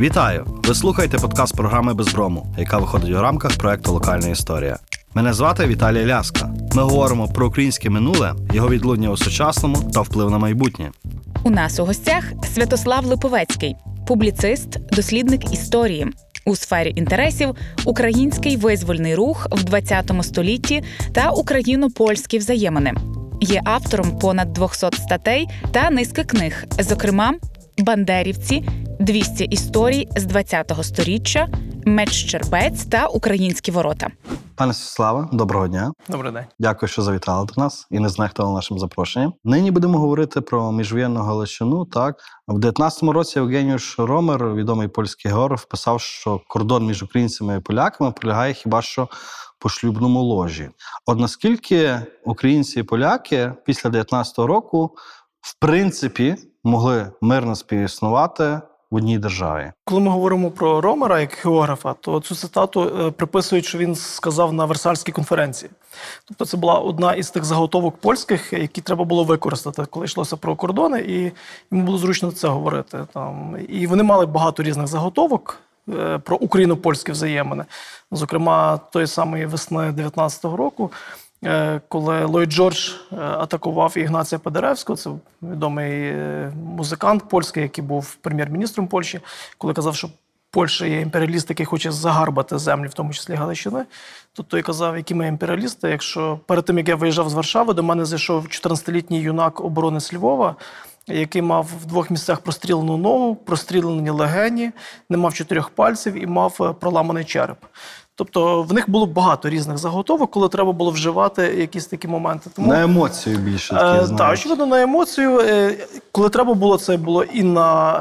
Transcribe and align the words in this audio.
Вітаю! 0.00 0.46
Ви 0.64 0.74
слухаєте 0.74 1.18
подкаст 1.18 1.56
програми 1.56 1.94
Безброму, 1.94 2.54
яка 2.58 2.78
виходить 2.78 3.10
у 3.10 3.20
рамках 3.20 3.56
проекту 3.56 3.92
Локальна 3.92 4.28
історія. 4.28 4.78
Мене 5.14 5.32
звати 5.32 5.66
Віталій 5.66 6.06
Ляска. 6.06 6.54
Ми 6.74 6.82
говоримо 6.82 7.28
про 7.28 7.46
українське 7.46 7.90
минуле, 7.90 8.34
його 8.52 8.68
відлуння 8.68 9.10
у 9.10 9.16
сучасному 9.16 9.90
та 9.94 10.00
вплив 10.00 10.30
на 10.30 10.38
майбутнє. 10.38 10.90
У 11.44 11.50
нас 11.50 11.80
у 11.80 11.84
гостях 11.84 12.24
Святослав 12.54 13.04
Липовецький, 13.04 13.76
публіцист, 14.06 14.78
дослідник 14.92 15.52
історії. 15.52 16.06
У 16.46 16.56
сфері 16.56 16.92
інтересів 16.96 17.54
український 17.84 18.56
визвольний 18.56 19.14
рух 19.14 19.46
в 19.50 19.64
20 19.64 20.12
столітті 20.22 20.82
та 21.12 21.30
україно-польські 21.30 22.38
взаємини. 22.38 22.94
Є 23.40 23.60
автором 23.64 24.18
понад 24.18 24.52
200 24.52 24.86
статей 24.92 25.48
та 25.72 25.90
низки 25.90 26.24
книг, 26.24 26.64
зокрема 26.78 27.32
Бандерівці, 27.78 28.68
200 29.02 29.44
історій 29.44 30.08
з 30.16 30.26
20-го 30.26 30.82
сторіччя, 30.82 31.48
Меч 31.86 32.12
Щербець 32.12 32.84
та 32.84 33.06
Українські 33.06 33.70
ворота. 33.70 34.08
Пане 34.54 34.74
Святославе, 34.74 35.28
доброго 35.32 35.68
дня. 35.68 35.92
Добрий 36.08 36.32
день. 36.32 36.44
Дякую, 36.58 36.88
що 36.88 37.02
завітали 37.02 37.46
до 37.46 37.62
нас 37.62 37.86
і 37.90 37.98
не 37.98 38.08
знехтували 38.08 38.54
нашим 38.54 38.78
запрошенням. 38.78 39.32
Нині 39.44 39.70
будемо 39.70 39.98
говорити 39.98 40.40
про 40.40 40.72
міжвоєнну 40.72 41.20
Галичину. 41.20 41.84
Так 41.84 42.16
в 42.48 42.58
19-му 42.58 43.12
році 43.12 43.38
Євгеніуш 43.38 43.98
Ромер, 43.98 44.54
відомий 44.54 44.88
польський 44.88 45.30
географ, 45.30 45.64
писав, 45.64 46.00
що 46.00 46.40
кордон 46.48 46.86
між 46.86 47.02
українцями 47.02 47.56
і 47.56 47.60
поляками 47.60 48.12
полягає 48.12 48.54
хіба 48.54 48.82
що 48.82 49.08
по 49.58 49.68
шлюбному 49.68 50.22
ложі. 50.22 50.70
От 51.06 51.18
наскільки 51.18 52.00
українці 52.24 52.80
і 52.80 52.82
поляки 52.82 53.52
після 53.66 53.90
19-го 53.90 54.46
року 54.46 54.96
в 55.40 55.58
принципі 55.58 56.36
могли 56.64 57.12
мирно 57.20 57.54
співіснувати 57.54 58.60
в 58.92 58.94
одній 58.96 59.18
державі? 59.18 59.72
Коли 59.84 60.00
ми 60.00 60.10
говоримо 60.10 60.50
про 60.50 60.80
Ромера 60.80 61.20
як 61.20 61.38
географа, 61.44 61.92
то 62.00 62.20
цю 62.20 62.34
цитату 62.34 62.82
е, 63.06 63.10
приписують, 63.10 63.64
що 63.64 63.78
він 63.78 63.94
сказав 63.94 64.52
на 64.52 64.64
Версальській 64.64 65.12
конференції. 65.12 65.70
Тобто, 66.28 66.44
це 66.44 66.56
була 66.56 66.74
одна 66.74 67.14
із 67.14 67.30
тих 67.30 67.44
заготовок 67.44 67.96
польських, 67.96 68.52
які 68.52 68.80
треба 68.80 69.04
було 69.04 69.24
використати, 69.24 69.84
коли 69.90 70.04
йшлося 70.06 70.36
про 70.36 70.56
кордони, 70.56 71.00
і 71.00 71.32
йому 71.70 71.84
було 71.86 71.98
зручно 71.98 72.32
це 72.32 72.48
говорити. 72.48 72.98
Там 73.14 73.56
і 73.68 73.86
вони 73.86 74.02
мали 74.02 74.26
багато 74.26 74.62
різних 74.62 74.86
заготовок. 74.86 75.58
е, 75.88 76.18
Про 76.18 76.36
україно-польські 76.36 77.12
взаємини, 77.12 77.64
зокрема 78.10 78.76
тої 78.92 79.06
самої 79.06 79.46
весни 79.46 79.78
19-го 79.78 80.56
року, 80.56 80.90
коли 81.88 82.24
Ллойд 82.24 82.52
Джордж 82.52 82.88
е, 82.88 83.16
атакував 83.16 83.98
Ігнація 83.98 84.38
Педаревського, 84.38 84.96
це 84.96 85.10
відомий 85.42 86.08
е, 86.08 86.52
музикант 86.64 87.28
польський, 87.28 87.62
який 87.62 87.84
був 87.84 88.14
прем'єр-міністром 88.14 88.86
Польщі, 88.86 89.20
коли 89.58 89.74
казав, 89.74 89.96
що 89.96 90.08
Польща 90.50 90.86
є 90.86 91.00
імперіаліст, 91.00 91.50
який 91.50 91.66
хоче 91.66 91.92
загарбати 91.92 92.58
землі, 92.58 92.88
в 92.88 92.94
тому 92.94 93.12
числі 93.12 93.34
Галичини. 93.34 93.84
То 94.32 94.42
той 94.42 94.62
казав, 94.62 94.96
які 94.96 95.14
ми 95.14 95.26
імперіалісти. 95.26 95.88
Якщо 95.90 96.40
перед 96.46 96.64
тим 96.64 96.78
як 96.78 96.88
я 96.88 96.96
виїжджав 96.96 97.30
з 97.30 97.34
Варшави, 97.34 97.74
до 97.74 97.82
мене 97.82 98.04
зайшов 98.04 98.44
14-літній 98.44 99.20
юнак 99.20 99.60
оборони 99.60 100.00
з 100.00 100.14
Львова, 100.14 100.56
який 101.06 101.42
мав 101.42 101.68
в 101.82 101.86
двох 101.86 102.10
місцях 102.10 102.40
прострілену 102.40 102.96
ногу, 102.96 103.36
прострілені 103.36 104.10
легені, 104.10 104.70
не 105.08 105.16
мав 105.16 105.34
чотирьох 105.34 105.70
пальців 105.70 106.22
і 106.22 106.26
мав 106.26 106.56
е, 106.60 106.72
проламаний 106.80 107.24
череп. 107.24 107.58
Тобто 108.24 108.62
в 108.62 108.72
них 108.72 108.90
було 108.90 109.06
багато 109.06 109.48
різних 109.48 109.78
заготовок, 109.78 110.30
коли 110.30 110.48
треба 110.48 110.72
було 110.72 110.90
вживати 110.90 111.42
якісь 111.42 111.86
такі 111.86 112.08
моменти. 112.08 112.50
Тому 112.56 112.68
На 112.68 112.82
емоцію 112.82 113.38
більше 113.38 113.74
такі, 113.74 114.12
Е, 114.14 114.16
Так, 114.18 114.32
очевидно, 114.32 114.66
на 114.66 114.82
емоцію. 114.82 115.40
Е, 115.40 115.76
Коли 116.12 116.28
треба 116.28 116.54
було, 116.54 116.78
це 116.78 116.96
було 116.96 117.24
і 117.24 117.42
на 117.42 117.92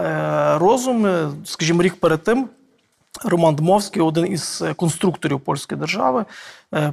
е, 0.56 0.58
розум. 0.60 1.08
Скажімо, 1.46 1.82
рік 1.82 1.96
перед 1.96 2.24
тим 2.24 2.48
Роман 3.26 3.56
Дмовський, 3.56 4.02
один 4.02 4.32
із 4.32 4.64
конструкторів 4.76 5.40
польської 5.40 5.80
держави, 5.80 6.26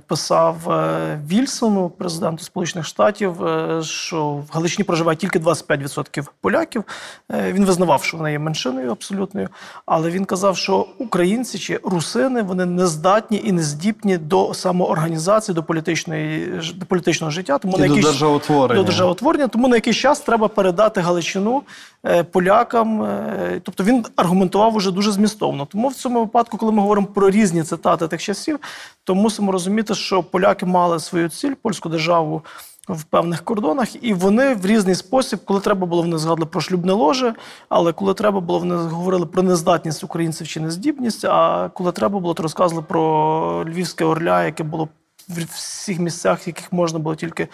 писав 0.07 0.71
е, 0.71 1.21
Вільсону, 1.31 1.89
президенту 1.89 2.45
Сполучених 2.45 2.87
Штатів, 2.87 3.44
е, 3.47 3.83
що 3.83 4.27
в 4.27 4.44
Галичині 4.53 4.84
проживає 4.84 5.16
тільки 5.16 5.39
25% 5.39 6.27
поляків. 6.41 6.84
Е, 7.33 7.53
Він 7.53 7.65
визнавав, 7.65 8.03
що 8.05 8.17
вони 8.17 8.33
є 8.33 8.38
меншиною 8.38 8.91
абсолютною, 8.91 9.49
але 9.87 10.11
він 10.11 10.25
казав, 10.25 10.56
що 10.56 10.87
українці 10.99 11.59
чи 11.59 11.81
русини 11.84 12.43
вони 12.43 12.65
не 12.65 12.87
здатні 12.87 13.41
і 13.44 13.53
не 13.53 13.62
здібні 13.62 14.19
до 14.19 14.55
самоорганізації, 14.55 15.55
до 15.55 15.62
політичної 15.62 16.53
до 16.75 16.87
політичного 16.87 17.31
життя. 17.31 17.59
Тому 17.59 17.78
І 17.78 17.81
на 17.81 17.88
до 17.88 17.94
державотворення. 17.94 18.81
до 18.81 18.87
державотворення, 18.87 19.49
тому 19.49 19.69
на 19.69 19.77
якийсь 19.77 19.97
час 19.97 20.21
треба 20.21 20.49
передати 20.49 21.00
Галичину 21.00 21.62
е, 22.06 22.22
полякам. 22.22 23.03
е, 23.03 23.61
Тобто 23.62 23.84
він 23.84 24.05
аргументував 24.17 24.75
уже 24.77 24.91
дуже 24.91 25.12
змістовно. 25.12 25.67
Тому 25.67 25.88
в 25.88 25.94
цьому 25.94 26.21
випадку, 26.21 26.56
коли 26.56 26.72
ми 26.72 26.83
говоримо 26.83 27.06
про 27.06 27.31
різні 27.31 27.62
цитати 27.62 28.09
тих 28.09 28.22
часів, 28.22 28.59
то 29.05 29.15
мусимо 29.15 29.53
розуміти, 29.53 29.68
що 29.95 30.23
поляки 30.23 30.67
мали 30.67 31.01
свою 31.01 31.29
ціль, 31.29 31.55
польську 31.62 31.89
державу. 31.89 32.43
В 32.89 33.05
певних 33.05 33.45
кордонах, 33.45 34.05
і 34.05 34.15
вони 34.15 34.55
в 34.55 34.67
різний 34.67 34.95
спосіб, 34.95 35.41
коли 35.45 35.61
треба 35.61 35.87
було, 35.87 36.03
вони 36.03 36.19
згадали 36.19 36.47
про 36.47 36.61
шлюбне 36.61 36.93
ложе, 36.93 37.34
але 37.69 37.93
коли 37.93 38.15
треба 38.15 38.41
було, 38.41 38.59
вони 38.59 38.75
говорили 38.75 39.27
про 39.27 39.43
нездатність 39.43 40.05
українців 40.05 40.49
чи 40.49 40.61
нездібність. 40.61 41.25
А 41.25 41.69
коли 41.75 41.93
треба 41.93 42.19
було, 42.19 42.34
то 42.34 42.43
розказували 42.43 42.87
про 42.89 43.65
львівське 43.65 44.05
орля, 44.05 44.45
яке 44.45 44.62
було 44.62 44.89
в 45.29 45.45
всіх 45.55 45.99
місцях, 45.99 46.47
в 46.47 46.49
яких 46.49 46.73
можна 46.73 46.99
було 46.99 47.15
тільки 47.15 47.49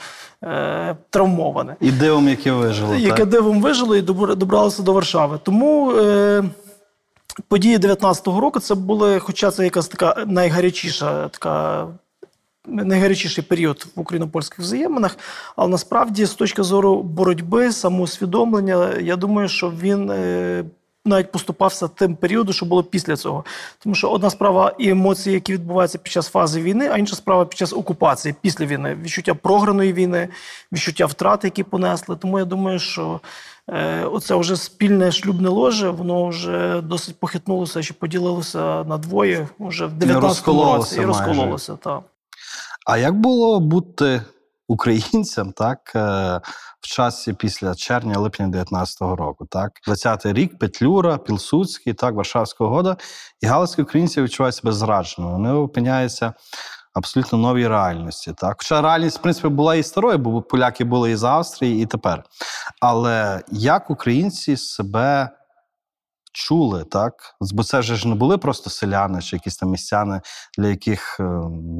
е, 0.44 0.96
травмоване. 1.10 1.76
І 1.80 1.90
дивом, 1.90 2.28
яке 2.28 2.52
вижило. 2.52 2.94
Яке 2.94 3.16
так? 3.16 3.28
дивом 3.28 3.62
вижило 3.62 3.96
і 3.96 4.02
добр- 4.02 4.36
добралося 4.36 4.82
до 4.82 4.92
Варшави. 4.92 5.38
Тому 5.42 5.92
е, 5.92 6.44
події 7.48 7.78
19-го 7.78 8.40
року 8.40 8.60
це 8.60 8.74
були, 8.74 9.18
хоча 9.18 9.50
це 9.50 9.64
якась 9.64 9.88
така 9.88 10.24
найгарячіша 10.26 11.28
така. 11.28 11.86
Найгарячіший 12.66 13.44
період 13.44 13.86
в 13.96 14.00
україно-польських 14.00 14.58
взаєминах, 14.58 15.18
але 15.56 15.68
насправді, 15.68 16.24
з 16.24 16.34
точки 16.34 16.62
зору 16.62 17.02
боротьби, 17.02 17.72
самоусвідомлення, 17.72 18.92
я 19.00 19.16
думаю, 19.16 19.48
що 19.48 19.70
він 19.70 20.10
е, 20.10 20.64
навіть 21.04 21.32
поступався 21.32 21.88
тим 21.88 22.16
періодом, 22.16 22.54
що 22.54 22.66
було 22.66 22.82
після 22.82 23.16
цього. 23.16 23.44
Тому 23.78 23.94
що 23.94 24.10
одна 24.10 24.30
справа 24.30 24.72
і 24.78 24.88
емоції, 24.88 25.34
які 25.34 25.52
відбуваються 25.52 25.98
під 25.98 26.12
час 26.12 26.28
фази 26.28 26.62
війни, 26.62 26.88
а 26.92 26.98
інша 26.98 27.16
справа 27.16 27.44
під 27.44 27.58
час 27.58 27.72
окупації, 27.72 28.34
після 28.40 28.66
війни, 28.66 28.98
відчуття 29.02 29.34
програної 29.34 29.92
війни, 29.92 30.28
відчуття 30.72 31.06
втрат, 31.06 31.44
які 31.44 31.62
понесли. 31.62 32.16
Тому 32.16 32.38
я 32.38 32.44
думаю, 32.44 32.78
що 32.78 33.20
е, 33.68 34.04
оце 34.04 34.34
вже 34.34 34.56
спільне 34.56 35.12
шлюбне 35.12 35.48
ложе, 35.48 35.90
воно 35.90 36.26
вже 36.26 36.80
досить 36.80 37.18
похитнулося, 37.18 37.82
чи 37.82 37.94
поділилося 37.94 38.84
на 38.84 38.98
двоє 38.98 39.48
вже 39.58 39.86
в 39.86 39.92
19-му 39.92 40.20
розкололося 40.20 40.78
році 40.78 40.94
і 41.02 41.06
майже. 41.06 41.26
розкололося. 41.26 41.76
Так. 41.76 42.00
А 42.84 42.98
як 42.98 43.14
було 43.14 43.60
бути 43.60 44.22
українцем, 44.68 45.52
так 45.52 45.92
е, 45.94 46.00
в 46.80 46.86
часі 46.86 47.32
після 47.32 47.74
червня-липня 47.74 48.46
19-го 48.46 49.16
року, 49.16 49.46
так 49.46 49.72
20-й 49.88 50.32
рік, 50.32 50.58
Петлюра, 50.58 51.18
Пілсудський, 51.18 51.94
так, 51.94 52.14
Варшавська 52.14 52.64
угода, 52.64 52.96
і 53.40 53.46
галицькі 53.46 53.82
українці 53.82 54.22
відчувають 54.22 54.54
себе 54.54 54.72
зрадженими. 54.72 55.32
Вони 55.32 55.50
опиняються 55.50 56.32
абсолютно 56.94 57.38
новій 57.38 57.68
реальності. 57.68 58.32
Так, 58.36 58.56
хоча 58.58 58.82
реальність, 58.82 59.18
в 59.18 59.22
принципі, 59.22 59.48
була 59.48 59.74
і 59.74 59.82
старою, 59.82 60.18
бо 60.18 60.42
поляки 60.42 60.84
були 60.84 61.10
і 61.10 61.16
з 61.16 61.24
Австрії, 61.24 61.82
і 61.82 61.86
тепер. 61.86 62.24
Але 62.80 63.42
як 63.50 63.90
українці 63.90 64.56
себе 64.56 65.30
чули, 66.34 66.84
так? 66.84 67.14
Бо 67.40 67.64
це 67.64 67.82
ж 67.82 68.08
не 68.08 68.14
були 68.14 68.38
просто 68.38 68.70
селяни 68.70 69.22
чи 69.22 69.36
якісь 69.36 69.56
там 69.56 69.70
містяни, 69.70 70.20
для 70.58 70.68
яких 70.68 71.16
е, 71.20 71.22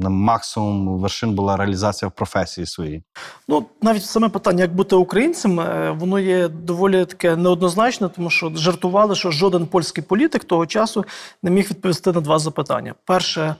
на 0.01 0.09
максимум 0.09 0.99
вершин 0.99 1.35
була 1.35 1.57
реалізація 1.57 2.09
в 2.09 2.11
професії 2.11 2.67
своїй. 2.67 3.03
Ну, 3.47 3.65
навіть 3.81 4.05
саме 4.05 4.29
питання, 4.29 4.61
як 4.61 4.75
бути 4.75 4.95
українцем, 4.95 5.59
е, 5.59 5.91
воно 5.91 6.19
є 6.19 6.47
доволі 6.47 7.05
таке 7.05 7.35
неоднозначне, 7.35 8.09
тому 8.09 8.29
що 8.29 8.51
жартували, 8.55 9.15
що 9.15 9.31
жоден 9.31 9.65
польський 9.65 10.03
політик 10.03 10.43
того 10.43 10.65
часу 10.65 11.05
не 11.43 11.51
міг 11.51 11.69
відповісти 11.69 12.11
на 12.11 12.21
два 12.21 12.39
запитання: 12.39 12.95
перше, 13.05 13.55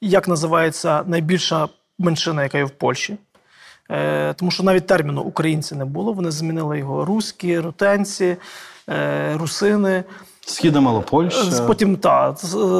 як 0.00 0.28
називається 0.28 1.02
найбільша 1.06 1.68
меншина, 1.98 2.42
яка 2.42 2.58
є 2.58 2.64
в 2.64 2.70
Польщі? 2.70 3.18
Е, 3.90 4.34
Тому 4.34 4.50
що 4.50 4.62
навіть 4.62 4.86
терміну 4.86 5.22
українці 5.22 5.74
не 5.74 5.84
було. 5.84 6.12
Вони 6.12 6.30
змінили 6.30 6.78
його 6.78 7.04
руські, 7.04 7.58
рутенці, 7.58 8.36
е, 8.88 9.36
русини. 9.36 10.04
Східна 10.46 10.80
Малопольща. 10.80 11.66
Потім 11.66 11.96
та 11.96 12.36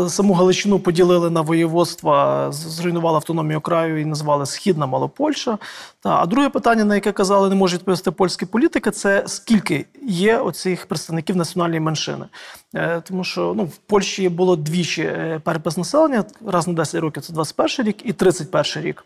саму 0.08 0.34
Галичину 0.34 0.78
поділили 0.78 1.30
на 1.30 1.40
воєводства, 1.40 2.46
зруйнували 2.52 3.16
автономію 3.16 3.60
краю 3.60 4.00
і 4.00 4.04
назвали 4.04 4.46
Східна 4.46 4.86
Малопольща. 4.86 5.58
Та 6.00 6.10
а 6.10 6.26
друге 6.26 6.48
питання, 6.48 6.84
на 6.84 6.94
яке 6.94 7.12
казали, 7.12 7.48
не 7.48 7.54
може 7.54 7.76
відповісти 7.76 8.10
польські 8.10 8.46
політики, 8.46 8.90
це 8.90 9.22
скільки 9.26 9.86
є 10.02 10.38
оцих 10.38 10.86
представників 10.86 11.36
національної 11.36 11.80
меншини. 11.80 12.26
Е, 12.74 13.00
Тому 13.00 13.24
що 13.24 13.54
ну, 13.56 13.64
в 13.64 13.76
Польщі 13.76 14.28
було 14.28 14.56
двічі 14.56 15.02
е, 15.02 15.40
перепис 15.44 15.76
населення 15.76 16.24
раз 16.46 16.68
на 16.68 16.74
10 16.74 17.00
років, 17.00 17.22
це 17.22 17.32
21 17.32 17.86
рік 17.86 17.96
і 18.04 18.12
31 18.12 18.84
рік. 18.84 19.04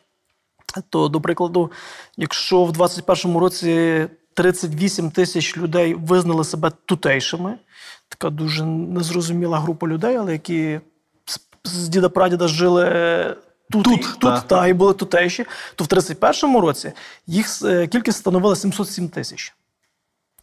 То, 0.90 1.08
до 1.08 1.20
прикладу, 1.20 1.70
якщо 2.16 2.64
в 2.64 2.70
21-му 2.70 3.40
році 3.40 4.06
38 4.34 5.10
тисяч 5.10 5.56
людей 5.56 5.94
визнали 5.94 6.44
себе 6.44 6.72
тутейшими. 6.84 7.58
Така 8.08 8.30
дуже 8.30 8.64
незрозуміла 8.64 9.58
група 9.58 9.86
людей, 9.86 10.16
але 10.16 10.32
які 10.32 10.80
з, 11.64 11.88
діда 11.88 12.08
прадіда 12.08 12.48
жили 12.48 12.84
тут, 13.70 13.84
Тут, 13.84 14.00
і, 14.00 14.02
тут 14.02 14.20
та. 14.20 14.40
та, 14.40 14.66
і 14.66 14.72
були 14.72 14.94
тутейші. 14.94 15.46
То 15.74 15.84
в 15.84 15.86
31-му 15.86 16.60
році 16.60 16.92
їх 17.26 17.62
е, 17.64 17.86
кількість 17.86 18.18
становила 18.18 18.56
707 18.56 19.08
тисяч. 19.08 19.54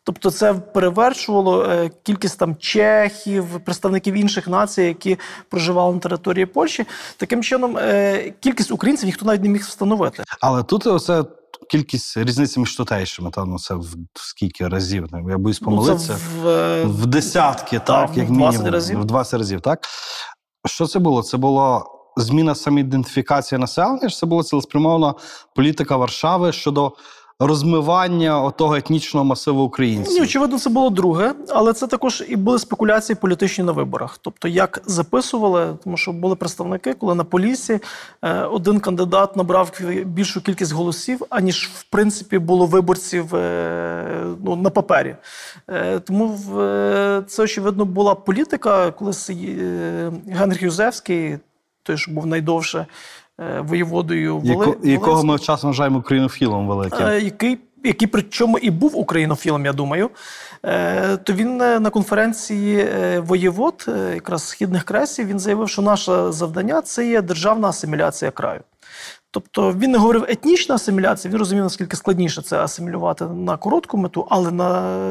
Тобто 0.04 0.32
це 0.32 0.54
перевершувало 0.54 1.64
е, 1.64 1.90
кількість 2.04 2.40
там 2.40 2.56
чехів, 2.56 3.60
представників 3.66 4.14
інших 4.14 4.48
націй, 4.48 4.82
які 4.82 5.18
проживали 5.50 5.94
на 5.94 6.00
території 6.00 6.46
Польщі. 6.46 6.86
Таким 7.18 7.44
чином, 7.44 7.78
е, 7.78 8.34
кількість 8.40 8.72
українців 8.72 9.06
ніхто 9.06 9.26
навіть 9.26 9.44
не 9.44 9.50
міг 9.50 9.62
встановити. 9.62 10.24
Але 10.42 10.64
тут 10.64 10.88
оце 10.88 11.24
кількість 11.70 12.18
різниці 12.18 12.60
між 12.60 12.76
тутейшими, 12.76 13.32
та 13.32 13.46
ну 13.46 13.60
це 13.60 13.74
в 13.74 13.86
скільки 14.14 14.68
разів. 14.68 15.08
Я 15.30 15.38
боюсь 15.38 15.62
Ну, 15.62 15.66
помилитися. 15.68 16.18
Ну, 16.36 16.42
в, 16.44 16.48
е, 16.48 16.84
в 16.86 17.06
десятки, 17.06 17.80
Так, 17.80 17.86
так, 18.08 18.18
як 18.18 18.30
в 18.30 18.32
20 18.34 18.52
мінімум. 18.60 18.74
разів. 18.74 19.00
В 19.00 19.06
20 19.06 19.34
разів, 19.40 19.62
так? 19.62 19.80
Що 20.66 20.88
це 20.88 21.00
було? 21.00 21.24
Це 21.24 21.38
було 21.38 21.86
зміна 22.18 22.56
самоідентифікації 22.56 23.60
населення, 23.60 24.10
чи 24.10 24.16
це 24.16 24.26
була 24.26 24.44
цілеспрямована 24.44 25.14
політика 25.56 25.98
Варшави 25.98 26.52
щодо 26.52 26.94
розмивання 27.40 28.42
отого 28.42 28.76
етнічного 28.76 29.26
масиву 29.26 29.64
українців? 29.64 30.14
Ні, 30.14 30.22
очевидно, 30.22 30.60
це 30.60 30.70
було 30.70 30.90
друге, 30.90 31.34
але 31.50 31.74
це 31.74 31.88
також 31.88 32.24
і 32.28 32.36
були 32.36 32.60
спекуляції 32.60 33.16
політичні 33.16 33.64
на 33.64 33.72
виборах. 33.72 34.18
Тобто, 34.22 34.48
як 34.48 34.82
записували, 34.86 35.78
тому 35.84 35.98
що 35.98 36.12
були 36.12 36.36
представники, 36.36 36.94
коли 36.94 37.16
на 37.16 37.24
Поліссі 37.24 37.80
е, 38.22 38.42
один 38.42 38.80
кандидат 38.80 39.36
набрав 39.36 39.72
більшу 40.06 40.42
кількість 40.42 40.72
голосів, 40.72 41.22
аніж 41.30 41.70
в 41.76 41.84
принципі 41.84 42.40
було 42.40 42.66
виборців 42.66 43.36
е, 43.36 44.26
ну, 44.44 44.56
на 44.56 44.70
папері. 44.70 45.16
Е, 45.70 46.00
Тому 46.00 46.40
це 47.28 47.44
очевидно 47.44 47.86
була 47.86 48.16
політика, 48.16 48.92
коли 48.92 49.12
Генрих 50.28 50.62
Юзевський, 50.62 51.38
той, 51.84 51.98
що 51.98 52.12
був 52.12 52.26
найдовше 52.26 52.86
воєводою 53.60 54.42
Яко, 54.44 54.76
якого 54.84 55.24
ми 55.24 55.40
часом 55.40 55.70
вважаємо 55.70 56.00
українофілом 56.00 56.68
великим. 56.68 57.08
Е, 57.08 57.20
який, 57.20 57.58
який 57.84 58.08
причому 58.08 58.58
і 58.58 58.70
був 58.70 58.98
українофілом, 58.98 59.66
я 59.66 59.74
думаю, 59.74 60.10
е, 60.66 61.18
то 61.18 61.34
він 61.34 61.62
е, 61.62 61.80
на 61.80 61.90
конференції 61.90 62.78
е, 62.80 63.20
воєвод, 63.20 63.86
е, 63.88 64.14
якраз 64.14 64.48
східних 64.48 64.84
кресів, 64.84 65.28
він 65.28 65.40
заявив, 65.40 65.70
що 65.70 65.82
наше 65.82 66.32
завдання 66.32 66.82
це 66.82 67.08
є 67.08 67.22
державна 67.22 67.68
асиміляція 67.68 68.32
краю. 68.32 68.62
Тобто 69.36 69.74
він 69.74 69.92
не 69.92 69.98
говорив 69.98 70.26
етнічна 70.28 70.76
асиміляція, 70.76 71.32
він 71.32 71.40
розумів, 71.40 71.64
наскільки 71.64 71.96
складніше 71.96 72.42
це 72.42 72.60
асимілювати 72.60 73.26
на 73.26 73.58
коротку 73.58 73.98
мету, 73.98 74.28
але 74.30 74.52
на, 74.52 74.70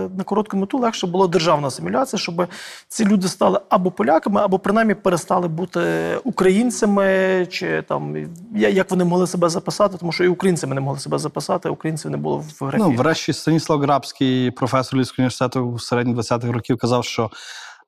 на 0.08 0.24
коротку 0.24 0.56
мету 0.56 0.78
легше 0.78 1.06
було 1.06 1.26
державна 1.26 1.68
асиміляція, 1.68 2.20
щоб 2.20 2.46
ці 2.88 3.04
люди 3.04 3.28
стали 3.28 3.60
або 3.68 3.90
поляками, 3.90 4.40
або 4.40 4.58
принаймні 4.58 4.94
перестали 4.94 5.48
бути 5.48 5.80
українцями, 6.24 7.46
чи 7.50 7.82
там 7.82 8.16
як 8.54 8.90
вони 8.90 9.04
могли 9.04 9.26
себе 9.26 9.48
записати, 9.48 9.96
тому 9.98 10.12
що 10.12 10.24
і 10.24 10.28
українцями 10.28 10.74
не 10.74 10.80
могли 10.80 10.98
себе 10.98 11.18
записати, 11.18 11.68
українців 11.68 12.10
не 12.10 12.16
було 12.16 12.44
в 12.60 12.64
графі. 12.64 12.84
Ну, 12.88 12.90
врешті 12.90 13.32
Станіслав 13.32 13.80
Грабський, 13.80 14.50
професор 14.50 14.98
Львівського 14.98 15.16
університету 15.18 15.72
в 15.72 15.82
середніх 15.82 16.16
20-х 16.16 16.52
років, 16.52 16.78
казав, 16.78 17.04
що 17.04 17.30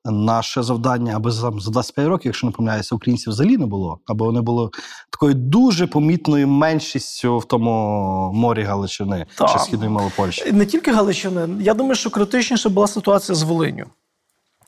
наше 0.05 0.63
завдання, 0.63 1.13
аби 1.15 1.31
за, 1.31 1.51
за 1.59 1.71
25 1.71 2.07
років, 2.07 2.29
якщо 2.29 2.47
не 2.47 2.53
помиляюся, 2.53 2.95
українців 2.95 3.33
взагалі 3.33 3.57
не 3.57 3.65
було, 3.65 3.99
аби 4.05 4.25
вони 4.25 4.41
були 4.41 4.69
такою 5.09 5.33
дуже 5.33 5.87
помітною 5.87 6.47
меншістю 6.47 7.37
в 7.37 7.45
тому 7.45 8.31
морі 8.33 8.63
Галичини 8.63 9.25
Так. 9.35 9.51
чи 9.51 9.59
східної 9.59 9.91
Малопольщі. 9.91 10.51
Не 10.51 10.65
тільки 10.65 10.91
Галичини. 10.91 11.49
Я 11.59 11.73
думаю, 11.73 11.95
що 11.95 12.09
критичніше 12.09 12.69
була 12.69 12.87
ситуація 12.87 13.35
з 13.35 13.43
Волиню. 13.43 13.85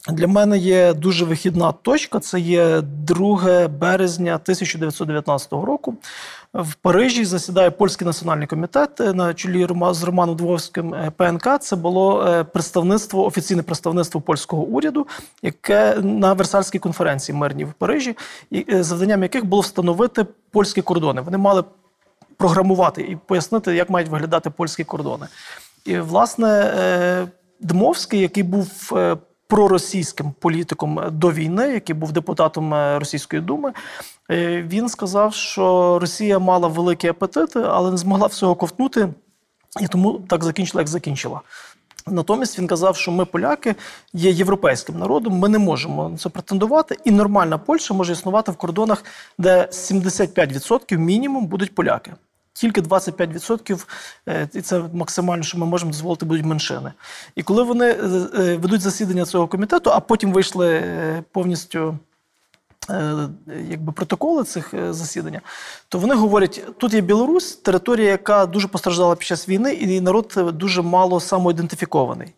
Для 0.07 0.27
мене 0.27 0.57
є 0.57 0.93
дуже 0.93 1.25
вихідна 1.25 1.71
точка. 1.71 2.19
Це 2.19 2.39
є 2.39 2.81
2 2.81 3.67
березня 3.67 4.35
1919 4.35 5.51
року. 5.51 5.95
В 6.53 6.73
Парижі 6.75 7.25
засідає 7.25 7.71
польський 7.71 8.07
національний 8.07 8.47
комітет 8.47 9.01
е, 9.01 9.13
на 9.13 9.33
чолі 9.33 9.67
з 9.91 10.03
Романом 10.03 10.35
Дворським 10.35 10.93
е, 10.93 11.11
ПНК. 11.17 11.59
Це 11.59 11.75
було 11.75 12.27
е, 12.27 12.43
представництво, 12.43 13.25
офіційне 13.25 13.63
представництво 13.63 14.21
польського 14.21 14.63
уряду, 14.63 15.07
яке 15.41 15.95
на 16.01 16.33
Версальській 16.33 16.79
конференції 16.79 17.37
мирній 17.37 17.65
в 17.65 17.73
Парижі, 17.73 18.17
і 18.51 18.65
завданням 18.69 19.23
яких 19.23 19.45
було 19.45 19.61
встановити 19.61 20.25
польські 20.51 20.81
кордони. 20.81 21.21
Вони 21.21 21.37
мали 21.37 21.63
програмувати 22.37 23.01
і 23.01 23.15
пояснити, 23.15 23.75
як 23.75 23.89
мають 23.89 24.09
виглядати 24.09 24.49
польські 24.49 24.83
кордони. 24.83 25.27
І, 25.85 25.99
власне, 25.99 27.27
Дмовський, 27.61 28.19
який 28.19 28.43
був 28.43 28.93
проросійським 29.49 30.31
політиком 30.39 31.01
до 31.11 31.31
війни, 31.31 31.73
який 31.73 31.95
був 31.95 32.11
депутатом 32.11 32.73
е, 32.73 32.99
Російської 32.99 33.41
думи, 33.41 33.73
е, 34.31 34.61
він 34.61 34.89
сказав, 34.89 35.33
що 35.33 35.97
Росія 36.01 36.39
мала 36.39 36.67
великі 36.67 37.07
апетити, 37.07 37.59
але 37.59 37.91
не 37.91 37.97
змогла 37.97 38.27
всього 38.27 38.55
ковтнути, 38.55 39.09
і 39.81 39.87
тому 39.87 40.13
так 40.13 40.43
закінчила, 40.43 40.81
як 40.81 40.87
закінчила. 40.87 41.41
Натомість 42.07 42.59
він 42.59 42.67
казав, 42.67 42.95
що 42.95 43.11
ми, 43.11 43.25
поляки, 43.25 43.75
є 44.13 44.31
європейським 44.31 44.99
народом, 44.99 45.33
ми 45.33 45.49
не 45.49 45.59
можемо 45.59 46.09
на 46.09 46.17
це 46.17 46.29
претендувати, 46.29 46.97
і 47.05 47.11
нормальна 47.11 47.57
Польща 47.57 47.93
може 47.93 48.13
існувати 48.13 48.51
в 48.51 48.55
кордонах, 48.55 49.03
де 49.37 49.67
75% 49.71 50.97
мінімум 50.97 51.47
будуть 51.47 51.75
поляки. 51.75 52.13
Тільки 52.53 52.81
25%, 52.81 53.87
е, 54.27 54.49
і 54.53 54.61
це 54.61 54.83
максимально, 54.93 55.43
що 55.43 55.57
ми 55.57 55.65
можемо 55.65 55.91
дозволити, 55.91 56.25
будуть 56.25 56.45
меншини. 56.45 56.93
І 57.35 57.43
коли 57.43 57.63
вони 57.63 57.85
е, 57.85 57.97
е, 58.39 58.57
ведуть 58.57 58.81
засідання 58.81 59.25
цього 59.25 59.47
комітету, 59.47 59.89
а 59.89 59.99
потім 59.99 60.33
вийшли 60.33 60.83
повністю 61.31 61.97
якби 63.69 63.91
протоколи 63.91 64.43
цих 64.43 64.73
засідання, 64.89 65.41
то 65.89 65.99
вони 65.99 66.15
говорять: 66.15 66.63
тут 66.77 66.93
є 66.93 67.01
Білорусь, 67.01 67.55
територія, 67.55 68.09
яка 68.09 68.45
дуже 68.45 68.67
постраждала 68.67 69.15
під 69.15 69.27
час 69.27 69.49
війни, 69.49 69.73
і 69.73 70.01
народ 70.01 70.33
дуже 70.53 70.81
мало 70.81 71.19
самоідентифікований. 71.19 72.33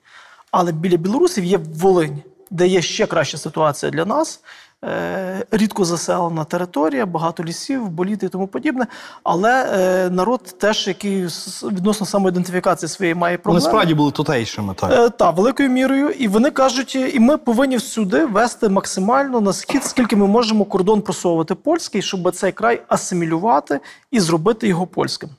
Але 0.52 0.72
біля 0.72 0.98
білорусів 0.98 1.44
є 1.44 1.58
Волинь, 1.58 2.22
де 2.50 2.68
є 2.68 2.82
ще 2.82 3.06
краща 3.06 3.38
ситуація 3.38 3.92
для 3.92 4.06
нас. 4.06 4.40
Е, 4.86 5.46
Рідко 5.52 5.86
заселена 5.86 6.44
територія, 6.44 7.06
багато 7.06 7.44
лісів, 7.44 7.90
боліти 7.90 8.26
і 8.26 8.30
тому 8.30 8.48
подібне. 8.48 8.88
Але 9.24 9.64
е, 9.64 10.10
народ 10.10 10.56
теж, 10.58 10.88
який 10.88 11.26
відносно 11.64 12.06
самоідентифікації 12.06 12.90
своєї 12.90 13.16
має 13.16 13.36
Вони 13.36 13.44
проблеми. 13.44 13.62
справді 13.70 13.94
були 13.94 14.12
тутейшими, 14.12 14.74
так. 14.74 14.92
Е, 14.92 15.10
та, 15.10 15.30
великою 15.30 15.70
мірою. 15.70 16.10
І 16.10 16.28
вони 16.28 16.52
кажуть, 16.52 16.96
і 16.96 17.20
ми 17.20 17.38
повинні 17.38 17.80
сюди 17.80 18.26
вести 18.26 18.70
максимально 18.70 19.42
на 19.42 19.54
схід, 19.54 19.84
скільки 19.84 20.16
ми 20.16 20.28
можемо 20.28 20.66
кордон 20.66 21.02
просовувати 21.02 21.56
польський, 21.56 22.02
щоб 22.02 22.32
цей 22.36 22.52
край 22.52 22.82
асимілювати 22.88 23.80
і 24.12 24.20
зробити 24.20 24.68
його 24.68 24.88
польським. 24.88 25.30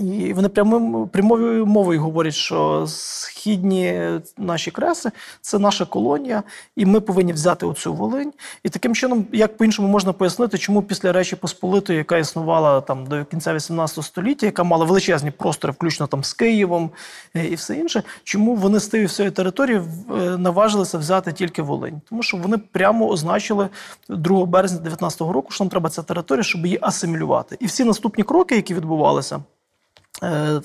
І 0.00 0.32
вони 0.32 0.48
прямим 0.48 1.08
прямою 1.08 1.66
мовою 1.66 2.00
говорять, 2.00 2.34
що 2.34 2.86
східні 2.86 4.10
наші 4.38 4.70
креси 4.70 5.10
це 5.40 5.58
наша 5.58 5.84
колонія, 5.84 6.42
і 6.76 6.86
ми 6.86 7.00
повинні 7.00 7.32
взяти 7.32 7.66
оцю 7.66 7.94
Волинь. 7.94 8.32
І 8.62 8.68
таким 8.68 8.94
чином, 8.94 9.26
як 9.32 9.56
по-іншому 9.56 9.88
можна 9.88 10.12
пояснити, 10.12 10.58
чому 10.58 10.82
після 10.82 11.12
Речі 11.12 11.36
Посполитої, 11.36 11.98
яка 11.98 12.18
існувала 12.18 12.80
там 12.80 13.06
до 13.06 13.24
кінця 13.24 13.54
18 13.54 14.04
століття, 14.04 14.46
яка 14.46 14.64
мала 14.64 14.84
величезні 14.84 15.30
простори, 15.30 15.72
включно 15.72 16.06
там 16.06 16.24
з 16.24 16.32
Києвом 16.32 16.90
е, 17.36 17.46
і 17.46 17.54
все 17.54 17.76
інше, 17.76 18.02
чому 18.24 18.54
вони 18.54 18.80
з 18.80 18.88
тієї 18.88 19.06
всієї 19.06 19.30
території 19.30 19.76
е, 19.78 20.38
наважилися 20.38 20.98
взяти 20.98 21.32
тільки 21.32 21.62
Волинь? 21.62 22.00
Тому 22.08 22.22
що 22.22 22.36
вони 22.36 22.58
прямо 22.58 23.08
означили 23.08 23.68
2 24.08 24.46
березня 24.46 24.90
19-го 24.90 25.32
року, 25.32 25.50
що 25.50 25.64
нам 25.64 25.70
треба 25.70 25.90
ця 25.90 26.02
територія, 26.02 26.42
щоб 26.42 26.66
її 26.66 26.78
асимілювати. 26.82 27.56
І 27.60 27.66
всі 27.66 27.84
наступні 27.84 28.24
кроки, 28.24 28.56
які 28.56 28.74
відбувалися 28.74 29.40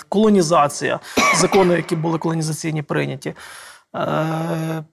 колонізація, 0.09 0.99
закони, 1.35 1.75
які 1.75 1.95
були 1.95 2.17
колонізаційні 2.17 2.81
прийняті. 2.81 3.33
Е, 3.95 4.83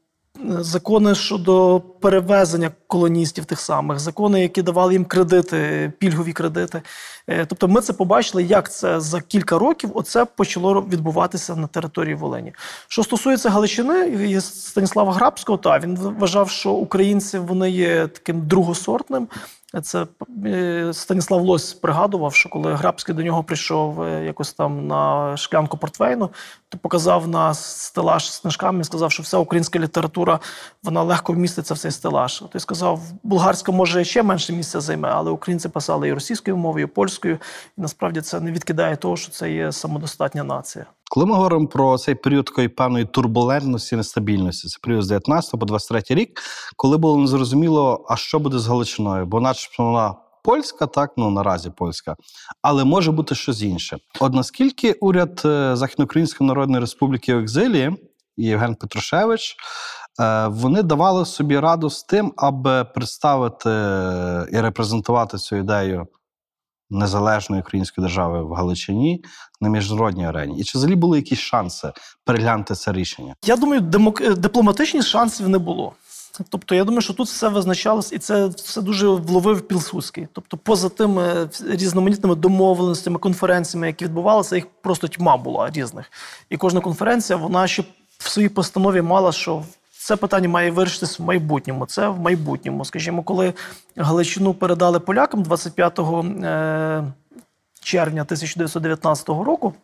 Закони 0.58 1.14
щодо 1.14 1.82
перевезення 2.00 2.70
колоністів 2.86 3.44
тих 3.44 3.60
самих, 3.60 3.98
закони, 3.98 4.42
які 4.42 4.62
давали 4.62 4.92
їм 4.92 5.04
кредити, 5.04 5.92
пільгові 5.98 6.32
кредити. 6.32 6.82
Е, 7.26 7.46
Тобто 7.46 7.68
ми 7.68 7.80
це 7.80 7.92
побачили, 7.92 8.42
як 8.42 8.72
це 8.72 9.00
за 9.00 9.20
кілька 9.20 9.58
років 9.58 9.90
оце 9.94 10.24
почало 10.24 10.80
відбуватися 10.80 11.56
на 11.56 11.66
території 11.66 12.14
Волині. 12.14 12.52
Що 12.88 13.02
стосується 13.02 13.50
Галичини 13.50 14.06
і 14.06 14.40
Станіслава 14.40 15.12
Грабського, 15.12 15.58
та 15.58 15.78
він 15.78 15.96
вважав, 15.96 16.50
що 16.50 16.70
українці 16.70 17.38
вони 17.38 17.70
є 17.70 18.06
таким 18.06 18.46
другосортним. 18.46 19.28
Це 19.82 20.06
е, 20.46 20.90
Станіслав 20.92 21.40
Лось 21.40 21.74
пригадував, 21.74 22.34
що 22.34 22.48
коли 22.48 22.74
Грабський 22.74 23.14
до 23.14 23.22
нього 23.22 23.44
прийшов 23.44 24.02
е, 24.02 24.24
якось 24.24 24.52
там 24.52 24.86
на 24.86 25.36
шклянку 25.36 25.78
портвейну, 25.78 26.30
то 26.68 26.78
показав 26.78 27.28
на 27.28 27.54
стелаж 27.54 28.32
з 28.32 28.38
книжками 28.38 28.80
і 28.80 28.84
сказав, 28.84 29.12
що 29.12 29.22
вся 29.22 29.38
українська 29.38 29.78
література 29.78 30.40
вона 30.82 31.02
легко 31.02 31.32
вміститься 31.32 31.74
в 31.74 31.78
цей 31.78 31.90
стелаж. 31.90 32.44
Той 32.52 32.60
сказав, 32.60 33.00
болгарська 33.22 33.72
може 33.72 34.04
ще 34.04 34.22
менше 34.22 34.52
місця 34.52 34.80
займе, 34.80 35.08
але 35.08 35.30
українці 35.30 35.68
писали 35.68 36.08
і 36.08 36.12
російською 36.12 36.56
мовою, 36.56 36.84
і 36.86 36.88
польською. 36.88 37.38
І 37.78 37.80
насправді 37.80 38.20
це 38.20 38.40
не 38.40 38.52
відкидає 38.52 38.96
того, 38.96 39.16
що 39.16 39.32
це 39.32 39.50
є 39.50 39.72
самодостатня 39.72 40.44
нація. 40.44 40.86
Коли 41.10 41.26
ми 41.26 41.34
говоримо 41.34 41.66
про 41.66 41.98
цей 41.98 42.14
період 42.14 42.44
такої 42.44 42.68
певної 42.68 43.04
турбулентності, 43.04 43.96
нестабільності, 43.96 44.68
це 44.68 44.78
період 44.82 45.02
з 45.02 45.08
19 45.08 45.50
по 45.60 45.66
23 45.66 46.02
рік, 46.10 46.40
коли 46.76 46.96
було 46.96 47.16
незрозуміло, 47.16 48.06
а 48.08 48.16
що 48.16 48.38
буде 48.38 48.58
з 48.58 48.66
Галичиною, 48.66 49.26
бо 49.26 49.40
начебто 49.40 49.84
вона 49.84 50.14
польська, 50.44 50.86
так 50.86 51.12
ну 51.16 51.30
наразі 51.30 51.70
польська, 51.70 52.16
але 52.62 52.84
може 52.84 53.12
бути 53.12 53.34
щось 53.34 53.62
інше. 53.62 53.98
От 54.20 54.32
наскільки 54.34 54.92
уряд 54.92 55.42
е, 55.44 55.76
Західноукраїнської 55.76 56.48
Народної 56.48 56.80
Республіки 56.80 57.34
в 57.34 57.38
екзилі 57.38 57.90
і 58.36 58.44
Євген 58.44 58.74
Петрушевич. 58.74 59.56
е, 60.20 60.46
Вони 60.46 60.82
давали 60.82 61.26
собі 61.26 61.58
раду 61.58 61.90
з 61.90 62.02
тим, 62.02 62.32
аби 62.36 62.84
представити 62.84 63.70
е, 63.70 64.46
і 64.52 64.60
репрезентувати 64.60 65.38
цю 65.38 65.56
ідею 65.56 66.06
незалежної 66.90 67.62
української 67.62 68.02
держави 68.02 68.42
в 68.42 68.52
Галичині 68.52 69.24
на 69.60 69.68
міжнародній 69.68 70.26
арені. 70.26 70.60
І 70.60 70.64
чи 70.64 70.78
взагалі 70.78 70.96
були 70.96 71.18
якісь 71.18 71.38
шанси 71.38 71.92
переглянути 72.24 72.74
це 72.74 72.92
рішення? 72.92 73.34
Я 73.44 73.56
думаю, 73.56 73.80
демок... 73.80 74.20
е, 74.20 74.34
дипломатичних 74.34 75.06
шансів 75.06 75.48
не 75.48 75.58
було. 75.58 75.92
Тобто, 76.50 76.74
я 76.74 76.84
думаю, 76.84 77.00
що 77.00 77.12
тут 77.12 77.26
все 77.26 77.48
визначалось, 77.48 78.12
і 78.12 78.18
це 78.18 78.46
все 78.46 78.82
дуже 78.82 79.08
вловив 79.08 79.60
Пілсудський. 79.60 80.28
Тобто, 80.32 80.56
поза 80.56 80.88
тими 80.88 81.48
різноманітними 81.68 82.34
домовленостями, 82.34 83.18
конференціями, 83.18 83.86
які 83.86 84.04
відбувалися, 84.04 84.56
їх 84.56 84.66
просто 84.82 85.08
тьма 85.08 85.36
була 85.36 85.70
різних. 85.70 86.12
І 86.50 86.56
кожна 86.56 86.80
конференція, 86.80 87.36
вона 87.36 87.66
ще 87.66 87.84
в 88.18 88.28
своїй 88.28 88.48
постанові 88.48 89.02
мала, 89.02 89.32
що 89.32 89.62
це 90.06 90.16
питання 90.16 90.48
має 90.48 90.70
вирішитись 90.70 91.18
в 91.18 91.22
майбутньому. 91.22 91.86
Це 91.86 92.08
в 92.08 92.20
майбутньому. 92.20 92.84
Скажімо, 92.84 93.22
коли 93.22 93.54
Галичину 93.96 94.54
передали 94.54 95.00
полякам 95.00 95.42
25 95.42 95.98
е, 95.98 96.02
червня 97.82 98.22
1919 98.22 99.28
року. 99.28 99.74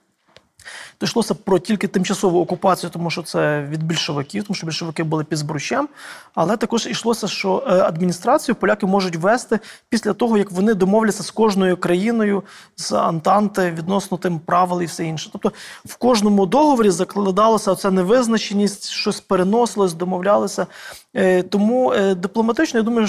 То 0.98 1.06
йшлося 1.06 1.34
про 1.34 1.58
тільки 1.58 1.88
тимчасову 1.88 2.40
окупацію, 2.40 2.90
тому 2.90 3.10
що 3.10 3.22
це 3.22 3.62
від 3.70 3.82
більшовиків, 3.82 4.44
тому 4.44 4.54
що 4.54 4.66
більшовики 4.66 5.02
були 5.02 5.24
під 5.24 5.38
збручем. 5.38 5.88
Але 6.34 6.56
також 6.56 6.86
йшлося, 6.86 7.28
що 7.28 7.64
е, 7.66 7.70
адміністрацію 7.72 8.54
поляки 8.54 8.86
можуть 8.86 9.16
вести 9.16 9.58
після 9.88 10.12
того, 10.12 10.38
як 10.38 10.50
вони 10.50 10.74
домовляться 10.74 11.22
з 11.22 11.30
кожною 11.30 11.76
країною 11.76 12.42
з 12.76 12.92
Антанти 12.92 13.74
відносно 13.78 14.18
тим 14.18 14.38
правил 14.38 14.82
і 14.82 14.84
все 14.86 15.04
інше. 15.04 15.30
Тобто 15.32 15.52
в 15.84 15.96
кожному 15.96 16.46
договорі 16.46 16.90
закладалася 16.90 17.72
оця 17.72 17.90
невизначеність, 17.90 18.90
щось 18.90 19.20
переносилось, 19.20 19.94
домовлялися. 19.94 20.66
Е, 21.14 21.42
Тому 21.42 21.92
е, 21.92 22.14
дипломатично, 22.14 22.80
я 22.80 22.84
думаю, 22.84 23.06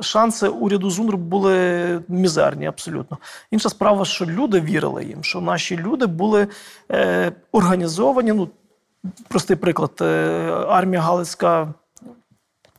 шанси 0.00 0.48
уряду 0.48 0.90
ЗУНР 0.90 1.16
були 1.16 2.00
мізерні 2.08 2.66
абсолютно. 2.66 3.18
Інша 3.50 3.68
справа, 3.68 4.04
що 4.04 4.26
люди 4.26 4.60
вірили 4.60 5.04
їм, 5.04 5.24
що 5.24 5.40
наші 5.40 5.76
люди 5.76 6.06
були 6.22 6.48
е, 6.90 7.32
організовані. 7.52 8.32
Ну, 8.32 8.48
простий 9.28 9.56
приклад: 9.56 9.92
е, 10.00 10.04
армія 10.68 11.00
Галицька 11.02 11.74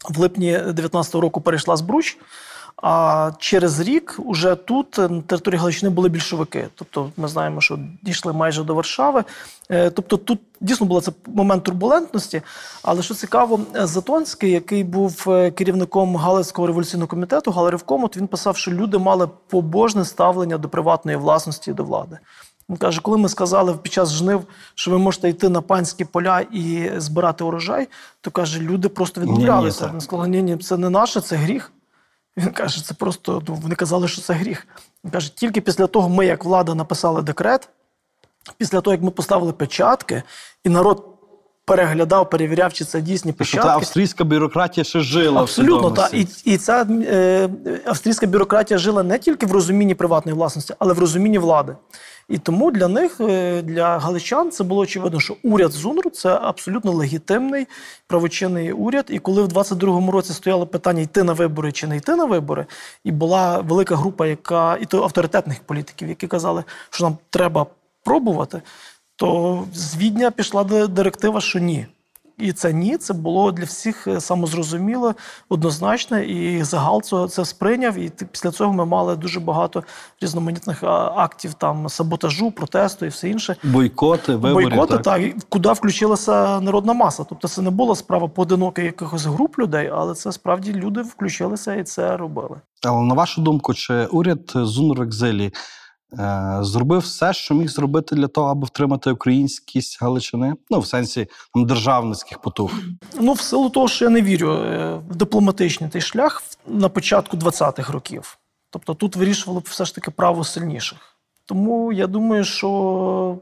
в 0.09 0.19
липні 0.19 0.57
19-го 0.57 1.21
року 1.21 1.41
перейшла 1.41 1.75
з 1.75 1.81
Бруч. 1.81 2.17
А 2.83 3.31
через 3.39 3.79
рік 3.79 4.15
уже 4.25 4.55
тут 4.55 4.99
е, 4.99 5.09
на 5.09 5.21
території 5.21 5.59
Галичини 5.59 5.89
були 5.89 6.09
більшовики. 6.09 6.67
Тобто 6.75 7.09
ми 7.17 7.27
знаємо, 7.27 7.61
що 7.61 7.79
дійшли 8.01 8.33
майже 8.33 8.63
до 8.63 8.75
Варшави. 8.75 9.23
Е, 9.69 9.89
Тобто 9.89 10.17
тут 10.17 10.39
дійсно 10.61 10.87
був 10.87 11.01
це 11.01 11.11
момент 11.27 11.63
турбулентності. 11.63 12.41
Але 12.83 13.01
що 13.01 13.13
цікаво, 13.13 13.59
е, 13.75 13.87
Затонський, 13.87 14.51
який 14.51 14.83
був 14.83 15.23
керівником 15.55 16.15
Галицького 16.15 16.67
революційного 16.67 17.07
комітету, 17.07 17.51
Галерівкому, 17.51 18.07
то 18.07 18.19
він 18.19 18.27
писав, 18.27 18.57
що 18.57 18.71
люди 18.71 18.97
мали 18.97 19.29
побожне 19.47 20.05
ставлення 20.05 20.57
до 20.57 20.69
приватної 20.69 21.17
власності 21.17 21.71
і 21.71 21.73
до 21.73 21.83
влади. 21.83 22.17
Він 22.69 22.77
каже, 22.77 23.01
коли 23.01 23.17
ми 23.17 23.29
сказали 23.29 23.73
під 23.73 23.93
час 23.93 24.13
жнив, 24.13 24.43
що 24.75 24.91
ви 24.91 24.97
можете 24.97 25.29
йти 25.29 25.49
на 25.49 25.61
панські 25.61 26.05
поля 26.05 26.41
і 26.41 26.91
збирати 26.97 27.43
урожай, 27.43 27.87
то 28.21 28.31
каже, 28.31 28.59
люди 28.59 28.89
просто 28.89 29.21
відмовлялися. 29.21 29.89
Він 29.93 30.01
сказав, 30.01 30.27
ні, 30.27 30.43
ні, 30.43 30.57
це 30.57 30.77
не 30.77 30.89
наше, 30.89 31.21
це 31.21 31.35
гріх. 31.35 31.71
Він 32.37 32.49
каже, 32.49 32.85
це 32.85 32.93
просто 32.93 33.43
ну, 33.47 33.55
вони 33.55 33.75
казали, 33.75 34.07
що 34.07 34.21
це 34.21 34.33
гріх. 34.33 34.67
Він 35.03 35.11
каже, 35.11 35.35
тільки 35.35 35.61
після 35.61 35.87
того 35.87 36.09
ми, 36.09 36.25
як 36.25 36.45
влада, 36.45 36.75
написали 36.75 37.21
декрет, 37.21 37.69
після 38.57 38.81
того, 38.81 38.93
як 38.93 39.03
ми 39.03 39.11
поставили 39.11 39.53
печатки, 39.53 40.23
і 40.63 40.69
народ 40.69 41.13
переглядав, 41.65 42.29
перевіряв, 42.29 42.73
чи 42.73 42.85
це 42.85 43.01
дійсні 43.01 43.31
Тобто 43.31 43.43
печатки. 43.43 43.67
та 43.67 43.73
австрійська 43.73 44.23
бюрократія 44.23 44.83
ще 44.83 44.99
жила 44.99 45.41
Абсолютно, 45.41 45.91
так. 45.91 46.13
І, 46.13 46.27
і 46.45 46.57
ця 46.57 46.87
е, 46.91 47.49
австрійська 47.85 48.27
бюрократія 48.27 48.77
жила 48.77 49.03
не 49.03 49.19
тільки 49.19 49.45
в 49.45 49.51
розумінні 49.51 49.95
приватної 49.95 50.37
власності, 50.37 50.73
але 50.79 50.93
в 50.93 50.99
розумінні 50.99 51.37
влади. 51.37 51.75
І 52.29 52.37
тому 52.37 52.71
для 52.71 52.87
них, 52.87 53.21
е, 53.21 53.61
для 53.61 53.97
галичан, 53.97 54.51
це 54.51 54.63
було 54.63 54.81
очевидно, 54.81 55.19
що 55.19 55.35
уряд 55.43 55.71
ЗУНРу 55.71 56.09
це 56.09 56.29
абсолютно 56.41 56.91
легітимний 56.91 57.67
правочинний 58.07 58.71
уряд. 58.71 59.05
І 59.09 59.19
коли 59.19 59.43
в 59.43 59.47
22-му 59.47 60.11
році 60.11 60.33
стояло 60.33 60.67
питання 60.67 61.01
йти 61.01 61.23
на 61.23 61.33
вибори 61.33 61.71
чи 61.71 61.87
не 61.87 61.97
йти 61.97 62.15
на 62.15 62.25
вибори, 62.25 62.65
і 63.03 63.11
була 63.11 63.59
велика 63.59 63.95
група, 63.95 64.27
яка 64.27 64.77
і 64.81 64.85
то 64.85 65.03
авторитетних 65.03 65.59
політиків, 65.59 66.09
які 66.09 66.27
казали, 66.27 66.63
що 66.89 67.03
нам 67.03 67.17
треба 67.29 67.65
пробувати, 68.03 68.61
то 69.15 69.63
з 69.73 69.97
Відня 69.97 70.31
пішла 70.31 70.63
ди- 70.63 70.87
директива, 70.87 71.41
що 71.41 71.59
ні. 71.59 71.87
І 72.37 72.53
це 72.53 72.73
ні, 72.73 72.97
це 72.97 73.13
було 73.13 73.51
для 73.51 73.63
всіх 73.63 74.07
е, 74.07 74.21
самозрозуміло, 74.21 75.15
однозначно, 75.49 76.19
і 76.19 76.63
загал 76.63 77.01
цього 77.01 77.27
це 77.27 77.45
сприйняв. 77.45 77.97
І 77.97 78.09
ти- 78.09 78.25
після 78.25 78.51
цього 78.51 78.73
ми 78.73 78.85
мали 78.85 79.15
дуже 79.15 79.39
багато 79.39 79.83
різноманітних 80.21 80.83
актів 81.15 81.53
там 81.53 81.89
саботажу, 81.89 82.51
протесту 82.51 83.05
і 83.05 83.09
все 83.09 83.29
інше. 83.29 83.55
Бойкоти, 83.63 84.35
виборів. 84.35 84.69
Бойкоти, 84.69 84.93
так. 84.93 85.03
так, 85.03 85.33
куди 85.49 85.71
включилася 85.71 86.59
народна 86.59 86.93
маса. 86.93 87.25
Тобто 87.29 87.47
це 87.47 87.61
не 87.61 87.69
була 87.69 87.95
справа 87.95 88.27
поодиноких 88.27 88.85
якихось 88.85 89.25
груп 89.25 89.59
людей, 89.59 89.91
але 89.93 90.13
це 90.13 90.31
справді 90.31 90.73
люди 90.73 91.01
включилися 91.01 91.75
і 91.75 91.83
це 91.83 92.17
робили. 92.17 92.57
Але 92.85 93.01
на 93.01 93.13
вашу 93.13 93.41
думку, 93.41 93.73
чи 93.73 94.05
уряд 94.05 94.51
ЗУНР 94.55 94.99
в 94.99 95.01
екзилі 95.01 95.45
е, 95.45 95.51
зробив 96.61 96.99
все, 96.99 97.33
що 97.33 97.53
міг 97.53 97.69
зробити 97.69 98.15
для 98.15 98.27
того, 98.27 98.51
аби 98.51 98.65
втримати 98.65 99.11
українськість 99.11 100.01
Галичини? 100.01 100.55
Ну, 100.69 100.79
в 100.79 100.87
сенсі 100.87 101.27
там, 101.53 101.65
державницьких 101.65 102.39
потуг. 102.39 102.71
Ну, 103.19 103.33
в 103.33 103.41
силу 103.41 103.69
того, 103.69 103.87
що 103.87 104.05
я 104.05 104.11
не 104.11 104.21
вірю 104.21 104.51
е, 104.51 105.01
в 105.09 105.15
дипломатичний 105.15 105.89
той 105.89 106.01
шлях 106.01 106.43
на 106.67 106.89
початку 106.89 107.37
20-х 107.37 107.93
років. 107.93 108.37
Тобто 108.69 108.93
тут 108.93 109.15
вирішувало 109.15 109.59
б 109.59 109.63
все 109.69 109.85
ж 109.85 109.95
таки 109.95 110.11
право 110.11 110.43
сильніших. 110.43 110.99
Тому 111.45 111.93
я 111.93 112.07
думаю, 112.07 112.43
що 112.43 113.37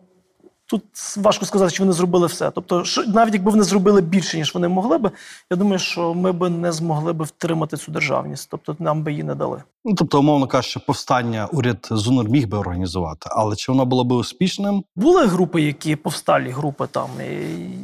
тут 0.72 0.84
важко 1.18 1.46
сказати, 1.46 1.74
що 1.74 1.84
вони 1.84 1.94
зробили 1.94 2.28
все. 2.28 2.52
Тобто, 2.52 2.84
що, 2.86 3.04
навіть 3.08 3.34
якби 3.34 3.52
вони 3.52 3.64
зробили 3.64 4.02
більше, 4.02 4.38
ніж 4.38 4.54
вони 4.54 4.68
могли 4.68 4.98
би, 4.98 5.12
я 5.52 5.58
думаю, 5.58 5.80
що 5.80 6.14
ми 6.14 6.32
би 6.32 6.50
не 6.50 6.72
змогли 6.72 7.14
би 7.14 7.26
втримати 7.26 7.78
цю 7.78 7.92
державність. 7.92 8.48
Тобто 8.52 8.76
нам 8.80 9.04
би 9.04 9.12
її 9.12 9.24
не 9.24 9.36
дали. 9.36 9.64
Ну, 9.86 9.96
тобто, 9.96 10.20
умовно 10.20 10.48
кажучи, 10.48 10.80
повстання 10.88 11.48
уряд 11.52 11.88
ЗУНР 11.92 12.30
міг 12.30 12.48
би 12.48 12.58
організувати, 12.58 13.30
але 13.32 13.56
чи 13.56 13.72
воно 13.72 13.86
було 13.86 14.04
би 14.04 14.16
успішним? 14.16 14.84
Були 14.96 15.26
групи, 15.26 15.62
які 15.62 15.96
повсталі 15.96 16.50
групи 16.50 16.88
там, 16.92 17.10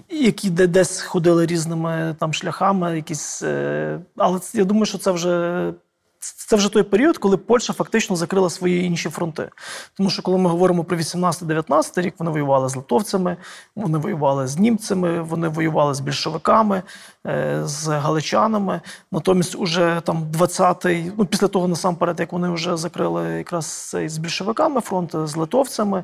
і- 0.09 0.15
які 0.23 0.49
де- 0.49 0.67
десь 0.67 1.01
ходили 1.01 1.45
різними 1.45 2.15
там 2.19 2.33
шляхами, 2.33 2.95
якісь. 2.95 3.41
е, 3.43 3.99
Але 4.17 4.39
я 4.53 4.63
думаю, 4.63 4.85
що 4.85 4.97
це 4.97 5.11
вже. 5.11 5.73
Це 6.19 6.55
вже 6.55 6.69
той 6.69 6.83
період, 6.83 7.17
коли 7.17 7.37
Польща 7.37 7.73
фактично 7.73 8.15
закрила 8.15 8.49
свої 8.49 8.85
інші 8.85 9.09
фронти. 9.09 9.49
Тому 9.93 10.09
що 10.09 10.21
коли 10.21 10.37
ми 10.37 10.49
говоримо 10.49 10.83
про 10.83 10.97
18-19 10.97 12.01
рік, 12.01 12.15
вони 12.19 12.31
воювали 12.31 12.69
з 12.69 12.75
литовцями, 12.75 13.37
вони 13.75 13.97
воювали 13.97 14.47
з 14.47 14.59
німцями, 14.59 15.21
вони 15.21 15.47
воювали 15.47 15.93
з 15.93 15.99
більшовиками, 15.99 16.83
е, 17.27 17.61
з 17.63 17.87
галичанами. 17.87 18.81
Натомість, 19.11 19.55
уже 19.55 20.01
там 20.05 20.23
20-й, 20.31 21.11
ну 21.17 21.25
після 21.25 21.47
того 21.47 21.67
насамперед, 21.67 22.19
як 22.19 22.31
вони 22.31 22.49
вже 22.49 22.77
закрили 22.77 23.29
якраз 23.29 23.65
цей 23.65 24.09
з 24.09 24.17
більшовиками 24.17 24.81
фронт, 24.81 25.15
з 25.23 25.35
литовцями, 25.35 26.03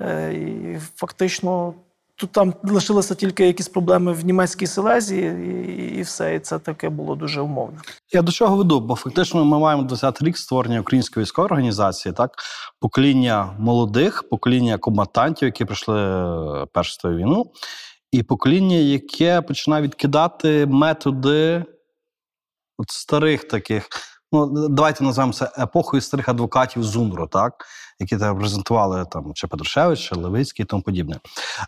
е, 0.00 0.32
і 0.34 0.78
фактично. 0.96 1.74
Тут 2.16 2.32
там 2.32 2.54
лишилися 2.62 3.14
тільки 3.14 3.46
якісь 3.46 3.68
проблеми 3.68 4.12
в 4.12 4.24
німецькій 4.24 4.66
Силезії, 4.66 5.22
і, 5.22 5.98
і 5.98 6.02
все. 6.02 6.34
І 6.34 6.40
це 6.40 6.58
таке 6.58 6.88
було 6.88 7.14
дуже 7.14 7.40
умовне. 7.40 7.78
Я 8.12 8.22
до 8.22 8.32
чого 8.32 8.56
веду? 8.56 8.80
Бо 8.80 8.94
фактично 8.94 9.44
ми 9.44 9.58
маємо 9.58 9.82
20 9.82 10.22
рік 10.22 10.38
створення 10.38 10.80
української 10.80 11.24
військової 11.24 11.46
організації, 11.46 12.12
так 12.12 12.30
покоління 12.80 13.56
молодих, 13.58 14.28
покоління 14.30 14.78
комбатантів, 14.78 15.46
які 15.46 15.64
пройшли 15.64 16.00
е, 16.00 16.66
першу 16.72 17.08
війну, 17.08 17.52
і 18.12 18.22
покоління, 18.22 18.76
яке 18.76 19.42
починає 19.42 19.82
відкидати 19.82 20.66
методи 20.66 21.64
от 22.78 22.90
старих 22.90 23.44
таких. 23.44 23.88
Ну, 24.32 24.68
давайте 24.68 25.04
назвемо 25.04 25.32
це 25.32 25.50
епохою 25.58 26.00
старих 26.00 26.28
адвокатів 26.28 26.84
ЗУНРу, 26.84 27.26
так, 27.26 27.66
які 28.00 28.16
там 28.16 28.34
репрезентували 28.34 29.06
там 29.10 29.32
чи 29.34 29.46
Петрушевич, 29.46 30.00
чи 30.00 30.14
Левицький 30.14 30.62
і 30.62 30.66
тому 30.66 30.82
подібне. 30.82 31.16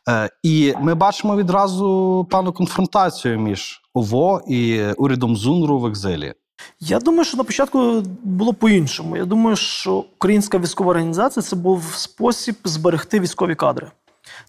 Е, 0.09 0.31
і 0.43 0.75
ми 0.81 0.95
бачимо 0.95 1.37
відразу 1.37 2.27
певну 2.31 2.53
конфронтацію 2.53 3.39
між 3.39 3.83
ОВО 3.95 4.41
і 4.49 4.83
урядом 4.93 5.37
ЗУНРу 5.37 5.79
в 5.79 5.87
екзилі. 5.87 6.35
Я 6.81 6.99
думаю, 6.99 7.25
що 7.25 7.37
на 7.37 7.45
початку 7.45 8.03
було 8.23 8.55
по-іншому. 8.55 9.17
Я 9.17 9.25
думаю, 9.25 9.57
що 9.57 10.05
українська 10.17 10.59
військова 10.59 10.91
організація 10.91 11.43
це 11.43 11.57
був 11.57 11.85
спосіб 11.95 12.57
зберегти 12.65 13.21
військові 13.21 13.55
кадри. 13.55 13.91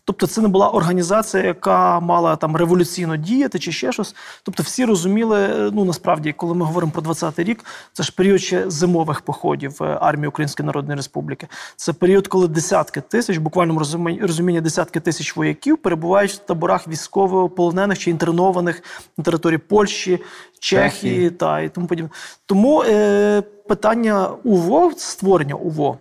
Тобто 0.06 0.28
це 0.28 0.42
не 0.42 0.48
була 0.48 0.70
організація, 0.70 1.44
яка 1.44 2.00
мала 2.00 2.36
там 2.36 2.56
революційно 2.56 3.18
діяти 3.18 3.60
чи 3.60 3.72
ще 3.72 3.92
щось. 3.92 4.16
Тобто 4.44 4.64
всі 4.64 4.86
розуміли, 4.86 5.40
е, 5.40 5.72
ну 5.74 5.86
насправді, 5.86 6.34
коли 6.34 6.56
ми 6.56 6.66
говоримо 6.66 6.92
про 6.92 7.02
20-й 7.02 7.44
рік, 7.44 7.66
це 7.94 8.04
ж 8.04 8.14
період 8.16 8.42
ще 8.42 8.70
зимових 8.70 9.22
походів 9.22 9.78
е, 9.82 9.98
армії 10.02 10.28
Української 10.28 10.66
Народної 10.66 10.96
Республіки. 10.96 11.48
Це 11.76 11.94
період, 11.94 12.28
коли 12.28 12.48
десятки 12.48 13.02
тисяч, 13.02 13.40
розумінні, 13.56 14.22
розумінні 14.22 14.62
десятки 14.62 15.00
тисяч 15.00 15.36
вояків 15.36 15.78
перебувають 15.78 16.32
в 16.32 16.38
таборах 16.38 16.88
військовополонених 16.88 18.00
чи 18.00 18.12
інтернованих 18.12 18.84
на 19.18 19.24
території 19.24 19.58
Польщі, 19.58 20.20
Чехії 20.60 21.14
Чехії. 21.14 21.30
та 21.30 21.60
і 21.62 21.70
тому 21.70 21.88
подібне. 21.88 22.10
Тому 22.46 22.84
е, 22.84 23.42
питання 23.42 24.30
УВО, 24.44 24.92
створення 24.98 25.56
УВО 25.56 25.98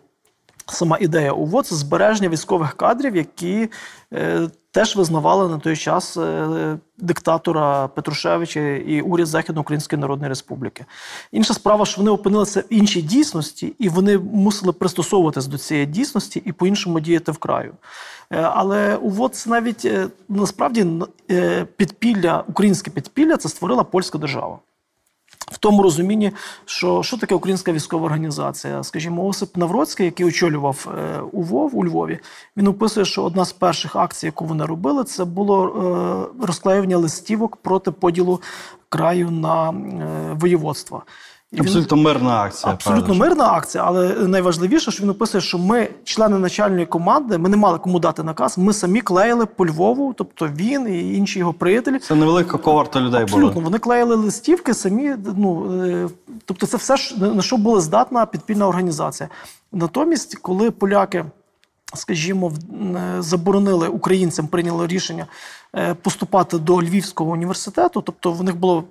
сама 0.66 0.98
ідея 1.00 1.32
УВО 1.32 1.62
це 1.62 1.74
збереження 1.76 2.28
військових 2.28 2.74
кадрів, 2.74 3.16
які 3.16 3.68
е, 4.12 4.48
теж 4.70 4.96
визнавали 4.96 5.48
на 5.48 5.58
той 5.58 5.76
час 5.76 6.16
е, 6.16 6.78
диктатора 6.98 7.88
Петрушевича 7.88 8.60
і 8.60 9.00
уряд 9.00 9.26
Західноукраїнської 9.26 10.00
Народної 10.00 10.28
Республіки. 10.28 10.84
Інша 11.32 11.54
справа, 11.54 11.86
що 11.86 12.00
вони 12.00 12.10
опинилися 12.10 12.60
в 12.60 12.64
іншій 12.70 13.02
дійсності, 13.02 13.74
і 13.78 13.88
вони 13.88 14.18
мусили 14.18 14.72
пристосовуватись 14.72 15.46
до 15.46 15.58
цієї 15.58 15.86
дійсності 15.86 16.42
і 16.44 16.52
по-іншому 16.52 17.00
діяти 17.00 17.32
в 17.32 17.38
краю. 17.38 17.74
Е, 18.30 18.40
Але 18.40 18.96
УВО 18.96 19.28
це 19.28 19.50
навіть 19.50 19.84
е, 19.84 20.08
насправді 20.28 20.86
е, 21.30 21.64
підпілля, 21.76 22.44
українське 22.48 22.90
підпілля 22.90 23.36
це 23.36 23.48
створила 23.48 23.84
польська 23.84 24.18
держава. 24.18 24.58
В 25.52 25.58
тому 25.58 25.82
розумінні, 25.82 26.32
що 26.64 27.02
що 27.02 27.16
таке 27.16 27.34
українська 27.34 27.72
військова 27.72 28.04
організація. 28.04 28.82
Скажімо, 28.82 29.26
Осип 29.26 29.56
Навроцький, 29.56 30.06
який 30.06 30.26
очолював 30.26 30.88
е, 30.98 31.20
УВОВ 31.32 31.76
у 31.76 31.84
Львові, 31.84 32.18
він 32.56 32.66
описує, 32.66 33.06
що 33.06 33.22
одна 33.22 33.44
з 33.44 33.52
перших 33.52 33.96
акцій, 33.96 34.26
яку 34.26 34.44
вони 34.44 34.64
робили, 34.66 35.04
це 35.04 35.24
було 35.24 35.66
е, 35.66 36.46
розклеювання 36.46 36.96
листівок 36.96 37.56
проти 37.56 37.90
поділу 37.90 38.40
краю 38.88 39.30
на 39.30 39.70
е, 39.70 39.74
воєводства. 40.32 41.02
Абсолютно 41.58 41.96
мирна 41.96 42.42
акція. 42.42 42.72
Абсолютно 42.72 43.06
правда 43.06 43.24
мирна 43.24 43.52
акція, 43.52 43.84
але 43.86 44.08
найважливіше, 44.08 44.90
що 44.90 45.02
він 45.02 45.10
описує, 45.10 45.40
що 45.40 45.58
ми, 45.58 45.88
члени 46.04 46.38
начальної 46.38 46.86
команди, 46.86 47.38
ми 47.38 47.48
не 47.48 47.56
мали 47.56 47.78
кому 47.78 47.98
дати 47.98 48.22
наказ. 48.22 48.58
Ми 48.58 48.72
самі 48.72 49.00
клеїли 49.00 49.46
по 49.46 49.66
Львову, 49.66 50.14
тобто 50.18 50.48
він 50.48 50.88
і 50.88 51.14
інші 51.14 51.38
його 51.38 51.52
приятелі. 51.52 51.98
Це 51.98 52.14
невелика 52.14 52.58
коварта 52.58 53.00
людей 53.00 53.22
Абсолютно, 53.22 53.52
була. 53.52 53.64
вони 53.64 53.78
клеїли 53.78 54.16
листівки 54.16 54.74
самі. 54.74 55.14
Ну 55.36 55.82
е, 55.84 56.08
тобто, 56.44 56.66
це 56.66 56.76
все 56.76 56.96
на 57.18 57.42
що 57.42 57.56
була 57.56 57.80
здатна 57.80 58.26
підпільна 58.26 58.68
організація. 58.68 59.28
Натомість, 59.72 60.36
коли 60.36 60.70
поляки. 60.70 61.24
Скажімо, 61.94 62.52
е, 62.96 63.22
заборонили 63.22 63.88
українцям, 63.88 64.46
прийняли 64.46 64.86
рішення 64.86 65.26
е, 65.76 65.94
поступати 65.94 66.58
до 66.58 66.82
Львівського 66.82 67.30
університету. 67.30 68.00
Тобто, 68.00 68.32
в 68.32 68.42
них 68.44 68.56
було 68.56 68.84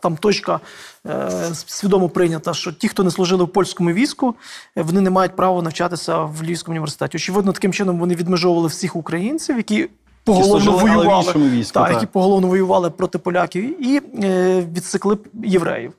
там 0.00 0.16
точка 0.16 0.60
е, 1.06 1.30
свідомо 1.66 2.08
прийнята, 2.08 2.54
що 2.54 2.72
ті, 2.72 2.88
хто 2.88 3.04
не 3.04 3.10
служили 3.10 3.44
в 3.44 3.48
польському 3.48 3.92
війську, 3.92 4.34
е, 4.76 4.82
вони 4.82 5.00
не 5.00 5.10
мають 5.10 5.36
права 5.36 5.62
навчатися 5.62 6.18
в 6.18 6.42
Львівському 6.42 6.72
університеті. 6.72 7.16
Очевидно, 7.16 7.52
таким 7.52 7.72
чином 7.72 7.98
вони 7.98 8.14
відмежовували 8.14 8.68
всіх 8.68 8.96
українців, 8.96 9.56
які 9.56 9.88
поголовно 10.24 10.72
воювали, 10.72 11.32
війську, 11.34 11.74
та, 11.74 11.84
так. 11.84 11.92
які 11.92 12.06
поголовно 12.06 12.48
воювали 12.48 12.90
проти 12.90 13.18
поляків, 13.18 13.86
і 13.86 14.02
е, 14.24 14.64
відсекли 14.72 15.18
євреїв. 15.44 15.92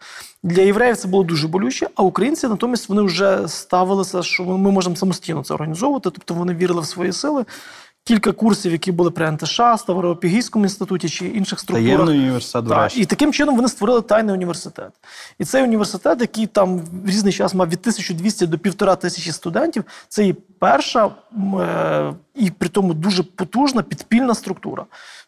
Для 0.44 0.62
євреїв 0.62 0.98
це 0.98 1.08
було 1.08 1.24
дуже 1.24 1.48
болюче, 1.48 1.90
а 1.96 2.04
українці 2.04 2.48
натомість 2.48 2.90
вони 2.90 3.02
вже 3.02 3.48
ставилися, 3.48 4.24
що 4.24 4.44
ми 4.44 4.72
можемо 4.72 4.96
самостійно 4.96 5.44
це 5.44 5.54
організовувати, 5.54 6.10
тобто 6.10 6.34
вони 6.34 6.54
вірили 6.54 6.82
в 6.82 6.86
свої 6.86 7.14
сили. 7.14 7.46
Кілька 8.04 8.32
курсів, 8.32 8.72
які 8.72 8.92
були 8.92 9.12
при 9.12 9.32
НТШ, 9.32 9.62
Ставропігійському 9.78 10.66
інституті 10.66 11.10
чи 11.10 11.28
інших 11.28 11.60
структурах. 11.60 11.98
Таємний 11.98 12.20
університет, 12.20 12.64
до 12.64 12.70
Так, 12.70 12.84
речі. 12.84 13.02
і 13.02 13.06
таким 13.06 13.34
чином 13.34 13.56
вони 13.56 13.68
створили 13.68 14.02
тайний 14.02 14.36
університет. 14.36 14.92
І 15.40 15.46
цей 15.46 15.64
університет, 15.64 16.22
який 16.22 16.48
там 16.48 16.78
в 16.78 17.10
різний 17.10 17.34
час 17.34 17.54
мав 17.54 17.68
від 17.68 17.80
1200 17.80 18.48
до 18.48 18.58
1500 18.58 19.36
студентів, 19.36 19.84
це 20.10 20.28
і 20.28 20.34
перша 20.34 21.10
е, 21.60 22.14
і 22.36 22.52
при 22.52 22.70
тому 22.70 22.94
дуже 22.94 23.24
потужна 23.24 23.82
підпільна 23.82 24.36
структура. 24.36 24.86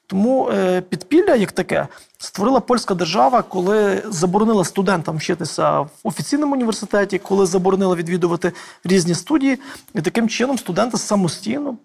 Тому 0.08 0.50
е, 0.50 0.82
підпілля, 0.82 1.36
як 1.36 1.52
таке, 1.52 1.88
створила 2.18 2.60
польська 2.60 2.96
держава, 2.96 3.42
коли 3.42 4.04
заборонила 4.10 4.66
студентам 4.66 5.18
вчитися 5.18 5.80
в 5.80 5.90
офіційному 6.04 6.54
університеті, 6.54 7.20
коли 7.20 7.46
заборонила 7.46 7.96
відвідувати 7.96 8.52
різні 8.84 9.16
студії, 9.16 9.60
і 9.96 10.02
таким 10.02 10.30
чином 10.30 10.58
студенти 10.58 10.98
самостійно 10.98 11.78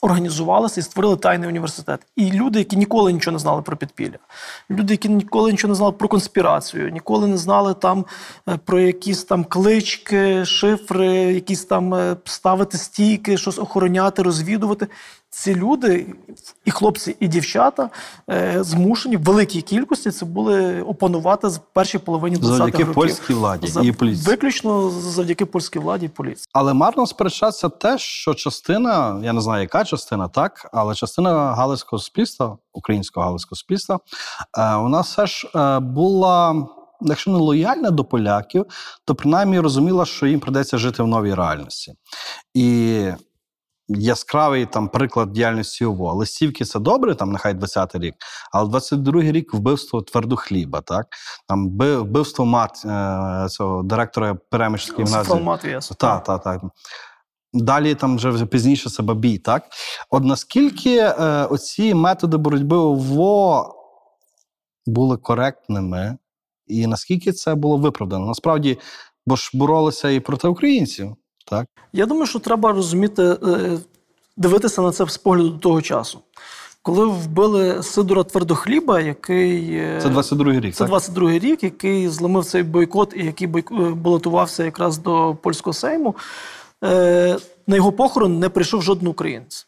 організувалися 0.00 0.80
і 0.80 0.82
створили 0.82 1.16
тайний 1.16 1.48
університет. 1.48 2.00
І 2.16 2.32
люди, 2.32 2.58
які 2.58 2.76
ніколи 2.76 3.12
нічого 3.12 3.32
не 3.32 3.38
знали 3.38 3.62
про 3.62 3.76
підпілля, 3.76 4.18
люди, 4.70 4.94
які 4.94 5.08
ніколи 5.08 5.50
нічого 5.50 5.68
не 5.68 5.74
знали 5.74 5.92
про 5.92 6.08
конспірацію, 6.08 6.90
ніколи 6.90 7.26
не 7.26 7.36
знали 7.36 7.74
там 7.74 8.04
е, 8.48 8.58
про 8.64 8.80
якісь 8.80 9.24
там 9.24 9.44
клички, 9.44 10.44
шифри, 10.44 11.08
якісь 11.12 11.64
там 11.64 11.94
е, 11.94 12.16
ставити 12.24 12.78
стійки, 12.78 13.36
щось 13.36 13.58
охороняти, 13.58 14.22
розвідувати. 14.22 14.86
Ці 15.32 15.54
люди, 15.54 16.14
і 16.64 16.70
хлопці, 16.70 17.16
і 17.20 17.28
дівчата, 17.28 17.90
е, 18.30 18.64
змушені 18.64 19.16
в 19.16 19.22
великій 19.22 19.62
кількості 19.62 20.10
це 20.10 20.24
були 20.24 20.82
опанувати 20.82 21.50
з 21.50 21.60
першій 21.72 21.98
половині 21.98 22.36
20-х 22.36 22.56
Завдяки 22.56 22.84
польській 22.84 23.34
владі 23.34 23.66
За- 23.66 23.82
і 23.82 23.92
поліції. 23.92 24.26
Виключно 24.26 24.90
завдяки 24.90 25.46
польській 25.46 25.78
владі 25.78 26.06
і 26.06 26.08
поліції. 26.08 26.46
Але 26.52 26.74
марно 26.74 27.06
сперечатися 27.06 27.68
те, 27.68 27.98
що 27.98 28.34
частина, 28.34 29.20
я 29.24 29.32
не 29.32 29.40
знаю, 29.40 29.62
яка 29.62 29.84
частина, 29.84 30.28
так, 30.28 30.70
але 30.72 30.94
частина 30.94 31.54
галицького 31.54 32.00
суспільства, 32.00 32.58
українського 32.72 33.26
галицького 33.26 33.56
суспільства, 33.56 34.00
е, 34.58 34.76
вона 34.76 35.00
все 35.00 35.26
ж 35.26 35.50
е, 35.54 35.78
була, 35.80 36.66
якщо 37.00 37.30
не 37.30 37.38
лояльна 37.38 37.90
до 37.90 38.04
поляків, 38.04 38.64
то 39.04 39.14
принаймні 39.14 39.60
розуміла, 39.60 40.04
що 40.04 40.26
їм 40.26 40.40
придеться 40.40 40.78
жити 40.78 41.02
в 41.02 41.06
новій 41.06 41.34
реальності. 41.34 41.94
І 42.54 43.04
яскравий 43.98 44.66
там 44.66 44.88
приклад 44.88 45.32
діяльності 45.32 45.84
ОВО. 45.84 46.14
Листівки 46.14 46.64
це 46.64 46.78
добре, 46.78 47.14
там 47.14 47.32
нехай 47.32 47.54
20-й 47.54 47.98
рік, 47.98 48.14
але 48.52 48.70
22-й 48.70 49.32
рік 49.32 49.54
вбивство 49.54 50.02
твердохліба, 50.02 50.80
так 50.80 51.06
там 51.48 51.70
вбивство 51.78 52.44
мат 52.44 52.82
е, 52.84 53.46
цього 53.48 53.82
директора 53.82 54.34
Перемишльської 54.50 55.06
гімназії. 55.06 55.24
Софрон 55.24 55.42
Матвіас. 55.42 55.88
Так, 55.88 56.24
так, 56.24 56.42
так. 56.42 56.62
Далі 57.52 57.94
там 57.94 58.16
вже 58.16 58.30
вже 58.30 58.46
пізніше 58.46 58.90
це 58.90 59.02
бабій, 59.02 59.38
так? 59.38 59.64
От 60.10 60.24
наскільки 60.24 60.96
е, 60.96 61.14
оці 61.44 61.94
методи 61.94 62.36
боротьби 62.36 62.76
ОВО 62.76 63.74
були 64.86 65.16
коректними, 65.16 66.16
і 66.66 66.86
наскільки 66.86 67.32
це 67.32 67.54
було 67.54 67.76
виправдано? 67.76 68.26
Насправді, 68.26 68.78
бо 69.26 69.36
ж 69.36 69.50
боролися 69.54 70.10
і 70.10 70.20
проти 70.20 70.48
українців, 70.48 71.16
так? 71.44 71.66
Я 71.92 72.06
думаю, 72.06 72.26
що 72.26 72.38
треба 72.38 72.72
розуміти, 72.72 73.22
е, 73.22 73.78
дивитися 74.36 74.82
на 74.82 74.92
це 74.92 75.06
з 75.06 75.18
погляду 75.18 75.50
того 75.50 75.82
часу. 75.82 76.20
Коли 76.82 77.06
вбили 77.06 77.82
Сидора 77.82 78.24
Твердохліба, 78.24 79.00
який 79.00 79.74
е, 79.74 80.00
Це 80.02 80.08
22-й 80.08 80.60
рік, 80.60 80.74
це 80.74 80.84
так? 80.84 80.92
22-й 80.92 81.38
рік, 81.38 81.62
який 81.62 82.08
зламив 82.08 82.44
цей 82.44 82.62
бойкот 82.62 83.14
і 83.16 83.24
який 83.24 83.48
е, 83.48 83.62
балотувався 83.94 84.64
якраз 84.64 84.98
до 84.98 85.36
польського 85.42 85.74
сейму, 85.74 86.14
на 87.66 87.76
його 87.76 87.92
похорон 87.92 88.38
не 88.38 88.48
прийшов 88.48 88.82
жоден 88.82 89.08
українець. 89.08 89.66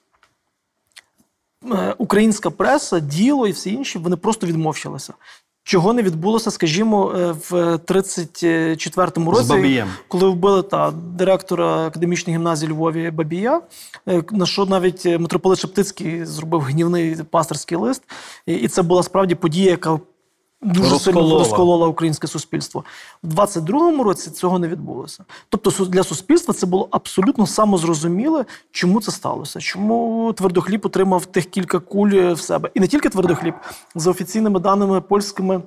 Українська 1.98 2.50
преса, 2.50 3.00
діло 3.00 3.46
і 3.46 3.52
всі 3.52 3.72
інші 3.72 3.98
вони 3.98 4.16
просто 4.16 4.46
відмовчалися. 4.46 5.14
Чого 5.64 5.92
не 5.92 6.02
відбулося, 6.02 6.50
скажімо, 6.50 7.12
е, 7.16 7.32
в 7.32 7.78
34-му 7.78 9.34
З 9.34 9.38
році, 9.38 9.48
Бабієм. 9.48 9.88
коли 10.08 10.28
вбили 10.28 10.62
та 10.62 10.90
директора 10.90 11.86
академічної 11.86 12.36
гімназії 12.36 12.72
Львові 12.72 13.10
Бабія, 13.10 13.60
е, 14.08 14.22
на 14.30 14.46
що 14.46 14.66
навіть 14.66 15.06
е, 15.06 15.18
митрополит 15.18 15.58
Шептицький 15.58 16.24
зробив 16.24 16.60
гнівний 16.60 17.16
пасторський 17.30 17.78
лист, 17.78 18.02
і 18.46 18.68
це 18.68 18.82
була 18.82 19.02
справді 19.02 19.34
подія, 19.34 19.70
яка 19.70 20.00
дуже 20.62 20.98
сильно 20.98 21.20
Розколола. 21.20 21.38
розколола 21.38 21.86
українське 21.86 22.26
суспільство. 22.26 22.84
У 23.22 23.26
22-му 23.26 24.02
році 24.04 24.30
цього 24.30 24.58
не 24.58 24.68
відбулося. 24.68 25.24
Тобто, 25.48 25.84
для 25.84 26.04
суспільства 26.04 26.54
це 26.54 26.66
було 26.66 26.88
абсолютно 26.90 27.46
самозрозуміле, 27.46 28.44
чому 28.70 29.00
це 29.00 29.12
сталося, 29.12 29.60
чому 29.60 30.32
твердохліб 30.32 30.86
отримав 30.86 31.26
тих 31.26 31.44
кілька 31.44 31.78
куль 31.78 32.12
е, 32.14 32.32
в 32.32 32.40
себе. 32.40 32.70
І 32.74 32.80
не 32.80 32.86
тільки 32.86 33.08
твердохліб, 33.08 33.54
за 33.94 34.10
офіційними 34.10 34.60
даними 34.60 35.00
польськими. 35.00 35.62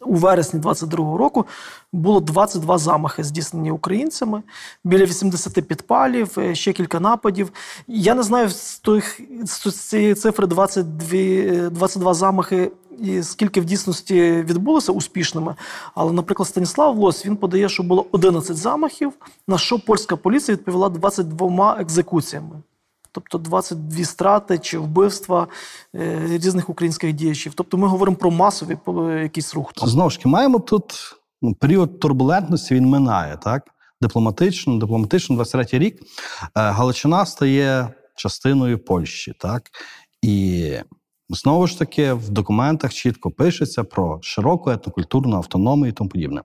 У 0.00 0.14
вересні 0.14 0.60
22-го 0.60 1.18
року 1.18 1.46
було 1.92 2.20
22 2.20 2.78
замахи, 2.78 3.24
здійснені 3.24 3.70
українцями, 3.70 4.42
біля 4.84 5.04
80 5.04 5.66
підпалів, 5.66 6.38
е, 6.38 6.54
ще 6.54 6.72
кілька 6.72 7.00
нападів. 7.00 7.52
Я 7.88 8.14
не 8.14 8.22
знаю 8.22 8.48
з, 8.48 8.78
тих, 8.78 9.20
з 9.44 9.72
цієї 9.72 10.14
цифри 10.14 10.46
22, 10.46 11.18
е, 11.18 11.70
22 11.70 12.14
замахи, 12.14 12.70
і 13.00 13.22
скільки 13.22 13.60
в 13.60 13.64
дійсності 13.64 14.32
відбулося 14.32 14.92
успішними. 14.92 15.54
Але, 15.94 16.12
наприклад, 16.12 16.48
Станіслав 16.48 16.98
Лось 16.98 17.26
він 17.26 17.36
подає, 17.36 17.68
що 17.68 17.82
було 17.82 18.06
11 18.12 18.56
замахів, 18.56 19.12
на 19.48 19.58
що 19.58 19.78
польська 19.78 20.16
поліція 20.16 20.56
відповіла 20.56 20.88
22 20.88 21.76
екзекуціями. 21.80 22.56
Тобто 23.14 23.38
22 23.38 24.04
страти 24.04 24.58
чи 24.58 24.78
вбивства 24.78 25.48
е, 25.94 26.26
різних 26.26 26.68
українських 26.68 27.12
діячів. 27.12 27.52
Тобто 27.54 27.76
ми 27.76 27.88
говоримо 27.88 28.16
про 28.16 28.30
масовий 28.30 28.76
е, 28.88 29.22
якийсь 29.22 29.54
рух. 29.54 29.72
Знову 29.76 30.10
ж 30.10 30.16
таки, 30.16 30.28
маємо 30.28 30.58
тут 30.58 30.94
ну, 31.42 31.54
період 31.54 32.00
турбулентності, 32.00 32.74
він 32.74 32.86
минає, 32.86 33.36
так? 33.42 33.62
Дипломатично, 34.00 34.78
дипломатично, 34.78 35.36
23 35.36 35.78
рік. 35.78 36.00
Е, 36.02 36.06
Галичина 36.54 37.26
стає 37.26 37.88
частиною 38.16 38.78
Польщі, 38.78 39.32
так? 39.38 39.70
І 40.22 40.72
знову 41.28 41.66
ж 41.66 41.78
таки 41.78 42.12
в 42.12 42.30
документах 42.30 42.92
чітко 42.92 43.30
пишеться 43.30 43.84
про 43.84 44.18
широку 44.22 44.70
етнокультурну 44.70 45.36
автономію 45.36 45.88
і 45.88 45.92
тому 45.92 46.10
подібне. 46.10 46.42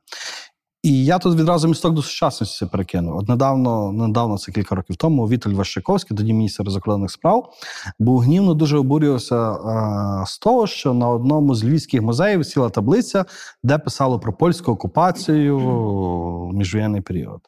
І 0.83 1.05
я 1.05 1.19
тут 1.19 1.39
відразу 1.39 1.67
місток 1.67 1.93
до 1.93 2.01
сучасності 2.01 2.65
перекину. 2.65 3.17
От 3.17 3.29
недавно, 3.29 3.91
недавно, 3.91 4.37
це 4.37 4.51
кілька 4.51 4.75
років 4.75 4.95
тому, 4.95 5.27
Віталь 5.27 5.51
Ващиковський, 5.51 6.17
тоді 6.17 6.33
міністр 6.33 6.69
закордонних 6.69 7.11
справ, 7.11 7.53
був 7.99 8.19
гнівно 8.19 8.53
дуже 8.53 8.77
обурювався 8.77 9.51
е, 9.51 10.25
з 10.27 10.39
того, 10.39 10.67
що 10.67 10.93
на 10.93 11.09
одному 11.09 11.55
з 11.55 11.63
львівських 11.63 12.01
музеїв 12.01 12.45
сіла 12.45 12.69
таблиця, 12.69 13.25
де 13.63 13.77
писало 13.77 14.19
про 14.19 14.33
польську 14.33 14.71
окупацію 14.71 15.59
в 15.59 16.53
міжвоєнний 16.53 17.01
період. 17.01 17.41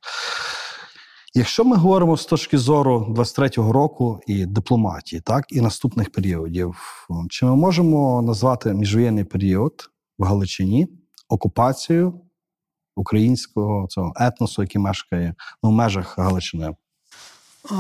Якщо 1.34 1.64
ми 1.64 1.76
говоримо 1.76 2.18
з 2.18 2.26
точки 2.26 2.58
зору 2.58 3.16
23-го 3.18 3.74
року 3.74 4.20
і 4.28 4.46
дипломатії, 4.46 5.22
так 5.22 5.46
і 5.50 5.62
наступних 5.62 6.12
періодів, 6.12 6.76
чи 7.30 7.46
ми 7.46 7.56
можемо 7.56 8.22
назвати 8.22 8.74
міжвоєнний 8.74 9.24
період 9.24 9.74
в 10.20 10.24
Галичині 10.24 10.88
окупацією 11.30 12.22
українського 13.02 13.88
цього 13.88 14.14
етносу, 14.16 14.62
який 14.62 14.82
мешкає 14.82 15.34
ну, 15.64 15.70
в 15.70 15.74
межах 15.74 16.18
Галичини? 16.18 16.76
Е, 17.72 17.76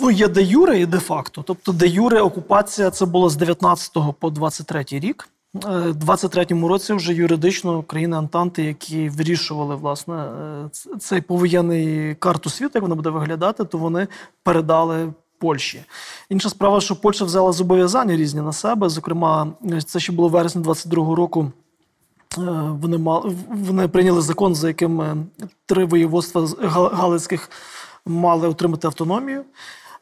Ну, 0.00 0.10
є 0.10 0.28
де 0.28 0.42
юре 0.42 0.80
і 0.80 0.86
де 0.86 0.98
факто. 0.98 1.42
Тобто, 1.46 1.72
де 1.72 1.86
юре 1.86 2.20
окупація 2.20 2.90
це 2.90 3.06
було 3.06 3.30
з 3.30 3.36
19 3.36 3.92
по 4.20 4.30
23 4.30 4.84
рік. 4.90 5.28
Е, 5.54 5.58
В 5.68 6.04
23-му 6.04 6.68
році 6.68 6.92
вже 6.92 7.14
юридично 7.14 7.82
країни 7.82 8.16
Антанти, 8.16 8.64
які 8.64 9.08
вирішували 9.08 9.76
власне 9.76 10.14
е, 10.14 10.68
цей 10.98 11.20
повоєнний 11.20 12.14
карту 12.14 12.50
світу, 12.50 12.72
як 12.74 12.82
вона 12.82 12.94
буде 12.94 13.10
виглядати, 13.10 13.64
то 13.64 13.78
вони 13.78 14.08
передали 14.42 15.12
Польщі. 15.38 15.80
Інша 16.28 16.48
справа, 16.48 16.80
що 16.80 16.96
Польща 16.96 17.24
взяла 17.24 17.52
зобов'язання 17.52 18.16
різні 18.16 18.40
на 18.40 18.52
себе. 18.52 18.88
Зокрема, 18.88 19.52
е, 19.72 19.82
це 19.82 20.00
ще 20.00 20.12
було 20.12 20.28
в 20.28 20.30
вересні 20.30 20.62
22-го 20.62 21.14
року. 21.14 21.52
Е, 22.38 22.40
Вони 22.80 22.98
мали 22.98 23.36
вони 23.48 23.88
прийняли 23.88 24.20
закон, 24.20 24.54
за 24.54 24.68
яким 24.68 25.00
е, 25.00 25.16
три 25.66 25.84
воєводства 25.84 26.48
галицьких 26.92 27.50
мали 28.06 28.48
отримати 28.48 28.86
автономію. 28.86 29.44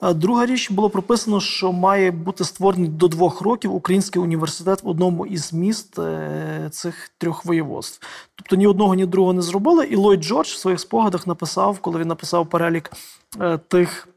Друга 0.02 0.46
річ 0.46 0.70
було 0.70 0.90
прописано, 0.90 1.40
що 1.40 1.72
має 1.72 2.10
бути 2.10 2.44
створений 2.44 2.88
до 2.88 3.08
двох 3.08 3.40
років 3.40 3.74
український 3.74 4.22
університет 4.22 4.82
в 4.82 4.88
одному 4.88 5.26
із 5.26 5.52
міст 5.52 5.98
е, 5.98 6.68
цих 6.72 7.10
трьох 7.18 7.44
воєводств. 7.44 8.06
Тобто 8.34 8.56
ні 8.56 8.66
одного, 8.66 8.94
ні 8.94 9.06
другого 9.06 9.32
не 9.32 9.42
зробили. 9.42 9.86
І 9.86 9.96
Ллойд 9.96 10.24
Джордж 10.24 10.48
в 10.48 10.58
своїх 10.58 10.80
спогадах 10.80 11.26
написав, 11.26 11.78
коли 11.78 11.98
він 12.00 12.08
написав 12.08 12.46
перелік 12.48 12.92
е, 13.40 13.58
тих 13.58 14.08
е, 14.08 14.10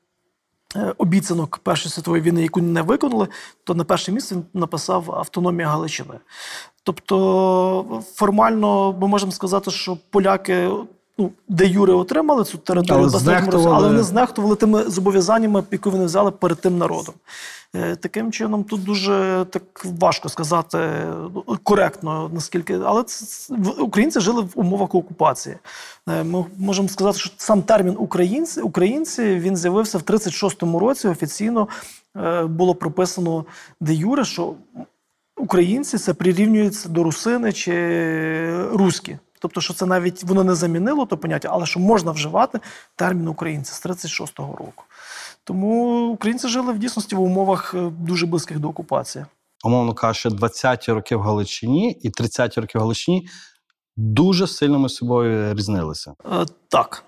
обіцянок 0.97 1.57
Першої 1.57 1.91
світової 1.91 2.23
війни, 2.23 2.41
яку 2.41 2.61
не 2.61 2.81
виконали, 2.81 3.27
то 3.63 3.73
на 3.73 3.83
перше 3.83 4.11
місце 4.11 4.35
він 4.35 4.43
написав 4.53 5.11
автономія 5.11 5.67
Галичини. 5.67 6.13
Тобто, 6.83 8.03
формально 8.15 8.93
ми 9.01 9.07
можемо 9.07 9.31
сказати, 9.31 9.71
що 9.71 9.97
поляки. 10.09 10.69
Ну, 11.19 11.31
де 11.47 11.67
Юри 11.67 11.93
отримали 11.93 12.43
цю 12.43 12.57
територію, 12.57 12.97
Але 13.03 13.07
в 13.07 13.21
23-му 13.21 13.45
році, 13.45 13.57
знехтували- 13.57 13.75
але 13.75 13.87
вони 13.87 14.03
знехтували 14.03 14.55
тими 14.55 14.83
зобов'язаннями, 14.89 15.63
які 15.71 15.89
вони 15.89 16.05
взяли 16.05 16.31
перед 16.31 16.61
тим 16.61 16.77
народом. 16.77 17.13
Е, 17.75 17.95
Таким 17.95 18.31
чином, 18.31 18.63
тут 18.63 18.83
дуже 18.83 19.45
так 19.49 19.85
важко 19.99 20.29
сказати 20.29 20.77
ну, 21.35 21.57
коректно, 21.63 22.31
наскільки. 22.33 22.79
Але 22.85 23.03
це- 23.03 23.53
українці 23.79 24.19
жили 24.19 24.41
в 24.41 24.49
умовах 24.55 24.95
окупації. 24.95 25.55
Е, 26.09 26.23
Ми 26.23 26.45
можемо 26.57 26.89
сказати, 26.89 27.19
що 27.19 27.29
сам 27.37 27.61
термін 27.61 27.95
українці, 27.99 28.61
українці 28.61 29.23
він 29.35 29.57
з'явився 29.57 29.97
в 29.97 30.01
36-му 30.01 30.79
році. 30.79 31.07
Офіційно 31.07 31.67
е, 32.17 32.43
було 32.43 32.75
прописано 32.75 33.45
де 33.81 33.93
Юре, 33.93 34.25
що 34.25 34.53
українці 35.37 35.97
це 35.97 36.13
прирівнюється 36.13 36.89
до 36.89 37.03
русини 37.03 37.51
чи 37.53 37.73
руські. 38.73 39.17
Тобто, 39.39 39.61
що 39.61 39.73
це 39.73 39.85
навіть 39.85 40.23
воно 40.23 40.43
не 40.43 40.55
замінило 40.55 41.05
то 41.05 41.17
поняття, 41.17 41.49
але 41.51 41.65
що 41.65 41.79
можна 41.79 42.11
вживати 42.11 42.59
термін 42.95 43.27
українці 43.27 43.73
з 43.73 43.85
36-го 43.85 44.55
року. 44.55 44.83
Тому 45.43 46.07
українці 46.07 46.47
жили 46.47 46.73
в 46.73 46.79
дійсності 46.79 47.15
в 47.15 47.21
умовах 47.21 47.73
е, 47.73 47.91
дуже 47.99 48.25
близьких 48.25 48.59
до 48.59 48.69
окупації. 48.69 49.25
умовно 49.63 49.93
кажучи, 49.93 50.29
20-ті 50.29 50.91
роки 50.91 51.15
в 51.15 51.21
Галичині 51.21 51.91
і 51.91 52.09
30-ті 52.09 52.61
роки 52.61 52.77
в 52.77 52.81
Галичині 52.81 53.29
дуже 53.97 54.47
сильно 54.47 54.79
ми 54.79 54.89
з 54.89 54.95
собою 54.95 55.53
різнилися. 55.53 56.13
Е, 56.31 56.45
так. 56.67 57.03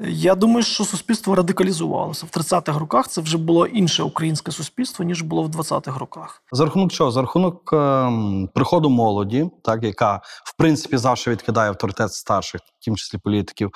Я 0.00 0.34
думаю, 0.34 0.62
що 0.62 0.84
суспільство 0.84 1.34
радикалізувалося. 1.34 2.26
В 2.26 2.38
30-х 2.38 2.78
роках 2.78 3.08
це 3.08 3.20
вже 3.20 3.38
було 3.38 3.66
інше 3.66 4.02
українське 4.02 4.52
суспільство, 4.52 5.04
ніж 5.04 5.22
було 5.22 5.42
в 5.42 5.48
20-х 5.48 5.98
роках. 5.98 6.42
За 6.52 6.64
рахунок 6.64 6.92
чого? 6.92 7.10
За 7.10 7.20
рахунок 7.20 7.72
ем, 7.72 8.48
приходу 8.54 8.90
молоді, 8.90 9.50
так 9.64 9.82
яка 9.82 10.20
в 10.44 10.56
принципі 10.58 10.96
завжди 10.96 11.30
відкидає 11.30 11.68
авторитет 11.68 12.12
старших, 12.12 12.60
в 12.60 12.84
тім 12.84 12.96
числі 12.96 13.18
політиків, 13.18 13.70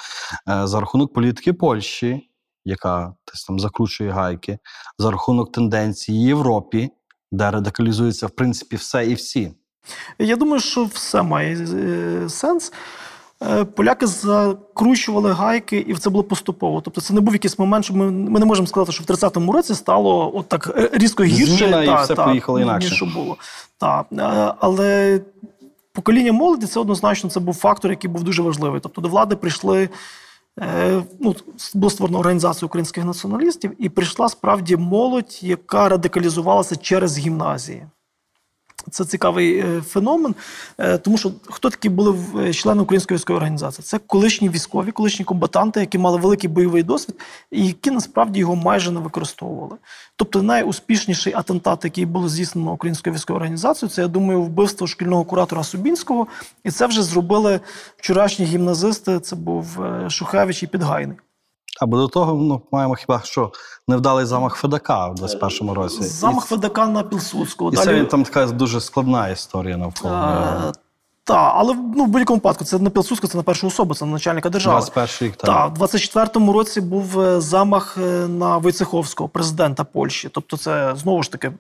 е, 0.48 0.66
за 0.66 0.80
рахунок 0.80 1.12
політики 1.12 1.52
Польщі, 1.52 2.30
яка 2.64 3.14
десь 3.32 3.44
там 3.44 3.58
закручує 3.58 4.10
гайки, 4.10 4.58
за 4.98 5.10
рахунок 5.10 5.52
тенденцій 5.52 6.12
в 6.12 6.16
Європі, 6.16 6.90
де 7.32 7.50
радикалізується 7.50 8.26
в 8.26 8.30
принципі 8.30 8.76
все 8.76 9.06
і 9.06 9.14
всі. 9.14 9.54
Я 10.18 10.36
думаю, 10.36 10.60
що 10.60 10.84
все 10.84 11.22
має 11.22 11.56
е, 11.56 12.28
сенс. 12.28 12.72
Е, 13.42 13.64
Поляки 13.64 14.06
закручували 14.06 15.32
гайки, 15.32 15.84
і 15.88 15.94
це 15.94 16.10
було 16.10 16.24
поступово. 16.24 16.80
Тобто, 16.80 17.00
це 17.00 17.14
не 17.14 17.20
був 17.20 17.34
якийсь 17.34 17.58
момент, 17.58 17.84
що 17.84 17.94
ми, 17.94 18.10
ми 18.10 18.40
не 18.40 18.46
можемо 18.46 18.66
сказати, 18.66 18.92
що 18.92 19.04
в 19.04 19.06
30-му 19.06 19.52
році 19.52 19.74
стало 19.74 20.36
от 20.36 20.48
так 20.48 20.72
е, 20.76 20.90
різко 20.92 21.24
гірше, 21.24 21.56
Зміна, 21.56 21.84
і 21.84 22.04
все 22.04 22.14
та, 22.14 22.24
поїхало 22.24 22.60
інакше. 22.60 23.04
ніж 23.04 23.14
було. 23.14 23.36
Та, 23.78 24.04
е, 24.12 24.54
але 24.58 25.20
покоління 25.92 26.32
молоді 26.32 26.66
це 26.66 26.80
однозначно 26.80 27.30
це 27.30 27.40
був 27.40 27.54
фактор, 27.54 27.90
який 27.90 28.10
був 28.10 28.22
дуже 28.22 28.42
важливий. 28.42 28.80
Тобто 28.80 29.00
до 29.00 29.08
влади 29.08 29.36
прийшли. 29.36 29.88
Ну, 31.20 31.34
було 31.74 31.90
створено 31.90 32.18
організацію 32.18 32.66
українських 32.66 33.04
націоналістів, 33.04 33.72
і 33.78 33.88
прийшла 33.88 34.28
справді 34.28 34.76
молодь, 34.76 35.38
яка 35.42 35.88
радикалізувалася 35.88 36.76
через 36.76 37.18
гімназії. 37.18 37.86
Це 38.90 39.04
цікавий 39.04 39.58
е, 39.58 39.82
феномен, 39.86 40.34
е, 40.78 40.98
тому 40.98 41.18
що 41.18 41.32
хто 41.44 41.70
такі 41.70 41.88
були 41.88 42.14
е, 42.38 42.52
члени 42.52 42.82
української 42.82 43.16
військової 43.16 43.36
організації? 43.36 43.84
Це 43.84 43.98
колишні 43.98 44.48
військові, 44.48 44.92
колишні 44.92 45.24
комбатанти, 45.24 45.80
які 45.80 45.98
мали 45.98 46.18
великий 46.18 46.50
бойовий 46.50 46.82
досвід, 46.82 47.16
і 47.50 47.66
які 47.66 47.90
насправді 47.90 48.40
його 48.40 48.56
майже 48.56 48.90
не 48.90 49.00
використовували. 49.00 49.76
Тобто 50.16 50.42
найуспішніший 50.42 51.32
атентат, 51.34 51.84
який 51.84 52.06
було 52.06 52.28
здійснено 52.28 52.72
українською 52.72 53.14
військовою 53.14 53.40
організацією, 53.40 53.94
це 53.94 54.02
я 54.02 54.08
думаю, 54.08 54.42
вбивство 54.42 54.86
шкільного 54.86 55.24
куратора 55.24 55.64
Субінського. 55.64 56.26
І 56.64 56.70
це 56.70 56.86
вже 56.86 57.02
зробили 57.02 57.60
вчорашні 57.96 58.44
гімназисти. 58.44 59.20
Це 59.20 59.36
був 59.36 59.78
Шухевич 60.08 60.62
і 60.62 60.66
Підгайний. 60.66 61.16
Або 61.80 61.96
до 61.96 62.08
того 62.08 62.34
ну, 62.34 62.62
маємо 62.72 62.94
хіба 62.94 63.20
що 63.24 63.52
невдалий 63.88 64.26
замах 64.26 64.54
Федака 64.54 65.08
в 65.08 65.14
21-му 65.14 65.74
році. 65.74 66.02
Замах 66.02 66.52
і, 66.52 66.54
ФДК 66.54 66.78
на 66.78 67.02
Пілсудського. 67.02 67.72
і 67.72 67.76
це 67.76 68.04
там 68.04 68.24
така 68.24 68.46
дуже 68.46 68.80
складна 68.80 69.28
історія 69.28 69.76
навколо. 69.76 70.14
нього. 70.14 70.72
Так, 71.28 71.52
але 71.54 71.74
ну, 71.96 72.04
в 72.04 72.08
будь-якому 72.08 72.36
випадку 72.36 72.64
це 72.64 72.78
не 72.78 72.90
Пілсудського, 72.90 73.30
це 73.30 73.36
на 73.36 73.42
першу 73.42 73.66
особу, 73.66 73.94
це 73.94 74.04
на 74.04 74.12
начальника 74.12 74.48
держави. 74.48 74.80
21 74.94 75.28
рік 75.28 75.36
так. 75.36 75.46
Так, 75.46 75.90
в 75.90 75.96
24-му 75.96 76.52
році 76.52 76.80
був 76.80 77.20
е, 77.20 77.40
замах 77.40 77.98
е, 77.98 78.28
на 78.28 78.56
Войцеховського, 78.56 79.28
президента 79.28 79.84
Польщі. 79.84 80.28
Тобто, 80.32 80.56
це 80.56 80.92
знову 80.96 81.22
ж 81.22 81.32
таки 81.32 81.52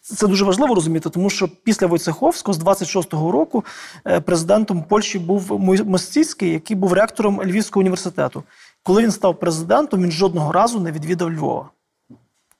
це 0.00 0.26
дуже 0.26 0.44
важливо 0.44 0.74
розуміти, 0.74 1.10
тому 1.10 1.30
що 1.30 1.48
після 1.64 1.86
Войцеховського 1.86 2.54
з 2.54 2.58
26-го 2.58 3.32
року 3.32 3.64
е, 4.06 4.20
президентом 4.20 4.82
Польщі 4.82 5.18
був 5.18 5.60
Мостіцький, 5.86 6.50
який 6.50 6.76
був 6.76 6.92
ректором 6.92 7.42
Львівського 7.42 7.80
університету. 7.80 8.42
Коли 8.82 9.02
він 9.02 9.10
став 9.10 9.38
президентом, 9.38 10.02
він 10.02 10.10
жодного 10.10 10.52
разу 10.52 10.80
не 10.80 10.92
відвідав 10.92 11.32
Львова. 11.32 11.70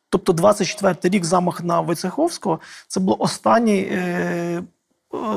Тобто, 0.08 0.32
24-й 0.32 1.08
рік 1.08 1.24
замах 1.24 1.64
на 1.64 1.80
Войцеховського 1.80 2.60
це 2.88 3.00
була 3.00 3.16
остання 3.16 3.72
е, 3.72 3.92
е, 3.96 4.62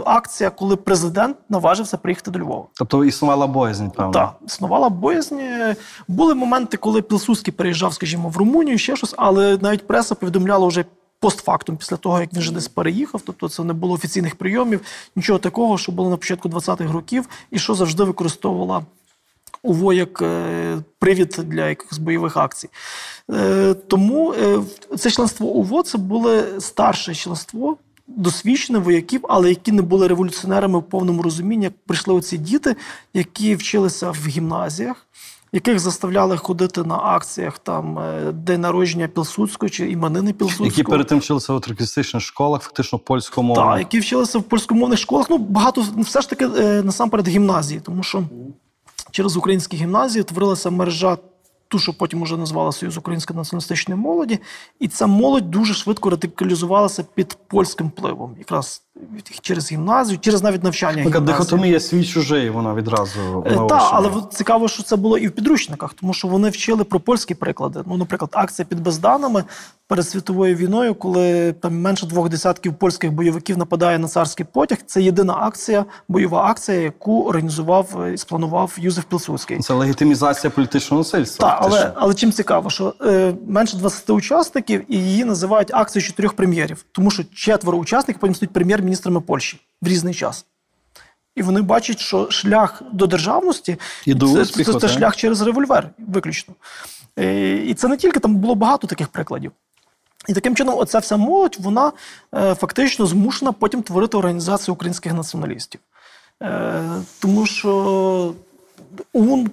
акція, 0.06 0.50
коли 0.50 0.76
президент 0.76 1.38
наважився 1.50 1.98
приїхати 1.98 2.32
до 2.32 2.40
Львова. 2.40 2.66
Тобто 2.74 3.06
існувала 3.06 3.48
боязнь, 3.48 3.88
певно. 3.88 4.12
Так, 4.12 4.36
існувала 4.48 4.90
боязнь. 4.90 5.36
Були 6.08 6.36
моменти, 6.36 6.78
коли 6.78 7.02
Пілсудський 7.02 7.54
переїжджав, 7.54 7.94
скажімо, 7.94 8.30
в 8.30 8.38
Румунію, 8.38 8.78
ще 8.78 8.96
щось, 8.96 9.14
але 9.18 9.58
навіть 9.58 9.88
преса 9.88 10.16
повідомляла 10.16 10.68
вже 10.68 10.86
постфактум, 11.20 11.78
після 11.78 11.98
того, 11.98 12.20
як 12.20 12.34
він 12.34 12.40
вже 12.40 12.54
десь 12.54 12.68
переїхав. 12.68 13.22
Тобто 13.26 13.50
це 13.50 13.64
не 13.64 13.74
було 13.74 13.94
офіційних 13.94 14.36
прийомів, 14.36 14.82
нічого 15.16 15.40
такого, 15.40 15.78
що 15.78 15.92
було 15.92 16.10
на 16.10 16.18
початку 16.18 16.50
20-х 16.50 16.94
років, 16.94 17.30
і 17.52 17.60
що 17.60 17.76
завжди 17.76 18.04
використовувала 18.04 18.82
УВО 19.66 19.94
як 19.94 20.22
е, 20.22 20.78
привід 21.00 21.40
для 21.44 21.70
якихось 21.70 21.98
бойових 21.98 22.38
акцій. 22.38 22.70
Е, 23.32 23.74
Тому 23.74 24.34
е, 24.34 24.60
це 24.98 25.12
членство 25.12 25.48
УВО 25.48 25.84
це 25.84 25.98
було 25.98 26.42
старше 26.60 27.16
членство. 27.16 27.78
Досвідчених 28.08 28.84
вояків, 28.84 29.22
але 29.30 29.50
які 29.50 29.72
не 29.72 29.82
були 29.82 30.08
революціонерами 30.08 30.80
в 30.80 30.84
повному 30.84 31.22
розумінні, 31.22 31.64
як 31.64 31.74
прийшли 31.86 32.14
оці 32.14 32.38
діти, 32.38 32.76
які 33.14 33.56
вчилися 33.56 34.12
в 34.12 34.28
гімназіях, 34.28 35.08
яких 35.52 35.80
заставляли 35.80 36.38
ходити 36.38 36.84
на 36.84 36.96
акціях 36.96 37.60
там 37.60 38.00
день 38.34 38.62
народження 38.62 39.08
Пілсудського 39.08 39.70
чи 39.70 39.92
іменини 39.92 40.34
Пілсудського. 40.34 40.70
Які 40.70 40.84
перед 40.84 41.08
тим 41.08 41.20
вчилися 41.20 41.54
у 41.54 41.60
тракістичних 41.60 42.24
школах, 42.24 42.62
фактично 42.62 43.00
польською 43.00 43.48
мовою. 43.48 43.68
Так, 43.68 43.80
які 43.80 44.00
вчилися 44.00 44.40
в 44.40 44.44
польськомовних 44.44 45.00
школах. 45.00 45.30
Ну, 45.30 45.38
багато 45.38 45.86
ну, 45.96 46.02
все 46.02 46.22
ж 46.22 46.30
таки 46.30 46.48
насамперед 46.84 47.28
гімназії, 47.28 47.80
тому 47.80 48.04
що 48.04 48.24
через 49.16 49.38
українські 49.38 49.78
гімназії 49.78 50.24
творилася 50.24 50.70
мережа, 50.70 51.18
ту, 51.68 51.80
що 51.80 51.94
потім 51.94 52.22
уже 52.22 52.38
назвала 52.38 52.72
Союз 52.72 52.98
української 52.98 53.38
націоналістичної 53.38 54.02
молоді, 54.02 54.40
і 54.80 54.88
ця 54.88 55.08
молодь 55.08 55.52
дуже 55.52 55.74
швидко 55.74 56.10
радикалізувалася 56.10 57.04
під 57.04 57.38
польським 57.48 57.88
впливом, 57.88 58.36
якраз 58.40 58.85
через 59.42 59.72
гімназію, 59.72 60.20
через 60.20 60.44
навіть 60.44 60.64
навчання. 60.64 61.04
Така 61.04 61.20
гімназії. 61.20 61.26
дихотомія 61.26 61.80
свій 61.80 62.06
чужий, 62.06 62.50
вона 62.50 62.74
відразу 62.74 63.44
Так, 63.70 63.90
але 63.92 64.10
цікаво, 64.32 64.68
що 64.68 64.84
це 64.84 64.96
було 64.96 65.18
і 65.18 65.28
в 65.28 65.32
підручниках, 65.32 65.94
тому 65.94 66.14
що 66.14 66.28
вони 66.28 66.50
вчили 66.50 66.84
про 66.84 67.00
польські 67.00 67.36
приклади. 67.36 67.80
Ну, 67.86 67.98
наприклад, 67.98 68.32
акція 68.34 68.66
під 68.66 68.80
Безданами 68.80 69.44
перед 69.88 70.10
світовою 70.10 70.56
війною, 70.56 70.96
коли 70.96 71.54
там 71.54 71.82
менше 71.82 72.06
двох 72.06 72.30
десятків 72.30 72.74
польських 72.74 73.12
бойовиків 73.12 73.58
нападає 73.58 74.00
на 74.00 74.08
царський 74.08 74.46
потяг. 74.52 74.78
Це 74.86 75.02
єдина 75.02 75.34
акція, 75.34 75.86
бойова 76.08 76.44
акція, 76.44 76.82
яку 76.82 77.24
організував 77.24 78.02
е, 78.02 78.14
і 78.14 78.18
спланував 78.18 78.78
Юзеф 78.78 79.04
Пілсудський. 79.04 79.60
Це 79.60 79.74
легітимізація 79.74 80.52
політичного 80.52 81.00
насильства. 81.00 81.50
Так, 81.50 81.60
але, 81.62 81.92
але 81.96 82.14
чим 82.14 82.32
цікаво, 82.32 82.70
що 82.70 82.94
е, 83.02 83.34
менше 83.48 83.78
20 83.78 84.10
учасників 84.10 84.84
і 84.88 84.98
її 84.98 85.26
називають 85.26 85.74
акцією 85.74 86.08
чотирьох 86.08 86.34
прем'єрів, 86.34 86.86
тому 86.92 87.12
що 87.12 87.24
четверо 87.24 87.78
учасників 87.78 88.20
потім 88.20 88.36
стають 88.36 88.54
прем'єр-міністрами 88.86 89.22
Польщі 89.22 89.60
в 89.82 89.88
різний 89.88 90.14
час. 90.14 90.46
І 91.36 91.42
вони 91.42 91.62
бачать, 91.62 92.00
що 92.00 92.32
шлях 92.32 92.84
до 92.94 93.08
державності 93.08 93.78
І 94.06 94.14
до 94.14 94.34
це, 94.34 94.42
успіху, 94.42 94.74
це, 94.74 94.80
це 94.80 94.88
шлях 94.88 95.16
через 95.16 95.42
револьвер, 95.42 95.90
виключно. 95.98 96.54
Е, 97.20 97.56
І 97.66 97.74
це 97.74 97.88
не 97.88 97.98
тільки 97.98 98.20
там 98.20 98.36
було 98.36 98.56
багато 98.56 98.88
таких 98.88 99.08
прикладів. 99.08 99.52
І 100.28 100.34
таким 100.34 100.56
чином, 100.56 100.76
оця 100.78 101.00
вся 101.00 101.18
молодь, 101.18 101.58
вона 101.60 101.92
е, 102.36 102.56
фактично 102.56 103.06
змушена 103.06 103.52
потім 103.52 103.84
творити 103.84 104.18
організацію 104.18 104.76
українських 104.76 105.14
націоналістів. 105.14 105.82
Е, 106.44 106.84
тому 107.20 107.46
що 107.46 108.34
ОУН 109.14 109.52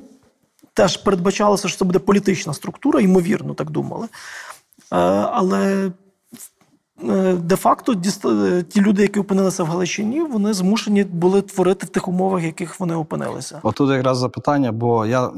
теж 0.75 0.97
передбачалося, 0.97 1.69
що 1.69 1.79
це 1.79 1.85
буде 1.85 1.99
політична 1.99 2.55
структура, 2.55 3.01
ймовірно, 3.01 3.55
так 3.55 3.71
думали. 3.71 4.09
Але 4.91 5.91
де-факто 7.43 7.95
діста- 7.95 8.45
е, 8.59 8.63
ті 8.63 8.81
люди, 8.81 9.03
які 9.03 9.21
опинилися 9.21 9.65
в 9.65 9.67
Галичині, 9.67 10.21
вони 10.23 10.53
змушені 10.53 11.05
були 11.05 11.43
творити 11.43 11.87
в 11.87 11.89
тих 11.89 12.09
умовах, 12.09 12.43
в 12.43 12.45
яких 12.45 12.81
вони 12.81 12.95
опинилися. 12.95 13.61
Отут 13.63 13.91
якраз 13.91 14.19
запитання, 14.19 14.73
бо 14.73 15.07
я 15.07 15.31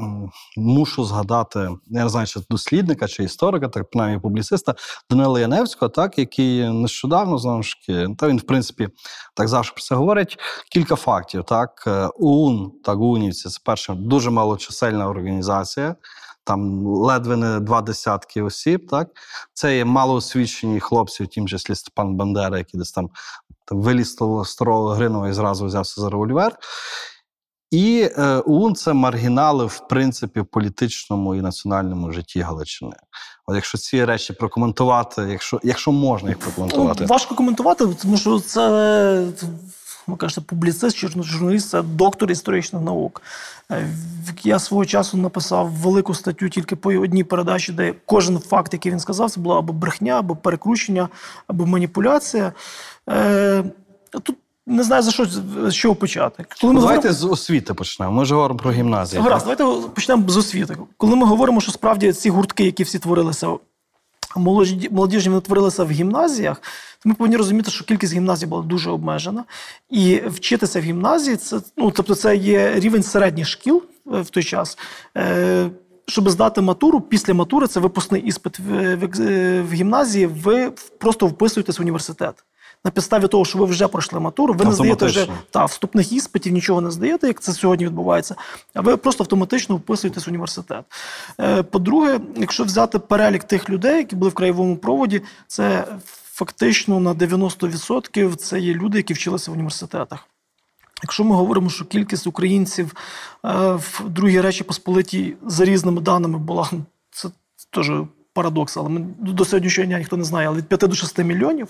мушу 0.57 1.05
згадати, 1.05 1.59
я 1.87 2.03
не 2.05 2.09
знаю, 2.09 2.27
чи 2.27 2.41
дослідника, 2.51 3.09
чи 3.09 3.25
історика, 3.25 3.69
так 3.69 3.91
принаймні 3.91 4.21
публіциста 4.21 4.75
Данила 5.11 5.41
Яневського, 5.41 5.89
так, 5.89 6.19
який 6.19 6.69
нещодавно 6.73 7.39
знову 7.39 7.63
ж 7.63 7.77
таки, 7.87 8.09
та 8.19 8.29
він, 8.29 8.39
в 8.39 8.43
принципі, 8.43 8.89
так 9.35 9.49
завжди 9.49 9.73
про 9.75 9.83
це 9.83 9.95
говорить. 9.95 10.39
Кілька 10.73 10.97
фактів. 10.97 11.45
Так, 11.45 11.71
Е, 11.87 12.09
УУН, 12.19 12.73
так, 12.85 12.99
УНівці, 12.99 13.49
це 13.49 13.61
перша 13.65 13.95
дуже 13.95 14.31
малочисельна 14.31 15.09
організація. 15.09 15.95
Там 16.45 16.87
ледве 16.87 17.37
не 17.37 17.61
два 17.61 17.83
десятки 17.83 18.43
осіб, 18.43 18.89
так 18.91 19.09
це 19.53 19.77
є 19.77 19.85
малоосвічені 19.85 20.81
хлопці, 20.81 21.25
в 21.25 21.27
тім 21.27 21.49
числі 21.49 21.75
Степан 21.75 22.17
Бандера, 22.17 22.59
який 22.59 22.79
десь 22.81 22.93
там, 22.93 23.11
там 23.65 23.81
виліз 23.83 24.17
старого 24.45 24.89
Гринова 24.89 25.29
і 25.29 25.33
зразу 25.33 25.67
взявся 25.67 26.01
за 26.01 26.11
револьвер. 26.11 26.59
І 27.71 28.09
е, 28.17 28.43
ОУН 28.47 28.75
це 28.75 28.93
маргінали, 28.93 29.67
в 29.67 29.83
принципі, 29.89 30.41
в 30.41 30.47
політичному 30.47 31.35
і 31.35 31.41
національному 31.41 32.13
житті 32.13 32.41
Галичини. 32.41 32.97
От 33.47 33.55
якщо 33.55 33.79
ці 33.79 34.05
речі 34.05 34.33
прокоментувати, 34.33 35.23
якщо, 35.31 35.61
якщо 35.63 35.93
можна 35.93 36.29
їх 36.29 36.39
прокоментувати. 36.39 36.99
Ну, 37.01 37.07
важко 37.07 37.35
коментувати, 37.35 37.87
тому 38.03 38.17
що 38.17 38.41
це, 38.41 39.27
ви 40.07 40.17
кажете, 40.17 40.41
публіцист, 40.41 40.97
чи 40.97 41.09
журналіст, 41.09 41.69
це 41.69 41.83
доктор 41.83 42.31
історичних 42.31 42.83
наук. 42.83 43.23
Е, 43.73 43.89
Я 44.43 44.59
свого 44.59 44.85
часу 44.85 45.17
написав 45.17 45.71
велику 45.71 46.15
статтю 46.15 46.49
тільки 46.49 46.77
по 46.77 46.89
одній 46.91 47.25
передачі, 47.25 47.73
де 47.73 47.95
кожен 48.07 48.39
факт, 48.39 48.73
який 48.73 48.93
він 48.93 49.01
сказав, 49.01 49.31
це 49.31 49.41
була 49.41 49.59
або 49.59 49.73
брехня, 49.73 50.19
або 50.19 50.37
перекручення, 50.37 51.09
або 51.47 51.67
маніпуляція. 51.67 52.53
Е, 53.11 53.65
Тут 54.11 54.37
не 54.67 54.83
знаю 54.85 55.03
за 55.03 55.11
що 55.11 55.27
з 55.69 55.73
чого 55.75 55.95
почати. 55.95 56.45
Коли 56.61 56.73
ми 56.73 56.81
давайте 56.81 57.09
говоримо- 57.09 57.19
з 57.19 57.25
освіти 57.33 57.75
почнемо. 57.75 58.13
Ми 58.13 58.25
ж 58.25 58.35
говоримо 58.35 58.59
про 58.59 58.73
гімназії. 58.73 59.23
Гаразд, 59.23 59.47
давайте 59.47 59.89
почнемо 59.89 60.29
з 60.29 60.37
освіти. 60.37 60.77
Коли 60.97 61.17
ми 61.17 61.27
говоримо, 61.27 61.61
що 61.61 61.73
справді 61.73 62.13
ці 62.13 62.31
гуртки, 62.31 62.65
які 62.65 62.83
всі 62.83 62.99
творилися, 62.99 63.49
молодіжні 64.41 65.29
вони 65.29 65.41
творилися 65.41 65.85
в 65.85 65.91
гімназіях, 65.91 66.63
то 67.03 67.09
ми 67.09 67.15
повинні 67.15 67.37
розуміти, 67.37 67.71
що 67.71 67.85
кількість 67.85 68.15
гімназій 68.15 68.47
була 68.47 68.63
дуже 68.63 68.91
обмежена. 68.91 69.45
І 69.91 70.23
вчитися 70.27 70.81
в 70.81 70.83
гімназії 70.83 71.37
це, 71.37 71.61
ну, 71.77 71.91
тобто 71.91 72.15
це 72.15 72.37
є 72.37 72.73
рівень 72.75 73.03
середніх 73.03 73.49
шкіл 73.49 73.83
е, 74.15 74.21
в 74.21 74.31
той 74.31 74.43
час. 74.43 74.79
Е, 75.17 75.71
щоб 76.07 76.31
здати 76.31 76.61
матуру, 76.61 77.01
після 77.01 77.35
матури 77.35 77.67
це 77.67 77.81
випускний 77.81 78.23
іспит 78.23 78.59
в, 78.59 78.95
в, 78.95 79.63
в 79.63 79.73
гімназії, 79.73 80.27
ви 80.27 80.73
просто 80.99 81.27
вписуєтесь 81.27 81.79
в 81.79 81.83
університет. 81.83 82.35
На 82.85 82.91
підставі 82.91 83.29
того, 83.29 83.45
що 83.45 83.59
ви 83.59 83.65
вже 83.65 83.89
пройшли 83.89 84.21
матуру, 84.21 84.55
ви 84.55 84.65
не 84.65 84.73
здаєте 84.73 85.07
вже 85.07 85.29
та, 85.51 85.65
вступних 85.65 86.13
іспитів, 86.13 86.53
нічого 86.53 86.81
не 86.81 86.91
здаєте, 86.91 87.27
як 87.27 87.41
це 87.41 87.53
сьогодні 87.53 87.87
відбувається, 87.87 88.35
а 88.75 88.81
ви 88.81 88.97
просто 88.97 89.25
автоматично 89.25 89.77
вписуєтесь 89.77 90.27
в 90.27 90.31
університет. 90.31 90.85
Е, 91.41 91.63
По-друге, 91.63 92.21
якщо 92.37 92.65
взяти 92.65 92.99
перелік 92.99 93.45
тих 93.45 93.71
людей, 93.71 93.97
які 93.97 94.17
були 94.17 94.31
в 94.31 94.35
краєвому 94.35 94.77
проводі, 94.77 95.23
це 95.47 95.85
фактично 96.35 97.01
на 97.01 97.15
90% 97.15 98.37
це 98.37 98.61
є 98.61 98.75
люди, 98.75 98.99
які 98.99 99.15
вчилися 99.15 99.51
в 99.51 99.55
університетах. 99.55 100.29
Якщо 101.03 101.25
ми 101.25 101.35
говоримо, 101.35 101.71
що 101.71 101.85
кількість 101.85 102.27
українців 102.27 102.95
е, 103.45 103.49
в 103.73 104.03
Другій 104.09 104.41
Речі 104.41 104.65
Посполитій 104.65 105.37
за 105.47 105.65
різними 105.65 106.01
даними 106.01 106.39
була, 106.39 106.71
це 107.11 107.29
теж 107.71 107.91
парадокс, 108.35 108.77
але 108.77 108.89
ми 108.89 109.01
до 109.19 109.45
сьогоднішнього 109.45 109.87
дня 109.87 109.99
ніхто 109.99 110.17
не 110.17 110.25
знає, 110.25 110.49
але 110.49 110.57
від 110.59 110.67
5 110.69 110.81
до 110.81 110.95
6 110.95 111.19
мільйонів 111.19 111.69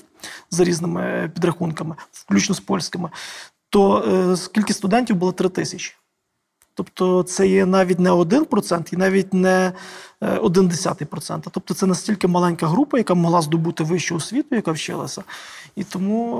за 0.50 0.64
різними 0.64 1.00
е, 1.03 1.31
підрахунками, 1.35 1.94
включно 2.12 2.55
з 2.55 2.61
польськими, 2.61 3.11
то 3.70 3.98
е, 3.98 4.37
кількість 4.55 4.79
студентів 4.79 5.16
було 5.16 5.33
3 5.33 5.48
тисячі. 5.48 5.92
Тобто 6.77 7.22
це 7.22 7.46
є 7.48 7.66
навіть 7.66 7.98
не 7.98 8.11
1% 8.12 8.94
і 8.94 8.96
навіть 8.96 9.35
не 9.35 9.72
е, 10.20 10.38
1,1%. 10.38 11.40
Тобто 11.50 11.74
це 11.74 11.87
настільки 11.87 12.29
маленька 12.29 12.66
група, 12.66 12.98
яка 12.98 13.14
могла 13.14 13.42
здобути 13.42 13.85
вищу 13.85 14.16
освіту, 14.16 14.55
яка 14.55 14.72
вчилася. 14.72 15.22
І 15.77 15.85
тому, 15.85 16.37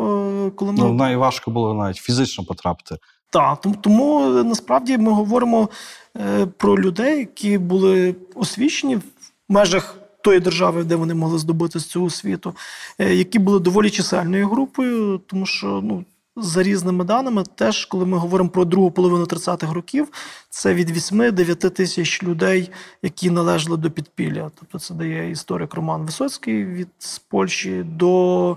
е, 0.46 0.50
коли 0.50 0.72
ми 0.72 0.78
Ну, 0.78 0.92
найважко 0.92 1.50
було 1.50 1.74
навіть 1.74 1.96
фізично 1.96 2.44
потрапити. 2.44 2.96
так, 3.30 3.60
тому, 3.60 3.74
тому 3.80 4.38
е, 4.38 4.44
насправді 4.44 4.98
ми 4.98 5.12
говоримо 5.12 5.68
е, 6.16 6.46
про 6.46 6.78
людей, 6.78 7.18
які 7.18 7.58
були 7.58 8.14
освічені 8.34 8.96
в 8.96 9.02
межах 9.48 9.96
тої 10.24 10.40
держави, 10.40 10.84
де 10.84 10.96
вони 10.96 11.14
могли 11.14 11.38
здобути 11.38 11.80
цю 11.80 12.04
освіту, 12.04 12.54
е, 12.98 13.14
які 13.14 13.38
були 13.38 13.60
доволі 13.60 13.90
чисельною 13.90 14.48
групою, 14.48 15.20
тому 15.26 15.46
що 15.46 15.80
ну. 15.84 16.04
За 16.37 16.62
різними 16.62 17.04
даними, 17.04 17.44
теж 17.54 17.87
коли 17.87 18.06
ми 18.06 18.18
говоримо 18.18 18.50
про 18.50 18.64
другу 18.64 18.90
половину 18.90 19.24
30-х 19.24 19.72
років, 19.72 20.08
це 20.50 20.74
від 20.74 20.90
8-9 20.90 21.70
тисяч 21.70 22.22
людей, 22.22 22.70
які 23.02 23.30
належали 23.30 23.76
до 23.76 23.90
підпілля. 23.90 24.50
Тобто 24.60 24.78
це 24.78 24.94
дає 24.94 25.30
історик 25.30 25.74
Роман 25.74 26.02
Висоцький 26.02 26.64
від 26.64 26.88
з 26.98 27.18
Польщі 27.18 27.82
до 27.82 28.56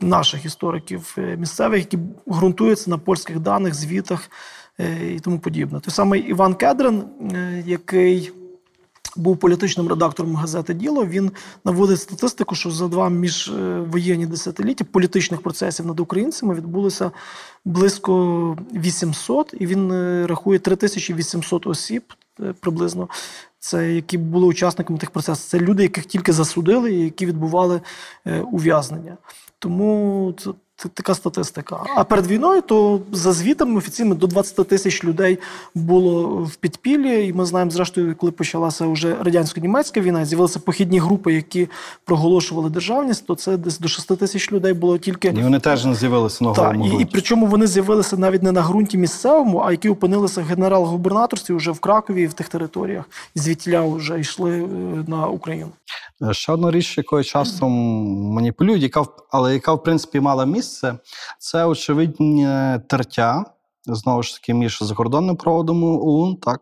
наших 0.00 0.44
істориків 0.44 1.14
е, 1.18 1.36
місцевих, 1.36 1.80
які 1.80 1.98
ґрунтуються 2.28 2.90
на 2.90 2.98
польських 2.98 3.40
даних, 3.40 3.74
звітах 3.74 4.30
е, 4.80 5.14
і 5.14 5.20
тому 5.20 5.38
подібне. 5.38 5.80
Той 5.80 5.92
самий 5.94 6.20
Іван 6.20 6.54
Кедрин, 6.54 7.04
який 7.66 8.32
був 9.16 9.36
політичним 9.36 9.88
редактором 9.88 10.36
газети 10.36 10.74
Діло. 10.74 11.06
Він 11.06 11.30
наводить 11.64 12.00
статистику, 12.00 12.54
що 12.54 12.70
за 12.70 12.88
два 12.88 13.08
міжвоєнні 13.08 14.26
десятиліття 14.26 14.84
політичних 14.84 15.40
процесів 15.40 15.86
над 15.86 16.00
українцями 16.00 16.54
відбулося 16.54 17.10
близько 17.64 18.56
800, 18.74 19.54
і 19.60 19.66
він 19.66 19.92
е, 19.92 20.26
рахує 20.26 20.58
3800 20.58 21.66
осіб 21.66 22.02
е, 22.40 22.54
приблизно. 22.60 23.08
Це 23.58 23.94
які 23.94 24.18
були 24.18 24.46
учасниками 24.46 24.98
тих 24.98 25.10
процесів. 25.10 25.44
Це 25.44 25.58
люди, 25.58 25.82
яких 25.82 26.06
тільки 26.06 26.32
засудили 26.32 26.92
і 26.92 27.00
які 27.00 27.26
відбували 27.26 27.80
е, 28.26 28.40
ув'язнення. 28.40 29.16
Тому 29.58 30.34
це 30.38 30.50
така 30.76 31.14
статистика. 31.14 31.84
А 31.96 32.04
перед 32.04 32.26
війною, 32.26 32.62
то 32.62 33.00
за 33.12 33.32
звітами 33.32 33.76
офіційно 33.78 34.14
до 34.14 34.26
20 34.26 34.68
тисяч 34.68 35.04
людей 35.04 35.38
було 35.74 36.26
в 36.26 36.56
підпіллі. 36.56 37.26
І 37.26 37.32
ми 37.32 37.46
знаємо, 37.46 37.70
зрештою, 37.70 38.16
коли 38.16 38.32
почалася 38.32 38.86
вже 38.86 39.14
радянсько-німецька 39.14 40.00
війна, 40.00 40.24
з'явилися 40.24 40.58
похідні 40.58 40.98
групи, 40.98 41.34
які 41.34 41.68
проголошували 42.04 42.70
державність, 42.70 43.26
то 43.26 43.34
це 43.34 43.56
десь 43.56 43.78
до 43.78 43.88
6 43.88 44.18
тисяч 44.18 44.52
людей 44.52 44.72
було 44.72 44.98
тільки. 44.98 45.28
І 45.28 45.42
вони 45.42 45.60
теж 45.60 45.84
не 45.84 45.94
з'явилися 45.94 46.44
на 46.44 46.52
Так, 46.52 46.76
і, 46.84 47.02
і 47.02 47.04
причому 47.04 47.46
вони 47.46 47.66
з'явилися 47.66 48.16
навіть 48.16 48.42
не 48.42 48.52
на 48.52 48.62
ґрунті 48.62 48.98
місцевому, 48.98 49.62
а 49.66 49.70
які 49.70 49.88
опинилися 49.88 50.40
в 50.40 50.44
генерал-губернаторстві 50.44 51.54
вже 51.54 51.70
в 51.70 51.78
Кракові 51.80 52.22
і 52.22 52.26
в 52.26 52.32
тих 52.32 52.48
територіях, 52.48 53.04
і 53.34 53.38
звідтіля 53.38 53.82
вже 53.82 54.20
йшли 54.20 54.62
е, 54.62 54.68
на 55.06 55.26
Україну. 55.26 55.70
Е, 56.22 56.34
Ще 56.34 56.52
одна 56.52 56.70
річ, 56.70 56.98
якою 56.98 57.24
часто 57.24 57.68
маніпулюють, 57.68 58.82
яка 58.82 59.04
але 59.30 59.54
яка 59.54 59.74
в 59.74 59.82
принципі 59.82 60.20
мала 60.20 60.46
місце, 60.46 60.65
це 61.38 61.64
очевидне 61.64 62.80
тертя 62.88 63.44
знову 63.86 64.22
ж 64.22 64.34
таки 64.34 64.54
між 64.54 64.78
закордонним 64.82 65.36
проводом 65.36 65.84
ОУН, 65.84 66.36
так. 66.36 66.60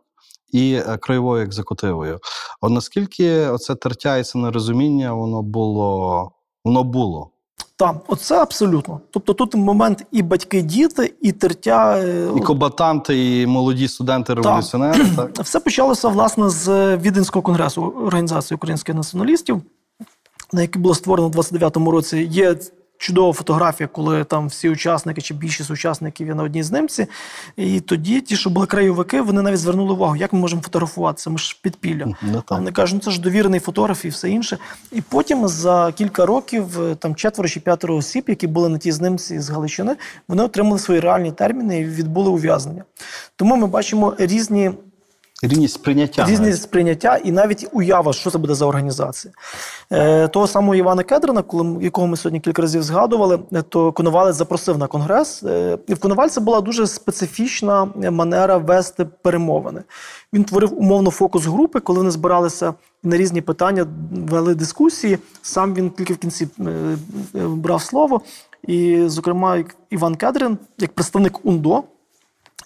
І 0.52 0.74
е, 0.74 0.96
краєвою 0.96 1.44
екзекутивою. 1.44 2.18
От 2.60 2.70
наскільки 2.70 3.46
оце 3.46 3.74
тертя 3.74 4.16
і 4.16 4.24
це 4.24 4.38
нерозуміння, 4.38 5.12
воно 5.12 5.42
було, 5.42 6.30
воно 6.64 6.84
було. 6.84 7.30
Так, 7.76 7.96
оце 8.08 8.42
абсолютно. 8.42 9.00
Тобто 9.10 9.32
тут 9.34 9.54
момент 9.54 10.06
і 10.12 10.22
батьки, 10.22 10.62
діти, 10.62 11.14
і 11.22 11.32
тертя. 11.32 11.98
е, 11.98 12.28
І 12.36 12.40
комбатанти, 12.40 13.40
і 13.40 13.46
молоді 13.46 13.88
студенти, 13.88 14.34
революціонери. 14.34 15.06
Так. 15.16 15.30
Все 15.38 15.60
почалося 15.60 16.08
власне 16.08 16.50
з 16.50 16.96
Віденського 16.96 17.42
конгресу 17.42 17.82
Організації 17.82 18.56
українських 18.56 18.94
націоналістів, 18.94 19.62
на 20.52 20.62
який 20.62 20.82
було 20.82 20.94
створено 20.94 21.28
в 21.28 21.32
29-му 21.32 21.90
році. 21.90 22.18
Є 22.30 22.56
чудова 23.04 23.32
фотографія, 23.32 23.88
коли 23.92 24.24
там 24.24 24.46
всі 24.46 24.68
учасники 24.68 25.20
чи 25.20 25.34
більшість 25.34 25.70
учасників 25.70 26.26
є 26.26 26.34
на 26.34 26.42
одній 26.42 26.62
знімці. 26.62 27.06
І 27.56 27.80
тоді 27.80 28.20
ті, 28.20 28.36
що 28.36 28.50
були 28.50 28.66
краєвики, 28.66 29.20
вони 29.20 29.42
навіть 29.42 29.58
звернули 29.58 29.92
увагу, 29.92 30.16
як 30.16 30.32
ми 30.32 30.38
можемо 30.38 30.62
фотографуватися. 30.62 31.30
Ми 31.30 31.38
ж 31.38 31.58
підпілля. 31.62 32.06
Ну, 32.22 32.42
А. 32.48 32.54
Вони 32.54 32.72
кажуть, 32.72 32.94
ну 32.94 33.00
це 33.00 33.10
ж 33.10 33.20
довірений 33.20 33.60
фотограф 33.60 34.04
і 34.04 34.08
все 34.08 34.30
інше. 34.30 34.58
І 34.92 35.00
потім 35.00 35.48
за 35.48 35.92
кілька 35.92 36.26
років 36.26 36.82
е, 36.82 36.94
там 36.94 37.14
четверо 37.14 37.48
чи 37.48 37.60
п'ятеро 37.60 37.96
осіб, 37.96 38.24
які 38.28 38.46
були 38.46 38.68
на 38.68 38.78
тій 38.78 38.92
знимці 38.92 39.40
з 39.40 39.50
Галичини, 39.50 39.96
вони 40.28 40.42
отримали 40.42 40.78
свої 40.78 41.00
реальні 41.00 41.32
терміни 41.32 41.80
і 41.80 41.84
відбули 41.84 42.30
ув'язнення. 42.30 42.84
Тому 43.36 43.56
ми 43.56 43.66
бачимо 43.66 44.14
різні 44.18 44.70
Рівність 45.48 45.74
сприйняття. 45.74 46.24
різні 46.24 46.46
навіть. 46.46 46.62
сприйняття 46.62 47.16
і 47.16 47.32
навіть 47.32 47.68
уява, 47.72 48.12
що 48.12 48.30
це 48.30 48.38
буде 48.38 48.54
за 48.54 48.66
організація. 48.66 49.34
Е, 49.92 50.28
того 50.28 50.46
самого 50.46 50.74
Івана 50.74 51.02
Кедрина, 51.02 51.42
коли, 51.42 51.84
якого 51.84 52.06
ми 52.06 52.16
сьогодні 52.16 52.40
кілька 52.40 52.62
разів 52.62 52.82
згадували, 52.82 53.38
е, 53.52 53.62
то 53.62 53.92
Коновалець 53.92 54.36
запросив 54.36 54.78
на 54.78 54.86
конгрес. 54.86 55.42
Е, 55.42 55.78
і 55.86 55.94
в 55.94 55.98
Коновальця 55.98 56.40
була 56.40 56.60
дуже 56.60 56.86
специфічна 56.86 57.88
е, 58.02 58.10
манера 58.10 58.56
вести 58.56 59.04
перемовини. 59.04 59.82
Він 60.32 60.44
творив 60.44 60.78
умовно 60.78 61.10
фокус 61.10 61.46
групи, 61.46 61.80
коли 61.80 61.98
вони 61.98 62.10
збиралися 62.10 62.74
на 63.02 63.16
різні 63.16 63.40
питання, 63.40 63.86
вели 64.12 64.54
дискусії. 64.54 65.18
Сам 65.42 65.74
він 65.74 65.90
тільки 65.90 66.14
в 66.14 66.18
кінці 66.18 66.48
е, 66.60 66.96
брав 67.34 67.82
слово. 67.82 68.20
І, 68.62 69.02
зокрема, 69.06 69.64
Іван 69.90 70.14
Кедрин, 70.14 70.58
як 70.78 70.92
представник 70.92 71.46
УНДО, 71.46 71.84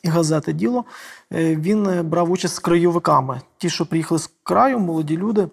і 0.03 0.09
газети 0.09 0.53
Діло. 0.53 0.85
Е, 1.33 1.57
Він 1.57 1.87
е, 1.87 2.03
брав 2.03 2.31
участь 2.31 2.55
з 2.55 2.59
краєвиками. 2.59 3.41
Ті, 3.59 3.71
що 3.71 3.87
приїхали 3.87 4.19
з 4.19 4.31
краю, 4.43 4.79
молоді 4.79 5.17
люди. 5.17 5.49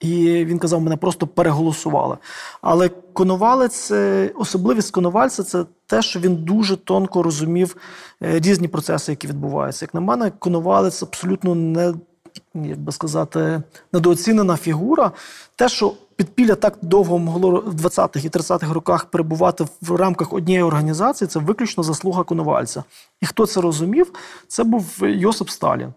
І 0.00 0.44
він 0.44 0.58
казав, 0.58 0.80
мене 0.80 0.96
просто 0.96 1.26
переголосували. 1.26 2.16
Але 2.62 2.88
Коновалець, 2.88 3.90
е, 3.90 4.30
особливість 4.34 4.90
Коновальця 4.90 5.42
це 5.42 5.64
те, 5.86 6.02
що 6.02 6.20
він 6.20 6.36
дуже 6.36 6.76
тонко 6.76 7.22
розумів 7.22 7.76
різні 8.20 8.68
процеси, 8.68 9.12
які 9.12 9.26
відбуваються. 9.26 9.84
Як 9.84 9.94
на 9.94 10.00
мене, 10.00 10.32
Коновалець 10.38 11.02
абсолютно 11.02 11.54
не, 11.54 11.94
як 12.54 12.78
би 12.78 12.92
сказати, 12.92 13.62
недооцінена 13.92 14.56
фігура. 14.56 15.12
Те, 15.56 15.68
що 15.68 15.94
підпілля 16.16 16.54
так 16.54 16.78
довго 16.82 17.18
могло 17.18 17.64
в 17.66 17.74
20-х 17.74 18.24
і 18.24 18.28
30-х 18.28 18.72
роках 18.74 19.04
перебувати 19.04 19.66
в 19.82 19.96
рамках 19.96 20.32
однієї 20.32 20.64
організації, 20.64 21.28
це 21.28 21.38
виключно 21.38 21.82
заслуга 21.82 22.22
Коновальця. 22.22 22.84
І 23.20 23.26
хто 23.26 23.46
це 23.46 23.60
розумів, 23.60 24.12
це 24.48 24.64
був 24.64 24.98
Йосип 25.02 25.50
Сталін 25.50 25.92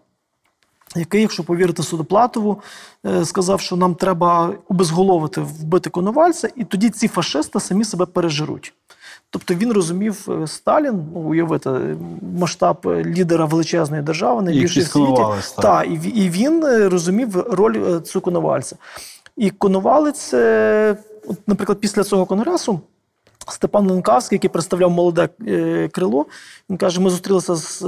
який, 0.96 1.20
якщо 1.20 1.44
повірити 1.44 1.82
Судоплатову, 1.82 2.62
е, 3.06 3.24
сказав, 3.24 3.60
що 3.60 3.76
нам 3.76 3.94
треба 3.94 4.54
обезголовити, 4.68 5.40
вбити 5.40 5.90
Коновальця, 5.90 6.48
і 6.56 6.64
тоді 6.64 6.90
ці 6.90 7.08
фашисти 7.08 7.60
самі 7.60 7.84
себе 7.84 8.06
пережируть. 8.06 8.74
Тобто 9.30 9.54
він 9.54 9.72
розумів 9.72 10.28
е, 10.28 10.46
Сталін, 10.46 11.06
ну, 11.14 11.20
уявити 11.20 11.70
е, 11.70 11.96
масштаб 12.38 12.76
е, 12.86 13.04
лідера 13.04 13.44
величезної 13.44 14.02
держави, 14.02 14.42
найбільшої 14.42 14.86
в 14.86 14.88
світі. 14.88 15.22
Та, 15.62 15.82
і, 15.82 15.94
і 15.94 16.30
він 16.30 16.64
розумів 16.88 17.36
роль 17.36 18.00
цього 18.00 18.22
Коновальця. 18.22 18.76
І 19.36 19.50
Коновалець, 19.50 20.32
наприклад, 21.46 21.78
після 21.80 22.04
цього 22.04 22.26
конгресу. 22.26 22.80
Степан 23.48 23.90
Ленкавський, 23.90 24.36
який 24.36 24.50
представляв 24.50 24.90
молоде 24.90 25.28
крило, 25.92 26.26
він 26.70 26.76
каже: 26.76 27.00
ми 27.00 27.10
зустрілися 27.10 27.54
з 27.54 27.82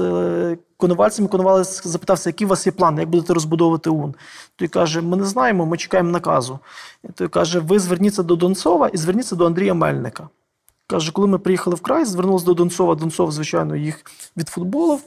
Коновальцем. 0.77 1.25
і 1.25 1.29
Коновалець 1.29 1.87
запитався, 1.87 2.29
який 2.29 2.47
у 2.47 2.51
вас 2.51 2.67
є 2.67 2.73
план, 2.73 2.99
як 2.99 3.09
будете 3.09 3.35
розбудовувати 3.35 3.91
УН. 3.91 4.15
Той 4.57 4.69
каже: 4.69 5.01
Ми 5.01 5.17
не 5.17 5.25
знаємо, 5.25 5.67
ми 5.67 5.77
чекаємо 5.77 6.11
наказу. 6.11 6.59
Той 7.15 7.29
каже: 7.29 7.59
ви 7.59 7.79
зверніться 7.79 8.23
до 8.23 8.37
Донцова 8.37 8.89
і 8.89 8.97
зверніться 8.97 9.37
до 9.37 9.47
Андрія 9.47 9.75
Мельника. 9.75 10.29
Каже, 10.91 11.13
коли 11.13 11.29
ми 11.29 11.39
приїхали 11.39 11.77
в 11.77 11.81
край, 11.81 12.05
звернулися 12.05 12.47
до 12.47 12.55
Донцова. 12.55 12.95
Донцов, 12.95 13.33
звичайно, 13.33 13.77
їх 13.77 14.01
відфутболив. 14.37 15.01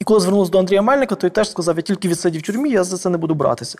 І 0.00 0.04
коли 0.04 0.20
звернулися 0.20 0.52
до 0.52 0.58
Андрія 0.58 0.82
Мельника, 0.82 1.14
той 1.14 1.30
теж 1.30 1.50
сказав: 1.50 1.76
я 1.76 1.82
тільки 1.82 2.08
відсидів 2.08 2.40
в 2.40 2.44
тюрмі, 2.44 2.70
я 2.70 2.84
за 2.84 2.96
це 2.98 3.10
не 3.10 3.18
буду 3.18 3.34
братися. 3.34 3.78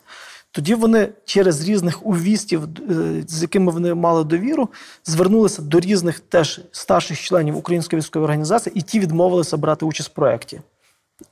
Тоді 0.50 0.74
вони 0.74 1.08
через 1.24 1.68
різних 1.68 2.06
увістів, 2.06 2.62
е, 2.90 3.24
з 3.28 3.42
якими 3.42 3.72
вони 3.72 3.94
мали 3.94 4.24
довіру, 4.24 4.68
звернулися 5.04 5.62
до 5.62 5.80
різних 5.80 6.20
теж 6.20 6.60
старших 6.72 7.20
членів 7.20 7.56
Української 7.56 8.00
військової 8.00 8.24
організації, 8.24 8.78
і 8.78 8.82
ті 8.82 9.00
відмовилися 9.00 9.56
брати 9.56 9.84
участь 9.84 10.10
в 10.10 10.12
проєкті. 10.12 10.60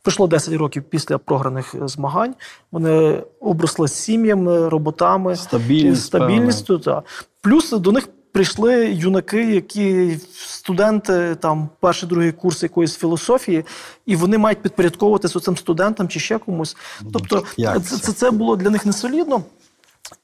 Пройшло 0.02 0.26
10 0.26 0.54
років 0.54 0.82
після 0.82 1.18
програних 1.18 1.74
е, 1.74 1.88
змагань. 1.88 2.34
Вони 2.72 3.22
обросли 3.40 3.88
сім'ями, 3.88 4.68
роботами, 4.68 5.36
Стабільність, 5.36 6.02
стабільністю. 6.02 6.78
Та. 6.78 7.02
Плюс 7.40 7.70
до 7.70 7.92
них 7.92 8.08
прийшли 8.34 8.86
юнаки, 8.86 9.54
які 9.54 10.18
студенти, 10.34 11.34
там 11.34 11.68
перший, 11.80 12.08
другий 12.08 12.32
курс 12.32 12.62
якоїсь 12.62 12.96
філософії, 12.96 13.64
і 14.06 14.16
вони 14.16 14.38
мають 14.38 14.62
підпорядковуватися 14.62 15.40
цим 15.40 15.56
студентам 15.56 16.08
чи 16.08 16.20
ще 16.20 16.38
комусь. 16.38 16.76
Тобто, 17.12 17.44
Як 17.56 17.84
це, 17.84 17.98
це? 17.98 18.12
це, 18.12 18.30
було 18.30 18.56
для 18.56 18.70
них 18.70 18.86
несолідно. 18.86 19.42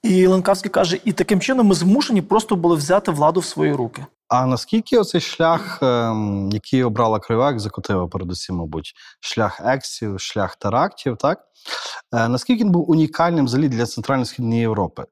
І 0.02 0.26
Ленкавський 0.26 0.70
каже: 0.70 0.98
і 1.04 1.12
таким 1.12 1.40
чином 1.40 1.66
ми 1.66 1.74
змушені 1.74 2.22
просто 2.22 2.56
були 2.56 2.76
взяти 2.76 3.10
владу 3.10 3.40
в 3.40 3.44
свої 3.44 3.72
руки. 3.72 4.06
А 4.28 4.46
наскільки 4.46 4.98
оцей 4.98 5.20
шлях, 5.20 5.78
ем, 5.82 6.50
який 6.52 6.84
обрала 6.84 7.18
краєва 7.18 7.50
екзекутива, 7.50 8.08
передусім, 8.08 8.56
мабуть, 8.56 8.92
шлях 9.20 9.60
ексів, 9.64 10.20
шлях 10.20 10.56
терактів, 10.56 11.16
так? 11.16 11.38
Е, 12.14 12.28
наскільки 12.28 12.64
він 12.64 12.70
був 12.70 12.90
унікальним 12.90 13.44
взагалі 13.44 13.68
для 13.68 13.86
Центрально-Східної 13.86 14.60
Європи? 14.60 15.04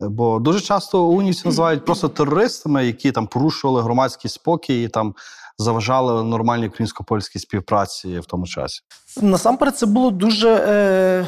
Бо 0.00 0.38
дуже 0.38 0.60
часто 0.60 1.04
унівці 1.04 1.42
називають 1.44 1.84
просто 1.84 2.08
терористами, 2.08 2.86
які 2.86 3.12
там 3.12 3.26
порушували 3.26 3.82
громадський 3.82 4.30
спокій 4.30 4.82
і 4.82 4.88
там 4.88 5.14
заважали 5.58 6.24
нормальній 6.24 6.68
українсько-польській 6.68 7.38
співпраці 7.38 8.18
в 8.18 8.26
тому 8.26 8.46
часі. 8.46 8.80
Насамперед, 9.22 9.76
це 9.76 9.86
було 9.86 10.10
дуже 10.10 10.64
е, 10.68 11.26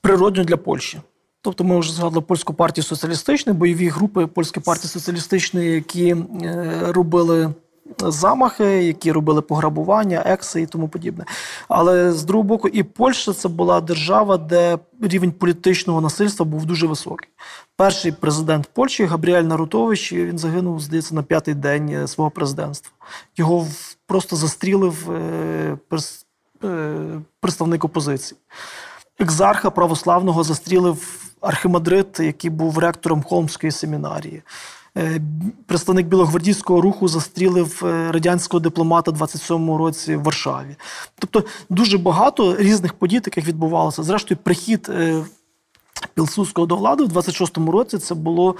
природньо 0.00 0.44
для 0.44 0.56
Польщі. 0.56 1.00
Тобто, 1.42 1.64
ми 1.64 1.78
вже 1.78 1.92
згадали 1.92 2.20
польську 2.20 2.54
партію 2.54 2.84
соціалістичну, 2.84 3.52
бойові 3.52 3.88
групи 3.88 4.26
польської 4.26 4.64
партії 4.64 4.88
соціалістичної, 4.88 5.70
які 5.70 6.08
е, 6.08 6.78
робили 6.88 7.54
замахи, 8.06 8.64
які 8.64 9.12
робили 9.12 9.42
пограбування, 9.42 10.22
екси 10.26 10.62
і 10.62 10.66
тому 10.66 10.88
подібне. 10.88 11.24
Але 11.68 12.12
з 12.12 12.24
другого 12.24 12.48
боку, 12.48 12.68
і 12.68 12.82
Польща 12.82 13.32
це 13.32 13.48
була 13.48 13.80
держава, 13.80 14.36
де 14.36 14.78
рівень 15.00 15.32
політичного 15.32 16.00
насильства 16.00 16.46
був 16.46 16.66
дуже 16.66 16.86
високий. 16.86 17.28
Перший 17.76 18.12
президент 18.12 18.70
Польщі 18.72 19.04
Габріель 19.04 19.42
Нарутович 19.42 20.12
він 20.12 20.38
загинув, 20.38 20.80
здається, 20.80 21.14
на 21.14 21.22
п'ятий 21.22 21.54
день 21.54 21.88
е, 21.88 22.08
свого 22.08 22.30
президентства. 22.30 22.92
Його 23.36 23.66
просто 24.06 24.36
застрілив 24.36 25.10
е, 25.10 25.78
е, 26.64 27.20
представник 27.40 27.84
опозиції. 27.84 28.38
Екзарха 29.18 29.70
православного 29.70 30.44
застрілив 30.44 31.30
архимандрит, 31.40 32.20
який 32.20 32.50
був 32.50 32.78
ректором 32.78 33.22
Холмської 33.22 33.72
семінарії. 33.72 34.42
Е, 34.98 35.20
Представник 35.66 36.06
білогвардійського 36.06 36.80
руху 36.80 37.08
застрілив 37.08 37.82
е, 37.84 38.12
радянського 38.12 38.60
дипломата 38.60 39.10
27-му 39.10 39.78
році 39.78 40.16
в 40.16 40.22
Варшаві. 40.22 40.76
Тобто 41.18 41.44
дуже 41.70 41.98
багато 41.98 42.56
різних 42.56 42.94
подій 42.94 43.20
таких 43.20 43.48
відбувалося. 43.48 44.02
Зрештою, 44.02 44.38
прихід 44.42 44.90
е, 44.90 45.24
Пілсудського 46.14 46.66
до 46.66 46.76
влади 46.76 47.04
в 47.04 47.08
26-му 47.08 47.72
році 47.72 47.98
це 47.98 48.14
було 48.14 48.56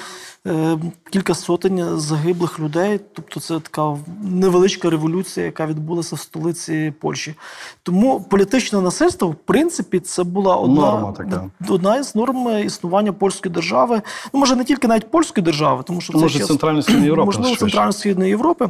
е, 0.46 0.78
кілька 1.10 1.34
сотень 1.34 1.98
загиблих 2.00 2.60
людей. 2.60 3.00
Тобто 3.12 3.40
це 3.40 3.60
така 3.60 3.96
невеличка 4.22 4.90
революція, 4.90 5.46
яка 5.46 5.66
відбулася 5.66 6.16
в 6.16 6.20
столиці 6.20 6.92
Польщі. 7.00 7.34
Тому 7.82 8.20
політичне 8.20 8.80
насильство, 8.80 9.28
в 9.28 9.34
принципі, 9.34 10.00
це 10.00 10.24
була 10.24 10.56
одна, 10.56 10.80
Норма 10.80 11.12
така. 11.12 11.50
одна 11.68 11.96
із 11.96 12.14
норм 12.14 12.48
існування 12.66 13.12
польської 13.12 13.54
держави. 13.54 14.02
Ну, 14.34 14.40
може, 14.40 14.56
не 14.56 14.64
тільки 14.64 14.88
навіть 14.88 15.10
польської 15.10 15.44
держави, 15.44 15.82
тому 15.86 16.00
що 16.00 16.12
в 16.12 16.14
цей 16.16 16.22
Може, 16.22 16.38
час- 16.38 16.48
Центрально-Східної 16.48 17.04
Європи 17.04 17.26
можливо. 17.26 17.56
Центрально-Східної 17.56 18.28
Європи. 18.30 18.68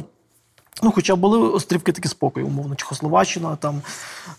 Ну, 0.83 0.91
хоча 0.91 1.15
були 1.15 1.39
острівки 1.39 1.91
такі 1.91 2.07
спокою, 2.07 2.47
умовно, 2.47 2.75
Чехословаччина 2.75 3.55
там. 3.55 3.81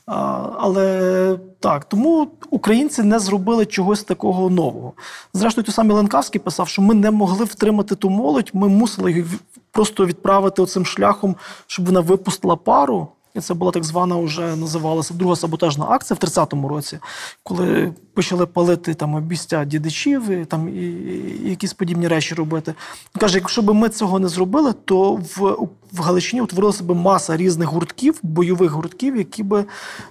А, 0.07 0.49
але 0.59 1.39
так, 1.61 1.85
тому 1.85 2.29
українці 2.51 3.03
не 3.03 3.19
зробили 3.19 3.67
чогось 3.67 4.05
такого 4.05 4.51
нового. 4.51 4.93
Зрештою, 5.35 5.65
той 5.65 5.75
самий 5.75 5.97
Ленкавський 5.97 6.41
писав, 6.41 6.69
що 6.69 6.83
ми 6.83 6.95
не 6.95 7.11
могли 7.11 7.45
втримати 7.45 7.95
ту 7.95 8.11
молодь, 8.11 8.51
ми 8.53 8.69
мусили 8.69 9.13
їх 9.13 9.27
просто 9.71 10.07
відправити 10.07 10.63
оцим 10.63 10.87
шляхом, 10.87 11.37
щоб 11.67 11.87
вона 11.87 12.01
випустила 12.01 12.57
пару. 12.57 13.09
І 13.35 13.41
це 13.41 13.55
була 13.55 13.73
так 13.73 13.85
звана, 13.85 14.17
вже 14.17 14.57
називалася 14.57 15.15
друга 15.15 15.37
саботажна 15.37 15.87
акція 15.89 16.19
в 16.21 16.25
30-му 16.25 16.69
році, 16.69 16.99
коли 17.43 17.95
почали 18.15 18.47
палити 18.47 18.95
там 18.95 19.15
обістя 19.15 19.65
дідичів 19.65 20.31
і, 20.31 20.45
там, 20.45 20.69
і, 20.69 20.73
і 20.73 21.51
якісь 21.51 21.75
подібні 21.75 22.09
речі 22.09 22.35
робити. 22.35 22.75
Він 23.15 23.21
Каже, 23.21 23.39
якщо 23.39 23.63
б 23.63 23.75
ми 23.75 23.89
цього 23.89 24.19
не 24.19 24.29
зробили, 24.29 24.73
то 24.85 25.13
в, 25.13 25.57
в 25.93 26.01
Галичині 26.01 26.43
утворилася 26.43 26.85
б 26.85 26.95
маса 26.95 27.37
різних 27.37 27.69
гуртків, 27.69 28.19
бойових 28.23 28.71
гуртків, 28.71 29.17
які 29.17 29.43
би 29.43 29.61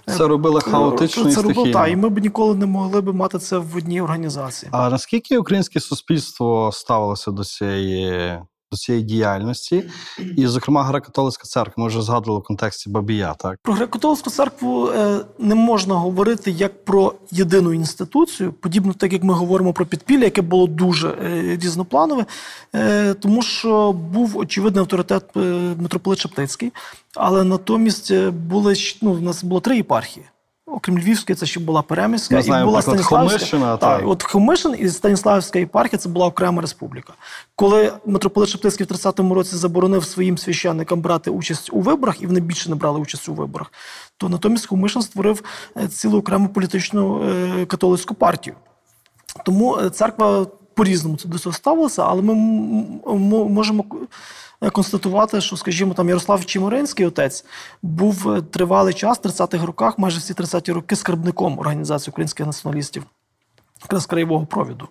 е, 0.08 0.14
Це 0.16 0.28
робили 0.28 0.60
хаотично 0.60 1.30
це 1.30 1.36
робили, 1.36 1.54
стихійно. 1.54 1.72
та, 1.72 1.86
і 1.86 1.96
ми 1.96 2.08
б 2.08 2.18
ніколи 2.18 2.54
не 2.54 2.66
могли 2.66 3.00
б 3.00 3.14
мати 3.14 3.38
це 3.38 3.58
в 3.58 3.76
одній 3.76 4.00
організації. 4.00 4.68
А 4.72 4.90
наскільки 4.90 5.38
українське 5.38 5.80
суспільство 5.80 6.70
ставилося 6.72 7.30
до 7.30 7.44
цієї, 7.44 8.38
цієї 8.76 9.04
діяльності? 9.04 9.90
І, 10.36 10.46
зокрема, 10.46 10.92
греко-католицька 10.92 11.42
церква, 11.42 11.82
ми 11.82 11.88
вже 11.88 12.02
згадували 12.02 12.40
в 12.40 12.42
контексті 12.42 12.90
Бабія, 12.90 13.34
так? 13.34 13.58
Про 13.62 13.74
греко-католицьку 13.74 14.30
церкву 14.30 14.88
е, 14.88 15.20
не 15.38 15.54
можна 15.54 15.94
говорити 15.94 16.50
як 16.50 16.84
про 16.84 17.14
єдину 17.30 17.72
інституцію, 17.72 18.52
подібно 18.52 18.92
так, 18.92 19.12
як 19.12 19.22
ми 19.22 19.34
говоримо 19.34 19.72
про 19.72 19.86
підпілля, 19.86 20.24
яке 20.24 20.42
було 20.42 20.66
дуже 20.66 21.08
е, 21.08 21.58
різнопланове, 21.62 22.26
е, 22.74 23.14
тому 23.14 23.42
що 23.42 23.92
був 23.92 24.36
очевидний 24.36 24.80
авторитет 24.80 25.24
митрополит 25.80 26.18
Шептицький, 26.18 26.72
але 27.14 27.44
натомість 27.44 28.14
були 28.28 28.74
ну, 29.02 29.12
в 29.12 29.22
нас 29.22 29.44
було 29.44 29.60
три 29.60 29.76
єпархії. 29.76 30.26
Окрім 30.66 30.98
Львівської, 30.98 31.36
це 31.36 31.46
ще 31.46 31.60
була 31.60 31.82
Переміська 31.82 32.34
Ми 32.34 32.40
і 32.40 32.44
знаємо, 32.44 32.70
була 32.70 32.82
Станіславська. 32.82 33.58
Так, 33.58 33.80
так. 33.80 34.02
от 34.04 34.22
Хомишин 34.22 34.76
і 34.78 34.88
Станіславська 34.88 35.58
єпархія 35.58 35.98
це 35.98 36.08
була 36.08 36.26
окрема 36.26 36.62
республіка. 36.62 37.12
Коли 37.56 37.92
митрополит 38.06 38.48
Шептицький 38.48 38.86
в 38.86 38.92
30-му 38.92 39.34
році 39.34 39.56
заборонив 39.56 40.04
своїм 40.04 40.38
священникам 40.38 41.00
брати 41.00 41.30
участь 41.30 41.70
у 41.72 41.80
виборах, 41.80 42.22
і 42.22 42.26
вони 42.26 42.40
більше 42.40 42.70
не 42.70 42.76
брали 42.76 43.00
участь 43.00 43.28
у 43.28 43.34
виборах, 43.34 43.72
то 44.16 44.28
натомість 44.28 44.66
Хомишин 44.66 45.02
створив 45.02 45.42
е, 45.76 45.88
цілу 45.88 46.18
окрему 46.18 46.48
політичну 46.48 47.22
е, 47.24 47.66
католицьку 47.66 48.14
партію. 48.14 48.56
Тому 49.44 49.78
е, 49.78 49.90
церква 49.90 50.46
по-різному 50.74 51.16
це 51.16 51.28
до 51.28 51.38
цього 51.38 51.52
ставилася, 51.52 52.04
але 52.06 52.22
ми 52.22 52.34
можемо 53.48 53.84
констатувати, 54.70 55.40
що, 55.40 55.56
скажімо, 55.56 55.94
там 55.94 56.08
Ярослав 56.08 56.44
Чиморинський, 56.44 57.06
отець, 57.06 57.44
був 57.82 58.30
е, 58.30 58.42
тривалий 58.42 58.94
час, 58.94 59.18
в 59.18 59.26
30-х 59.26 59.66
роках, 59.66 59.98
майже 59.98 60.18
всі 60.18 60.32
30-ті 60.32 60.72
роки, 60.72 60.96
скарбником 60.96 61.58
організації 61.58 62.12
українських 62.12 62.46
націоналістів. 62.46 63.04
Якраз 63.82 64.06
краєвого 64.06 64.46
провіду. 64.46 64.88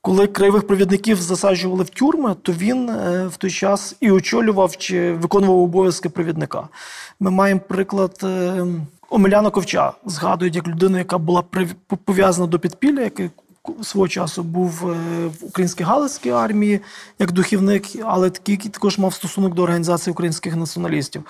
Коли 0.00 0.26
краєвих 0.26 0.66
провідників 0.66 1.22
засаджували 1.22 1.84
в 1.84 1.90
тюрми, 1.90 2.34
то 2.42 2.52
він 2.52 2.88
е, 2.88 3.26
в 3.26 3.36
той 3.36 3.50
час 3.50 3.96
і 4.00 4.10
очолював 4.10 4.76
чи 4.76 5.12
виконував 5.12 5.58
обов'язки 5.58 6.08
провідника. 6.08 6.68
Ми 7.20 7.30
маємо 7.30 7.60
приклад 7.68 8.20
е, 8.22 8.66
Омеляна 9.10 9.50
Ковча, 9.50 9.92
згадують 10.06 10.56
як 10.56 10.68
людину, 10.68 10.98
яка 10.98 11.18
була 11.18 11.44
пов'язана 12.04 12.46
до 12.46 12.58
підпілля, 12.58 13.00
який 13.00 13.30
свого 13.82 14.08
часу 14.08 14.42
був 14.42 14.90
е, 14.90 14.94
в 15.40 15.44
українській 15.44 15.84
галицькій 15.84 16.30
армії 16.30 16.80
як 17.18 17.32
духівник, 17.32 17.84
але 18.04 18.30
такий 18.30 18.56
також 18.56 18.98
мав 18.98 19.14
стосунок 19.14 19.54
до 19.54 19.62
організації 19.62 20.12
українських 20.12 20.56
націоналістів. 20.56 21.22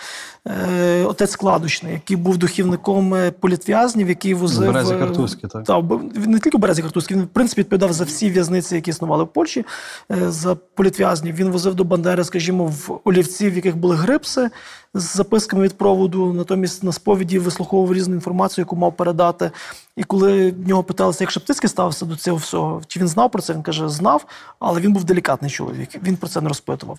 Е, 0.47 1.05
Отець 1.05 1.37
Кладочний, 1.37 1.93
який 1.93 2.17
був 2.17 2.37
духівником 2.37 3.15
е, 3.15 3.31
політв'язнів, 3.31 4.09
який 4.09 4.35
возив 4.35 4.67
Березі 4.67 4.95
Картузький, 4.95 5.51
так? 5.51 5.65
та, 5.65 5.79
він 5.79 6.31
не 6.31 6.39
тільки 6.39 6.59
Березі 6.59 6.83
Картузький, 6.83 7.17
він 7.17 7.25
в 7.25 7.29
принципі 7.29 7.61
відповідав 7.61 7.93
за 7.93 8.05
всі 8.05 8.31
в'язниці, 8.31 8.75
які 8.75 8.91
існували 8.91 9.25
в 9.25 9.29
Польщі, 9.29 9.65
за 10.11 10.55
політв'язнів. 10.55 11.35
Він 11.35 11.51
возив 11.51 11.75
до 11.75 11.85
Бандери, 11.85 12.25
скажімо, 12.25 12.67
в 12.67 13.01
олівці, 13.05 13.51
в 13.51 13.57
яких 13.57 13.77
були 13.77 13.97
грипси 13.97 14.51
з 14.95 15.17
записками 15.17 15.63
від 15.63 15.79
проводу. 15.79 16.33
Натомість 16.33 16.83
на 16.83 16.93
сповіді 16.93 17.39
вислуховував 17.39 17.95
різну 17.95 18.15
інформацію, 18.15 18.63
яку 18.63 18.77
мав 18.77 18.97
передати. 18.97 19.51
І 19.97 20.05
коли 20.05 20.51
в 20.51 20.69
нього 20.69 20.83
питалися, 20.83 21.25
як 21.25 21.31
Шептицький 21.31 21.71
ставився 21.71 22.07
до 22.07 22.17
цього 22.17 22.37
всього, 22.37 22.83
чи 22.87 23.01
він 23.01 23.09
знав 23.09 23.31
про 23.31 23.43
це, 23.43 23.55
він 23.55 23.63
каже, 23.63 23.89
знав, 23.89 24.27
але 24.59 24.81
він 24.81 24.93
був 24.93 25.05
делікатний 25.05 25.51
чоловік. 25.51 25.89
Він 26.03 26.17
про 26.17 26.29
це 26.29 26.41
не 26.41 26.49
розпитував. 26.49 26.99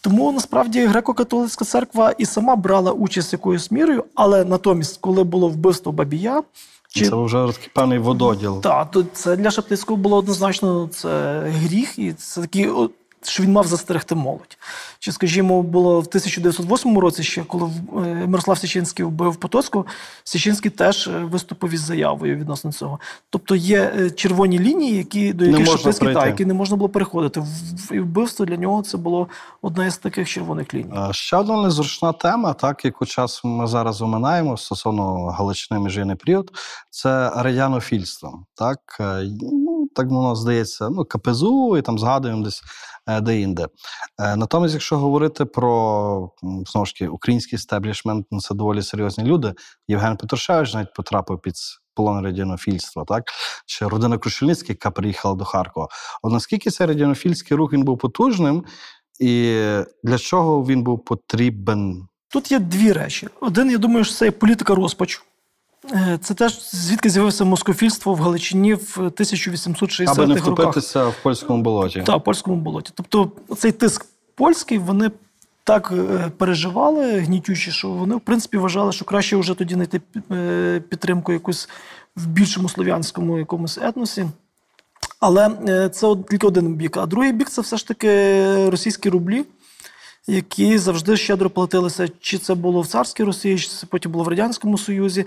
Тому 0.00 0.32
насправді 0.32 0.86
греко-католицька 0.86 1.64
церква 1.64 2.10
і 2.18 2.26
сама 2.26 2.56
брала 2.56 2.92
участь 2.92 3.32
якоюсь 3.32 3.70
мірою, 3.70 4.04
але 4.14 4.44
натомість, 4.44 4.98
коли 5.00 5.24
було 5.24 5.48
вбивство 5.48 5.92
Бабія, 5.92 6.42
чи 6.88 7.08
Це 7.08 7.16
вже 7.16 7.46
такий 7.46 7.70
певний 7.74 7.98
вододіл. 7.98 8.60
так, 8.60 8.96
це 9.12 9.36
для 9.36 9.50
Шептицького 9.50 9.96
було 9.96 10.16
однозначно 10.16 10.88
це 10.92 11.40
гріх, 11.40 11.98
і 11.98 12.12
це 12.12 12.40
такий, 12.40 12.70
що 13.24 13.42
він 13.42 13.52
мав 13.52 13.66
застерегти 13.66 14.14
молодь. 14.14 14.58
Чи, 14.98 15.12
скажімо, 15.12 15.62
було 15.62 15.94
в 16.00 16.06
1908 16.06 16.98
році, 16.98 17.22
ще 17.22 17.44
коли 17.44 17.70
е, 17.96 17.98
Мирослав 18.26 18.58
Січинський 18.58 19.04
вбив 19.04 19.36
Потоцького, 19.36 19.84
Січинський 20.24 20.70
теж 20.70 21.08
е, 21.08 21.10
виступив 21.18 21.70
із 21.74 21.80
заявою 21.80 22.36
відносно 22.36 22.72
цього. 22.72 23.00
Тобто 23.30 23.54
є 23.56 23.92
е, 23.98 24.10
червоні 24.10 24.58
лінії, 24.58 24.96
які, 24.96 25.32
до 25.32 25.44
яких 25.44 25.66
Шептицький 25.66 26.08
та, 26.08 26.26
які 26.26 26.44
не 26.44 26.54
можна 26.54 26.76
було 26.76 26.88
переходити. 26.88 27.40
В- 27.40 27.92
І 27.92 28.00
вбивство 28.00 28.46
для 28.46 28.56
нього 28.56 28.82
це 28.82 28.96
було 28.98 29.28
одна 29.62 29.86
із 29.86 29.96
таких 29.98 30.28
червоних 30.28 30.74
ліній. 30.74 30.92
Ще 31.10 31.36
одна 31.36 31.62
незручна 31.62 32.12
тема, 32.12 32.52
так 32.52 32.84
яку 32.84 33.06
час 33.06 33.40
ми 33.44 33.66
зараз 33.66 34.02
оминаємо 34.02 34.56
стосовно 34.56 35.24
Галичини 35.26 35.80
міжийний 35.80 36.16
період, 36.16 36.50
це 36.90 37.30
радянофільство. 37.36 38.44
Так, 38.54 38.78
ну, 39.52 39.71
так 39.94 40.06
воно 40.06 40.34
здається, 40.34 40.88
ну, 40.90 41.04
КПЗУ 41.04 41.76
і 41.76 41.82
там 41.82 41.98
згадуємо 41.98 42.44
десь 42.44 42.62
е, 43.06 43.20
де-інде. 43.20 43.66
Е, 44.18 44.36
Натомість, 44.36 44.74
якщо 44.74 44.98
говорити 44.98 45.44
про 45.44 46.30
знову 46.66 46.86
ж 46.86 46.94
таки 46.94 47.08
український 47.08 47.58
стеблішмент, 47.58 48.26
ну, 48.30 48.40
це 48.40 48.54
доволі 48.54 48.82
серйозні 48.82 49.24
люди. 49.24 49.54
Євген 49.88 50.16
Петрушевич 50.16 50.74
навіть 50.74 50.94
потрапив 50.94 51.40
під 51.40 51.54
полон 51.94 52.24
радянофільства, 52.24 53.04
так? 53.04 53.24
Чи 53.66 53.88
родина 53.88 54.18
Крушельницьких, 54.18 54.70
яка 54.70 54.90
приїхала 54.90 55.34
до 55.34 55.44
Харкова. 55.44 55.88
От 56.22 56.32
наскільки 56.32 56.70
цей 56.70 56.86
радянофільський 56.86 57.56
рух 57.56 57.72
він 57.72 57.82
був 57.82 57.98
потужним, 57.98 58.64
і 59.20 59.60
для 60.04 60.18
чого 60.18 60.64
він 60.64 60.82
був 60.82 61.04
потрібен? 61.04 62.08
Тут 62.32 62.52
є 62.52 62.58
дві 62.58 62.92
речі. 62.92 63.28
Один, 63.40 63.70
я 63.70 63.78
думаю, 63.78 64.04
що 64.04 64.14
це 64.14 64.30
політика 64.30 64.74
розпачу. 64.74 65.22
Е, 65.90 66.18
Це 66.22 66.34
теж 66.34 66.70
звідки 66.70 67.10
з'явилося 67.10 67.44
москофільство 67.44 68.14
в 68.14 68.18
Галичині 68.18 68.74
в 68.74 68.98
1860-х 68.98 70.12
Аби 70.12 70.26
не 70.26 70.34
роках. 70.34 70.52
втопитися 70.52 71.06
в 71.06 71.14
польському 71.22 71.62
болоті. 71.62 72.02
Та, 72.02 72.16
в 72.16 72.24
польському 72.24 72.56
болоті. 72.56 72.92
Тобто 72.94 73.30
цей 73.56 73.72
тиск 73.72 74.06
польський 74.34 74.78
вони 74.78 75.10
так 75.64 75.92
е, 75.92 76.30
переживали 76.36 77.18
гнітючі, 77.18 77.70
що 77.70 77.88
вони, 77.88 78.16
в 78.16 78.20
принципі, 78.20 78.56
вважали, 78.58 78.92
що 78.92 79.04
краще 79.04 79.36
вже 79.36 79.54
тоді 79.54 79.74
знайти 79.74 80.00
е, 80.32 80.82
підтримку 80.88 81.32
якусь 81.32 81.68
в 82.16 82.26
більшому 82.26 82.68
слов'янському 82.68 83.38
якомусь 83.38 83.78
етносі. 83.78 84.26
Але 85.20 85.50
е, 85.68 85.88
це 85.88 86.16
тільки 86.30 86.46
один 86.46 86.74
бік. 86.74 86.96
А 86.96 87.06
другий 87.06 87.32
бік 87.32 87.50
це 87.50 87.60
все 87.60 87.76
ж 87.76 87.88
таки 87.88 88.10
російські 88.70 89.08
рублі, 89.08 89.44
які 90.26 90.78
завжди 90.78 91.16
щедро 91.16 91.50
платилися, 91.50 92.08
чи 92.20 92.38
це 92.38 92.54
було 92.54 92.80
в 92.80 92.86
царській 92.86 93.24
Росії, 93.24 93.58
чи 93.58 93.68
це 93.68 93.86
потім 93.86 94.12
було 94.12 94.24
в 94.24 94.28
Радянському 94.28 94.78
Союзі. 94.78 95.24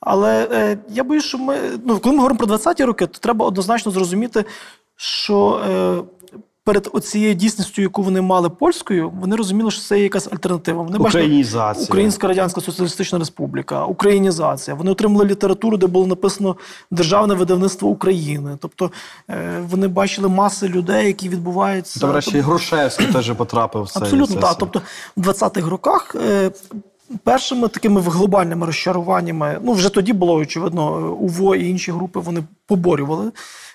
Але 0.00 0.48
е, 0.52 0.78
я 0.88 1.04
боюсь, 1.04 1.24
що 1.24 1.38
ми, 1.38 1.58
ну, 1.84 1.98
коли 1.98 2.14
ми 2.14 2.22
говоримо 2.22 2.38
про 2.38 2.56
20-ті 2.56 2.84
роки, 2.84 3.06
то 3.06 3.18
треба 3.18 3.46
однозначно 3.46 3.92
зрозуміти, 3.92 4.44
що 4.96 5.62
е, 5.70 6.02
перед 6.64 6.88
оцією 6.92 7.34
дійсністю, 7.34 7.82
яку 7.82 8.02
вони 8.02 8.20
мали 8.20 8.50
польською, 8.50 9.12
вони 9.20 9.36
розуміли, 9.36 9.70
що 9.70 9.82
це 9.82 9.96
є 9.96 10.02
якась 10.02 10.28
альтернатива. 10.32 10.82
Вони 10.82 10.98
бачили, 10.98 11.24
Українська 11.84 12.28
Радянська 12.28 12.60
Соціалістична 12.60 13.18
Республіка, 13.18 13.84
українізація. 13.84 14.74
Вони 14.74 14.90
отримали 14.90 15.24
літературу, 15.24 15.76
де 15.76 15.86
було 15.86 16.06
написано 16.06 16.56
Державне 16.90 17.34
видавництво 17.34 17.88
України. 17.88 18.56
Тобто 18.60 18.90
е, 19.30 19.62
вони 19.70 19.88
бачили 19.88 20.28
маси 20.28 20.68
людей, 20.68 21.06
які 21.06 21.28
відбуваються. 21.28 22.00
До 22.00 22.12
речі, 22.12 22.38
і 22.38 22.40
Грушевський 22.40 23.06
теж 23.06 23.32
потрапив 23.32 23.82
в 23.82 23.90
цей 23.90 24.02
Абсолютно 24.02 24.40
так. 24.40 24.56
Тобто 24.58 24.82
в 25.16 25.28
20-х 25.28 25.70
роках 25.70 26.14
е, 26.14 26.50
Першими 27.22 27.68
такими 27.68 28.00
глобальними 28.00 28.66
розчаруваннями, 28.66 29.60
ну 29.62 29.72
вже 29.72 29.88
тоді 29.88 30.12
було 30.12 30.34
очевидно, 30.34 31.12
УВО 31.12 31.54
і 31.56 31.68
інші 31.68 31.92
групи 31.92 32.20
вони 32.20 32.44
поборювали, 32.66 33.32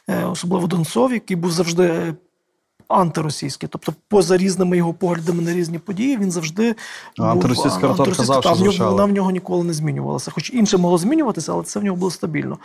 е, 0.08 0.26
особливо 0.26 0.68
Донцов, 0.68 1.14
який 1.14 1.38
був 1.38 1.52
завжди 1.52 1.84
е, 1.84 2.14
антиросійський. 2.90 3.70
Тобто, 3.72 3.94
поза 4.08 4.38
різними 4.38 4.78
його 4.78 4.94
поглядами 4.94 5.42
на 5.44 5.54
різні 5.54 5.80
події, 5.80 6.18
він 6.18 6.32
завжди 6.32 6.76
антиросійська 7.20 7.70
був, 7.70 7.82
риторика 7.90 8.04
антиросійська, 8.04 8.34
завжди 8.34 8.50
в 8.50 8.58
нього- 8.60 8.72
звучала. 8.72 8.92
вона 8.92 9.06
в 9.06 9.12
нього 9.12 9.32
ніколи 9.32 9.64
не 9.64 9.74
змінювалася. 9.74 10.32
Хоч 10.32 10.52
інше 10.54 10.78
могло 10.78 10.98
змінюватися, 10.98 11.54
але 11.54 11.64
це 11.64 11.80
в 11.80 11.84
нього 11.84 11.98
було 11.98 12.12
стабільно. 12.12 12.58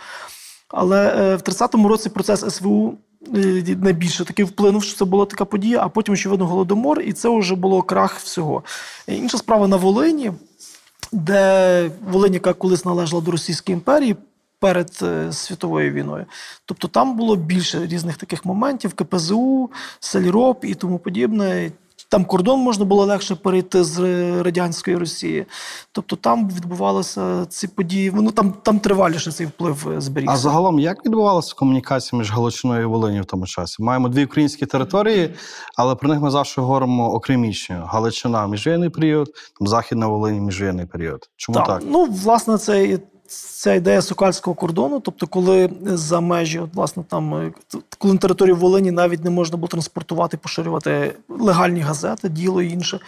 Але 0.67 1.07
е, 1.17 1.35
в 1.35 1.39
30-му 1.41 1.87
році 1.87 2.09
процес 2.09 2.55
СВУ 2.55 2.93
е, 3.35 3.63
найбільше 3.81 4.25
таки 4.25 4.43
вплинув, 4.43 4.83
що 4.83 4.97
це 4.97 5.05
була 5.05 5.25
така 5.25 5.45
подія, 5.45 5.79
а 5.83 5.89
потім, 5.89 6.13
очевидно, 6.13 6.45
голодомор, 6.47 7.01
і 7.01 7.13
це 7.13 7.39
вже 7.39 7.55
було 7.55 7.81
крах 7.81 8.19
всього. 8.19 8.63
Інша 9.07 9.37
справа 9.37 9.67
на 9.67 9.75
Волині, 9.77 10.31
де 11.11 11.91
Волинь, 12.11 12.33
яка 12.33 12.53
колись 12.53 12.85
належала 12.85 13.21
до 13.21 13.31
Російської 13.31 13.73
імперії. 13.73 14.15
Перед 14.65 14.99
е, 15.01 15.31
світовою 15.31 15.91
війною, 15.91 16.25
тобто 16.65 16.87
там 16.87 17.17
було 17.17 17.35
більше 17.35 17.85
різних 17.85 18.17
таких 18.17 18.45
моментів: 18.45 18.93
КПЗУ, 18.93 19.69
Сельроп 19.99 20.65
і 20.65 20.75
тому 20.75 20.99
подібне. 20.99 21.71
Там 22.09 22.25
кордон 22.25 22.59
можна 22.59 22.85
було 22.85 23.05
легше 23.05 23.35
перейти 23.35 23.83
з 23.83 23.99
радянської 24.41 24.97
Росії. 24.97 25.45
Тобто 25.91 26.15
там 26.15 26.49
відбувалися 26.49 27.45
ці 27.45 27.67
події. 27.67 28.11
Ну 28.15 28.31
там, 28.31 28.53
там 28.63 28.79
триваліше 28.79 29.31
цей 29.31 29.47
вплив 29.47 29.87
е, 29.97 30.01
зберігся. 30.01 30.33
А 30.33 30.37
загалом, 30.37 30.79
як 30.79 31.05
відбувалася 31.05 31.55
комунікація 31.55 32.19
між 32.19 32.31
Галичиною 32.31 32.81
і 32.81 32.85
Волиню 32.85 33.21
в 33.21 33.25
тому 33.25 33.45
часі? 33.45 33.83
Маємо 33.83 34.09
дві 34.09 34.25
українські 34.25 34.65
території, 34.65 35.33
але 35.77 35.95
про 35.95 36.09
них 36.09 36.21
ми 36.21 36.31
завжди 36.31 36.61
говоримо 36.61 37.13
окремічно. 37.13 37.89
Галичина 37.91 38.47
міжвоєнний 38.47 38.89
період, 38.89 39.27
там 39.59 39.67
Західна 39.67 40.07
Волинь 40.07 40.39
міжвоєнний 40.39 40.85
період. 40.85 41.29
Чому 41.35 41.59
так? 41.65 41.83
Ну, 41.85 42.05
власне, 42.05 42.57
це 42.57 42.85
і- 42.85 42.99
ця 43.27 43.73
ідея 43.73 44.01
сокальського 44.01 44.55
кордону, 44.55 44.99
тобто, 44.99 45.27
коли 45.27 45.69
за 45.83 46.19
межі, 46.19 46.59
от, 46.59 46.75
власне, 46.75 47.03
там, 47.07 47.35
е, 47.35 47.53
коли 47.97 48.13
на 48.13 48.19
території 48.19 48.53
Волині 48.53 48.91
навіть 48.91 49.23
не 49.23 49.29
можна 49.29 49.57
було 49.57 49.67
транспортувати, 49.67 50.37
поширювати 50.37 51.15
легальні 51.29 51.81
газети, 51.81 52.29
діло 52.29 52.61
і 52.61 52.71
інше, 52.71 52.99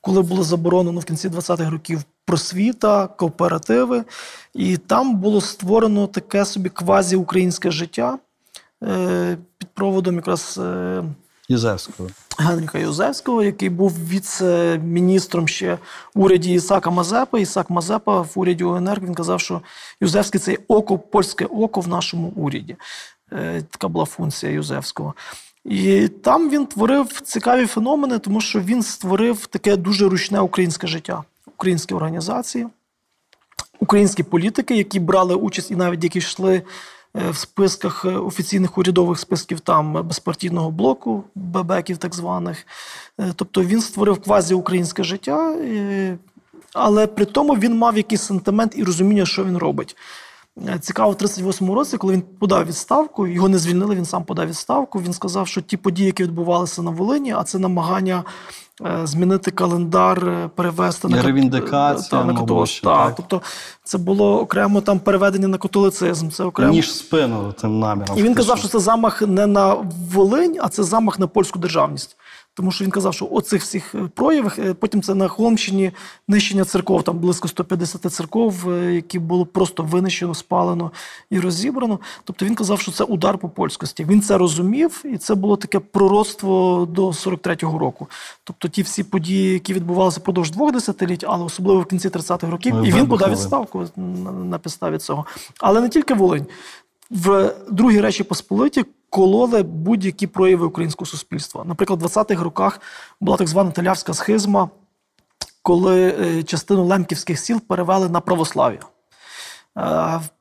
коли 0.00 0.22
було 0.22 0.42
заборонено 0.42 1.00
в 1.00 1.04
кінці 1.04 1.28
20-х 1.28 1.70
років 1.70 2.02
просвіта, 2.26 3.06
кооперативи, 3.06 4.04
і 4.54 4.76
там 4.76 5.16
було 5.16 5.40
створено 5.40 6.06
таке 6.06 6.44
собі 6.44 6.68
квазі-українське 6.68 7.70
життя 7.70 8.18
е, 8.82 9.38
під 9.58 9.68
проводом 9.68 10.14
якраз. 10.16 10.60
Ізевського. 11.48 12.08
Генріха 12.38 12.78
Юзевського, 12.78 13.42
який 13.42 13.68
був 13.68 14.08
віце-міністром 14.08 15.48
ще 15.48 15.78
в 16.14 16.20
уряді 16.20 16.52
Ісака 16.52 16.90
Мазепи. 16.90 17.40
Ісак 17.40 17.70
Мазепа 17.70 18.20
в 18.20 18.30
уряді 18.34 18.64
УНР 18.64 19.00
він 19.00 19.14
казав, 19.14 19.40
що 19.40 19.60
Юзевський 20.00 20.40
це 20.40 20.58
око, 20.68 20.98
польське 20.98 21.44
око 21.44 21.80
в 21.80 21.88
нашому 21.88 22.28
уряді. 22.28 22.76
Е, 23.32 23.62
Така 23.70 23.88
була 23.88 24.04
функція 24.04 24.52
Юзевського. 24.52 25.14
І 25.64 26.08
там 26.08 26.50
він 26.50 26.66
творив 26.66 27.20
цікаві 27.20 27.66
феномени, 27.66 28.18
тому 28.18 28.40
що 28.40 28.60
він 28.60 28.82
створив 28.82 29.46
таке 29.46 29.76
дуже 29.76 30.08
ручне 30.08 30.40
українське 30.40 30.86
життя, 30.86 31.24
українські 31.46 31.94
організації, 31.94 32.66
українські 33.80 34.22
політики, 34.22 34.76
які 34.76 35.00
брали 35.00 35.34
участь 35.34 35.70
і 35.70 35.76
навіть 35.76 36.04
які 36.04 36.18
йшли 36.18 36.62
в 37.14 37.36
списках 37.36 38.04
е, 38.04 38.08
офіційних 38.08 38.78
урядових 38.78 39.18
списків 39.18 39.60
там 39.60 39.96
е, 39.96 40.02
безпартійного 40.02 40.70
блоку, 40.70 41.24
бебеків 41.34 41.98
так 41.98 42.14
званих. 42.14 42.66
Е, 43.20 43.32
Тобто 43.36 43.62
він 43.62 43.80
створив 43.80 44.20
квазі-українське 44.20 45.04
життя, 45.04 45.52
е, 45.52 46.18
але 46.72 47.06
при 47.06 47.24
тому 47.24 47.54
він 47.54 47.78
мав 47.78 47.96
якийсь 47.96 48.22
сентимент 48.22 48.72
і 48.76 48.84
розуміння, 48.84 49.26
що 49.26 49.44
він 49.44 49.56
робить. 49.56 49.96
Е, 50.62 50.78
Цікаво, 50.78 51.10
в 51.10 51.14
38-му 51.14 51.74
році, 51.74 51.96
коли 51.96 52.12
він 52.12 52.22
подав 52.22 52.66
відставку, 52.66 53.26
його 53.26 53.48
не 53.48 53.58
звільнили, 53.58 53.94
він 53.94 54.04
сам 54.04 54.24
подав 54.24 54.46
відставку. 54.46 55.00
Він 55.00 55.12
сказав, 55.12 55.48
що 55.48 55.60
ті 55.60 55.76
події, 55.76 56.06
які 56.06 56.22
відбувалися 56.22 56.82
на 56.82 56.90
Волині, 56.90 57.32
а 57.32 57.44
це 57.44 57.58
намагання 57.58 58.24
е, 58.82 59.00
змінити 59.06 59.50
календар, 59.50 60.28
е, 60.28 60.50
перевести 60.54 61.08
на 61.08 61.22
Ревіндикація, 61.22 62.24
на 62.24 62.34
католицизм. 62.34 62.84
Так, 62.84 63.06
так. 63.06 63.14
Тобто 63.16 63.42
це 63.84 63.98
було 63.98 64.40
окремо 64.40 64.80
там 64.80 64.98
переведення 64.98 65.48
на 65.48 65.58
католицизм. 65.58 66.28
Це 66.28 66.44
окремо. 66.44 66.72
Ніж 66.72 66.94
спину 66.94 67.54
тим 67.60 67.78
наміром. 67.78 68.18
І 68.18 68.22
він 68.22 68.34
казав, 68.34 68.58
що 68.58 68.68
це 68.68 68.78
замах 68.78 69.22
не 69.22 69.46
на 69.46 69.76
Волинь, 70.12 70.56
а 70.60 70.68
це 70.68 70.82
замах 70.82 71.18
на 71.18 71.26
польську 71.26 71.58
державність. 71.58 72.16
Тому 72.56 72.70
що 72.70 72.84
він 72.84 72.90
казав, 72.90 73.14
що 73.14 73.28
оцих 73.30 73.62
всіх 73.62 73.94
е, 73.94 73.98
проявах, 74.14 74.58
е, 74.58 74.74
потім 74.74 75.02
це 75.02 75.14
на 75.14 75.28
Холмщині 75.28 75.92
нищення 76.28 76.64
церков, 76.64 77.02
там 77.02 77.18
близько 77.18 77.48
150 77.48 78.12
церков, 78.12 78.70
е, 78.70 78.94
які 78.94 79.18
було 79.18 79.46
просто 79.46 79.82
винищено, 79.82 80.34
спалено 80.34 80.90
і 81.30 81.40
розібрано. 81.40 82.00
Тобто 82.24 82.44
він 82.44 82.54
казав, 82.54 82.80
що 82.80 82.92
це 82.92 83.04
удар 83.04 83.38
по 83.38 83.48
польськості. 83.48 84.04
Він 84.04 84.22
це 84.22 84.38
розумів, 84.38 85.02
і 85.04 85.18
це 85.18 85.34
було 85.34 85.56
таке 85.56 85.78
пророцтво 85.78 86.86
до 86.90 87.08
43-го 87.08 87.78
року. 87.78 88.08
Тобто 88.44 88.68
ті 88.68 88.82
всі 88.82 89.04
події, 89.04 89.52
які 89.52 89.74
відбувалися 89.74 90.20
впродовж 90.20 90.50
двох 90.50 90.72
десятиліть, 90.72 91.24
але 91.28 91.44
особливо 91.44 91.80
в 91.80 91.86
кінці 91.86 92.08
30-х 92.08 92.50
років, 92.50 92.74
Ну, 92.74 92.84
і 92.84 92.88
і 92.88 92.92
він 92.92 93.06
подав 93.06 93.30
відставку 93.30 93.86
на, 93.96 94.32
на 94.32 94.58
підставі 94.58 94.98
цього. 94.98 95.26
Але 95.60 95.80
не 95.80 95.88
тільки 95.88 96.14
Волинь. 96.14 96.46
В 97.10 97.54
другій 97.70 98.00
Речі 98.00 98.24
Посполиті 98.24 98.84
кололи 99.14 99.62
будь-які 99.62 100.26
прояви 100.26 100.66
українського 100.66 101.06
суспільства. 101.06 101.64
Наприклад, 101.64 102.02
в 102.02 102.04
20-х 102.04 102.42
роках 102.42 102.80
була 103.20 103.36
так 103.36 103.48
звана 103.48 103.70
талявська 103.70 104.14
схизма, 104.14 104.70
коли 105.62 106.08
е, 106.08 106.42
частину 106.42 106.84
лемківських 106.84 107.38
сіл 107.38 107.60
перевели 107.60 108.08
на 108.08 108.20
православ'я. 108.20 108.80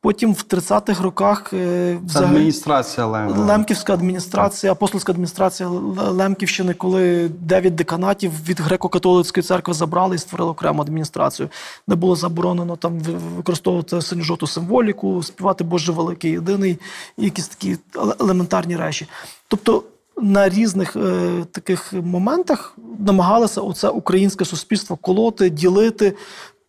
Потім 0.01 0.33
в 0.33 0.45
30-х 0.49 1.03
роках 1.03 1.53
е, 1.53 1.97
взагалі 2.05 2.35
адміністрація 2.35 3.07
Лем. 3.07 3.29
Лемківська 3.29 3.93
адміністрація, 3.93 4.71
апостольська 4.71 5.11
адміністрація 5.11 5.69
Лемківщини, 5.69 6.73
коли 6.73 7.29
дев'ять 7.29 7.75
деканатів 7.75 8.31
від 8.49 8.59
греко-католицької 8.59 9.41
церкви 9.41 9.73
забрали 9.73 10.15
і 10.15 10.19
створили 10.19 10.51
окрему 10.51 10.81
адміністрацію, 10.81 11.49
де 11.87 11.95
було 11.95 12.15
заборонено 12.15 12.75
там 12.75 12.99
використовувати 13.37 14.01
синьо-жовту 14.01 14.47
символіку, 14.47 15.23
співати 15.23 15.63
Боже 15.63 15.91
великий 15.91 16.31
єдиний 16.31 16.79
і 17.17 17.23
якісь 17.23 17.47
такі 17.47 17.77
елементарні 18.19 18.77
речі. 18.77 19.07
Тобто 19.47 19.83
на 20.17 20.49
різних 20.49 20.95
е, 20.95 21.29
таких 21.51 21.93
моментах 21.93 22.77
намагалося 22.99 23.61
оце 23.61 23.89
українське 23.89 24.45
суспільство 24.45 24.95
колоти, 24.95 25.49
ділити, 25.49 26.13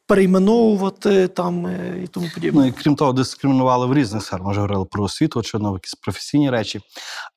перейменовувати 0.06 1.28
там 1.28 1.66
е, 1.66 2.00
і 2.04 2.06
тому 2.06 2.26
подібне. 2.34 2.60
Ну 2.60 2.66
і 2.66 2.72
крім 2.72 2.96
того, 2.96 3.12
дискримінували 3.12 3.86
в 3.86 3.94
різних 3.94 4.22
сферах. 4.22 4.44
Ми 4.44 4.50
вже 4.50 4.60
говорили 4.60 4.84
про 4.84 5.04
освіту, 5.04 5.40
очевидно, 5.40 5.72
якісь 5.72 5.94
професійні 5.94 6.50
речі. 6.50 6.80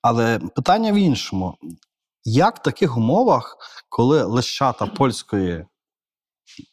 Але 0.02 0.40
питання 0.40 0.92
в 0.92 0.96
іншому: 0.96 1.58
як 2.24 2.60
в 2.60 2.62
таких 2.62 2.98
умовах, 2.98 3.58
коли 3.90 4.24
лищата 4.24 4.86
польської, 4.86 5.66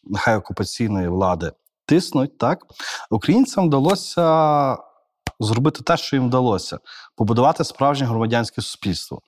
нехай 0.04 0.36
окупаційної 0.36 1.08
влади 1.08 1.52
тиснуть, 1.86 2.38
так 2.38 2.66
українцям 3.10 3.66
вдалося 3.66 4.76
зробити 5.40 5.82
те, 5.82 5.96
що 5.96 6.16
їм 6.16 6.26
вдалося 6.26 6.78
побудувати 7.16 7.64
справжнє 7.64 8.06
громадянське 8.06 8.62
суспільство. 8.62 9.20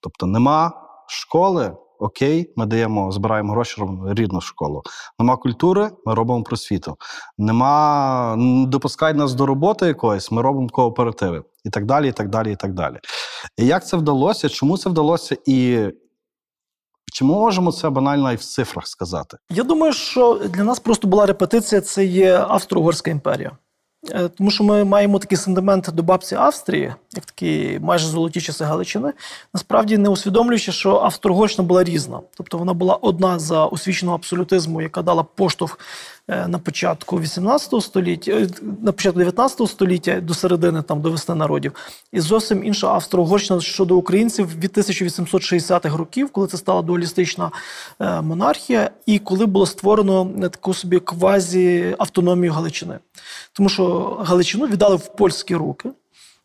Тобто 0.00 0.26
нема 0.26 0.72
школи. 1.08 1.76
Окей, 1.98 2.52
ми 2.56 2.66
даємо, 2.66 3.12
збираємо 3.12 3.52
гроші, 3.52 3.80
робимо 3.80 4.14
рідну 4.14 4.40
школу. 4.40 4.82
Нема 5.18 5.36
культури, 5.36 5.90
ми 6.06 6.14
робимо 6.14 6.42
просвіту. 6.42 6.96
Нема 7.38 8.34
не 8.38 8.66
допускають 8.66 9.16
нас 9.16 9.34
до 9.34 9.46
роботи 9.46 9.86
якоїсь, 9.86 10.30
ми 10.30 10.42
робимо 10.42 10.68
кооперативи. 10.68 11.42
І 11.64 11.70
так 11.70 11.86
далі, 11.86 12.08
і 12.08 12.12
так 12.12 12.28
далі, 12.28 12.52
і 12.52 12.56
так 12.56 12.74
далі. 12.74 12.96
І 13.56 13.66
як 13.66 13.86
це 13.86 13.96
вдалося? 13.96 14.48
Чому 14.48 14.78
це 14.78 14.90
вдалося? 14.90 15.36
І 15.46 15.88
чи 17.12 17.24
ми 17.24 17.34
можемо 17.34 17.72
це 17.72 17.90
банально 17.90 18.32
і 18.32 18.36
в 18.36 18.44
цифрах 18.44 18.86
сказати? 18.86 19.36
Я 19.50 19.64
думаю, 19.64 19.92
що 19.92 20.34
для 20.34 20.64
нас 20.64 20.78
просто 20.78 21.08
була 21.08 21.26
репетиція 21.26 21.80
це 21.80 22.04
є 22.04 22.38
Австро-Угорська 22.38 23.10
імперія. 23.10 23.50
Е, 24.10 24.28
Тому 24.28 24.50
що 24.50 24.64
ми 24.64 24.84
маємо 24.84 25.18
такий 25.18 25.38
сентимент 25.38 25.90
до 25.92 26.02
бабці 26.02 26.34
Австрії, 26.34 26.94
як 27.14 27.24
такі 27.24 27.78
майже 27.82 28.06
золоті 28.06 28.40
часи 28.40 28.64
Галичини, 28.64 29.12
насправді 29.54 29.98
не 29.98 30.08
усвідомлюючи, 30.08 30.72
що 30.72 30.96
Австро-Угорщина 30.96 31.68
була 31.68 31.84
різна. 31.84 32.20
Тобто 32.36 32.58
вона 32.58 32.72
була 32.72 32.94
одна 32.94 33.38
за 33.38 33.64
освіченого 33.66 34.16
абсолютизму, 34.16 34.82
яка 34.82 35.02
дала 35.02 35.22
поштовх 35.22 35.78
на 36.28 36.58
початку 36.58 37.20
18 37.20 37.80
століття, 37.80 38.32
е, 38.32 38.48
на 38.82 38.92
початку 38.92 39.18
19 39.18 39.66
століття 39.66 40.20
до 40.20 40.34
середини 40.34 40.82
там 40.82 41.00
до 41.00 41.10
весни 41.10 41.34
народів. 41.34 41.72
І 42.12 42.20
зовсім 42.20 42.64
інша 42.64 42.86
Австро-Угорщина 42.86 43.60
щодо 43.60 43.96
українців 43.96 44.58
від 44.58 44.78
1860-х 44.78 45.96
років, 45.96 46.30
коли 46.30 46.46
це 46.46 46.56
стала 46.56 46.82
дуалістична 46.82 47.50
е, 48.00 48.20
монархія, 48.20 48.90
і 49.06 49.18
коли 49.18 49.46
було 49.46 49.66
створено 49.66 50.30
е, 50.42 50.48
таку 50.48 50.74
собі 50.74 51.00
квазі 51.00 51.94
автономію 51.98 52.52
Галичини. 52.52 52.98
Тому 53.52 53.68
що 53.68 54.16
Галичину 54.24 54.66
віддали 54.66 54.96
в 54.96 55.16
польські 55.16 55.54
руки. 55.54 55.90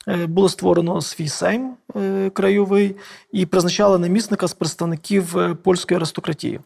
Е, 0.08 0.26
Було 0.28 0.50
створено 0.50 1.02
свій 1.02 1.28
сейм 1.28 1.74
е, 1.96 2.30
краєвий 2.30 2.96
і 3.32 3.46
призначали 3.46 3.98
намісника 3.98 4.48
з 4.48 4.54
представників 4.54 5.38
е, 5.38 5.56
польської 5.56 5.96
аристократії. 5.96 6.60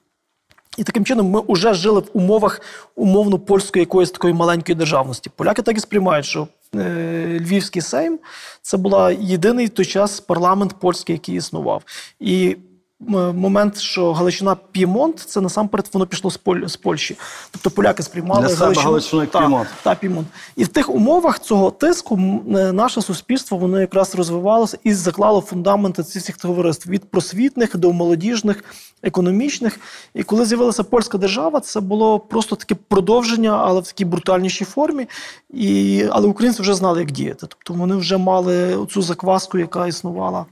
І 0.78 0.84
таким 0.84 1.06
чином 1.06 1.30
ми 1.30 1.42
вже 1.48 1.74
жили 1.74 2.00
в 2.00 2.10
умовах 2.14 2.62
умовно 2.96 3.40
польської 3.40 3.82
якоїсь 3.82 4.12
такої 4.12 4.34
маленької 4.34 4.76
державності. 4.76 5.32
Поляки 5.36 5.62
так 5.62 5.78
і 5.78 5.80
сприймають, 5.80 6.26
що 6.26 6.48
е, 6.76 7.40
Львівський 7.42 7.82
Сейм 7.82 8.20
це 8.62 8.78
була 8.78 9.12
єдиний 9.12 9.68
той 9.68 9.86
час 9.86 10.20
парламент 10.20 10.74
польський, 10.80 11.14
який 11.14 11.36
існував. 11.36 11.84
І 12.20 12.58
момент, 13.00 13.78
що 13.78 14.14
Галичина 14.14 14.56
П'ємонт, 14.72 15.20
це 15.20 15.42
насамперед 15.42 15.90
воно 15.94 16.06
пішло 16.06 16.32
з, 16.32 16.38
Поль, 16.38 16.66
з 16.66 16.78
Польщі. 16.78 17.18
Тобто 17.52 17.72
поляки 17.72 18.04
сприймали 18.04 18.42
Для 18.42 18.50
себе 18.50 18.74
Галичину 18.74 19.22
як 19.22 19.32
та, 19.32 19.40
П'ємонт. 19.40 19.68
та 19.84 19.96
П'ємонт. 19.96 20.28
І 20.56 20.64
в 20.64 20.68
тих 20.68 20.90
умовах 20.90 21.40
цього 21.40 21.72
тиску 21.72 22.16
е, 22.16 22.72
наше 22.72 23.02
суспільство 23.02 23.58
воно 23.58 23.80
якраз 23.80 24.16
розвивалося 24.16 24.78
і 24.84 24.94
заклало 24.94 25.42
фундаменти 25.42 26.04
цих 26.04 26.24
всіх 26.24 26.38
товариств 26.38 26.90
від 26.90 27.12
просвітних 27.12 27.78
до 27.78 27.94
молодіжних, 27.94 28.64
економічних. 29.04 29.80
І 30.14 30.24
коли 30.24 30.46
з'явилася 30.46 30.84
польська 30.84 31.18
держава, 31.18 31.60
це 31.60 31.80
було 31.80 32.20
просто 32.20 32.56
таке 32.56 32.76
продовження, 32.88 33.58
але 33.64 33.82
в 33.82 33.88
такій 33.88 34.06
брутальнішій 34.06 34.66
формі. 34.66 35.08
І, 35.50 36.04
але 36.12 36.28
українці 36.28 36.62
вже 36.62 36.74
знали, 36.74 37.00
як 37.00 37.12
діяти. 37.12 37.48
Тобто 37.48 37.74
вони 37.74 37.96
вже 37.96 38.18
мали 38.18 38.86
цю 38.92 39.02
закваску, 39.02 39.58
яка 39.58 39.88
існувала 39.88 40.46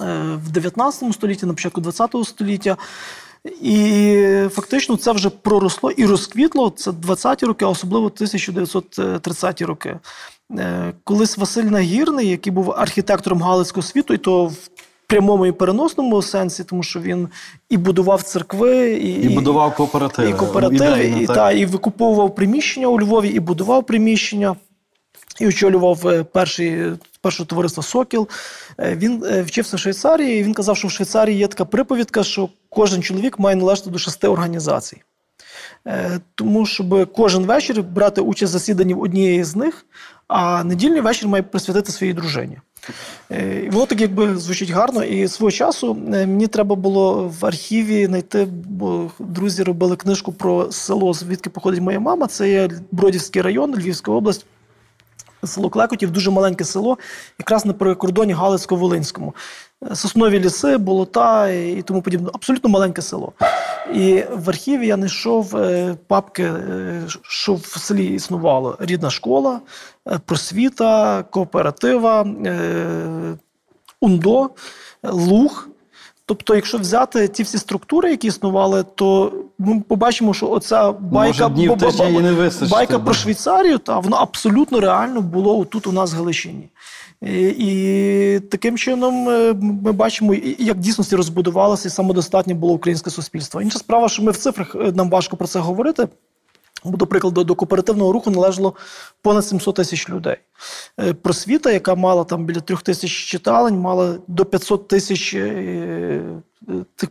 в 0.00 0.50
19 0.50 1.14
столітті, 1.14 1.46
на 1.46 1.54
початку 1.54 1.80
20 1.80 2.16
століття. 2.24 2.76
І 3.62 4.26
фактично 4.50 4.96
це 4.96 5.12
вже 5.12 5.30
проросло 5.30 5.90
і 5.90 6.06
розквітло. 6.06 6.72
Це 6.76 6.90
20-ті 6.90 7.46
роки, 7.46 7.64
а 7.64 7.68
особливо 7.68 8.08
1930-ті 8.08 9.64
роки. 9.64 9.98
Е, 10.58 10.92
Колись 11.04 11.38
Василь 11.38 11.64
Нагірний, 11.64 12.28
який 12.28 12.52
був 12.52 12.70
архітектором 12.70 13.42
Галицького 13.42 13.82
світу, 13.82 14.14
і 14.14 14.18
то 14.18 14.46
в 14.46 14.56
прямому 15.06 15.46
і 15.46 15.52
переносному 15.52 16.22
сенсі, 16.22 16.64
тому 16.64 16.82
що 16.82 17.00
він 17.00 17.28
і 17.68 17.76
будував 17.76 18.22
церкви, 18.22 18.90
і, 18.92 19.22
І 19.22 19.28
будував 19.28 19.76
кооперативи. 19.76 20.30
і 20.30 20.32
кооперативи, 20.34 20.84
ідейно, 20.84 21.20
і, 21.20 21.26
так. 21.26 21.36
та, 21.36 21.52
і 21.52 21.66
викуповував 21.66 22.34
приміщення 22.34 22.86
у 22.86 23.00
Львові, 23.00 23.28
і 23.28 23.40
будував 23.40 23.86
приміщення, 23.86 24.56
і 25.40 25.46
очолював 25.46 26.08
е, 26.08 26.24
перший, 26.24 26.92
перше 27.20 27.44
товариство 27.44 27.82
Сокіл. 27.82 28.28
Е, 28.78 28.96
Він 28.96 29.24
е, 29.24 29.42
вчився 29.42 29.76
в 29.76 29.80
Швейцарії, 29.80 30.40
і 30.40 30.42
він 30.42 30.54
казав, 30.54 30.76
що 30.76 30.88
в 30.88 30.90
Швейцарії 30.90 31.38
є 31.38 31.46
така 31.46 31.64
приповідка, 31.64 32.24
що 32.24 32.48
кожен 32.68 33.02
чоловік 33.02 33.38
має 33.38 33.56
належати 33.56 33.90
до 33.90 33.98
шести 33.98 34.28
організацій. 34.28 35.02
Е, 35.86 36.20
Тому, 36.34 36.66
щоб 36.66 37.12
кожен 37.12 37.42
вечір 37.42 37.82
брати 37.82 38.20
участь 38.20 38.50
в 38.50 38.52
засіданні 38.52 38.94
в 38.94 39.02
однієї 39.02 39.44
з 39.44 39.56
них, 39.56 39.86
а 40.28 40.64
недільний 40.64 41.00
вечір 41.00 41.28
має 41.28 41.42
присвятити 41.42 41.92
своїй 41.92 42.12
дружині. 42.12 42.58
І 43.64 43.70
воно 43.70 43.86
так 43.86 44.00
якби 44.00 44.36
звучить 44.36 44.70
гарно. 44.70 45.04
І 45.04 45.28
свого 45.28 45.50
часу 45.50 45.94
мені 45.94 46.46
треба 46.46 46.76
було 46.76 47.32
в 47.40 47.46
архіві 47.46 48.06
знайти, 48.06 48.46
бо 48.50 49.10
друзі 49.18 49.62
робили 49.62 49.96
книжку 49.96 50.32
про 50.32 50.72
село, 50.72 51.12
звідки 51.12 51.50
походить 51.50 51.80
моя 51.80 52.00
мама. 52.00 52.26
Це 52.26 52.50
є 52.50 52.70
Бродівський 52.92 53.42
район, 53.42 53.74
Львівська 53.74 54.12
область. 54.12 54.46
Село 55.46 55.70
Клекотів, 55.70 56.10
дуже 56.10 56.30
маленьке 56.30 56.64
село, 56.64 56.98
якраз 57.38 57.66
на 57.66 57.72
прикордоні 57.72 58.32
Галицько-Волинському. 58.32 59.34
Е, 59.90 59.96
Соснові 59.96 60.40
ліси, 60.40 60.76
болота 60.76 61.48
і 61.48 61.82
тому 61.82 62.02
подібне. 62.02 62.30
Абсолютно 62.34 62.70
маленьке 62.70 63.02
село. 63.02 63.32
І 63.94 64.24
в 64.32 64.48
архіві 64.48 64.86
я 64.86 64.96
знайшов 64.96 65.56
е, 65.56 65.96
папки, 66.06 66.42
е, 66.42 67.02
що 67.22 67.54
в 67.54 67.66
селі 67.66 68.06
існувало: 68.06 68.76
рідна 68.80 69.10
школа, 69.10 69.60
просвіта, 70.26 71.22
кооператива, 71.22 72.26
УНДО, 74.00 74.50
Луг. 75.02 75.68
Тобто, 76.26 76.54
якщо 76.54 76.78
взяти 76.78 77.28
ті 77.28 77.42
всі 77.42 77.58
структури, 77.58 78.10
які 78.10 78.26
існували, 78.26 78.84
то 78.94 79.32
ми 79.58 79.80
побачимо, 79.88 80.34
що 80.34 80.50
оця 80.50 80.92
байка, 80.92 81.48
днів 81.48 81.68
бо- 81.68 81.76
бо- 81.76 81.86
тижня 81.86 82.10
не 82.20 82.50
байка 82.70 82.98
про 82.98 83.14
Швейцарію, 83.14 83.78
та 83.78 83.98
воно 83.98 84.16
абсолютно 84.16 84.80
реально 84.80 85.20
було 85.20 85.64
тут 85.64 85.86
у 85.86 85.92
нас 85.92 86.12
в 86.14 86.16
Галичині. 86.16 86.68
І, 87.22 87.42
і 87.58 88.40
таким 88.40 88.78
чином 88.78 89.28
е, 89.28 89.54
ми 89.60 89.92
бачимо, 89.92 90.34
як 90.58 90.78
дійсності 90.78 91.16
розбудувалося 91.16 91.88
і 91.88 91.90
самодостатнє 91.90 92.54
було 92.54 92.72
українське 92.74 93.10
суспільство. 93.10 93.62
Інша 93.62 93.78
справа, 93.78 94.08
що 94.08 94.22
ми 94.22 94.30
в 94.32 94.36
цифрах 94.36 94.74
е, 94.74 94.92
нам 94.94 95.10
важко 95.10 95.36
про 95.36 95.46
це 95.46 95.58
говорити. 95.58 96.08
До 96.84 97.06
прикладу, 97.06 97.44
до 97.44 97.54
кооперативного 97.54 98.12
руху 98.12 98.30
належало 98.30 98.74
понад 99.22 99.46
700 99.46 99.74
тисяч 99.76 100.08
людей. 100.08 100.36
Е, 101.00 101.14
Просвіта, 101.14 101.72
яка 101.72 101.94
мала 101.94 102.24
там 102.24 102.44
біля 102.44 102.60
трьох 102.60 102.82
тисяч 102.82 103.10
читалень, 103.10 103.78
мала 103.78 104.16
до 104.28 104.44
500 104.44 104.88
тисяч 104.88 105.34
е, 105.34 105.38
е, 106.68 106.74
тих 106.96 107.10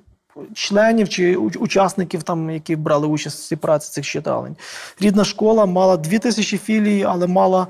членів 0.54 1.10
чи 1.10 1.36
учасників, 1.36 2.24
там, 2.24 2.50
які 2.50 2.76
брали 2.76 3.08
участь 3.08 3.40
в 3.40 3.48
цій 3.48 3.56
праці 3.56 3.92
цих 3.92 4.06
читалень. 4.06 4.56
Рідна 5.00 5.24
школа 5.24 5.66
мала 5.66 5.98
2 5.98 6.20
тисячі 6.20 6.58
філій, 6.58 7.04
але 7.04 7.28
мала 7.28 7.68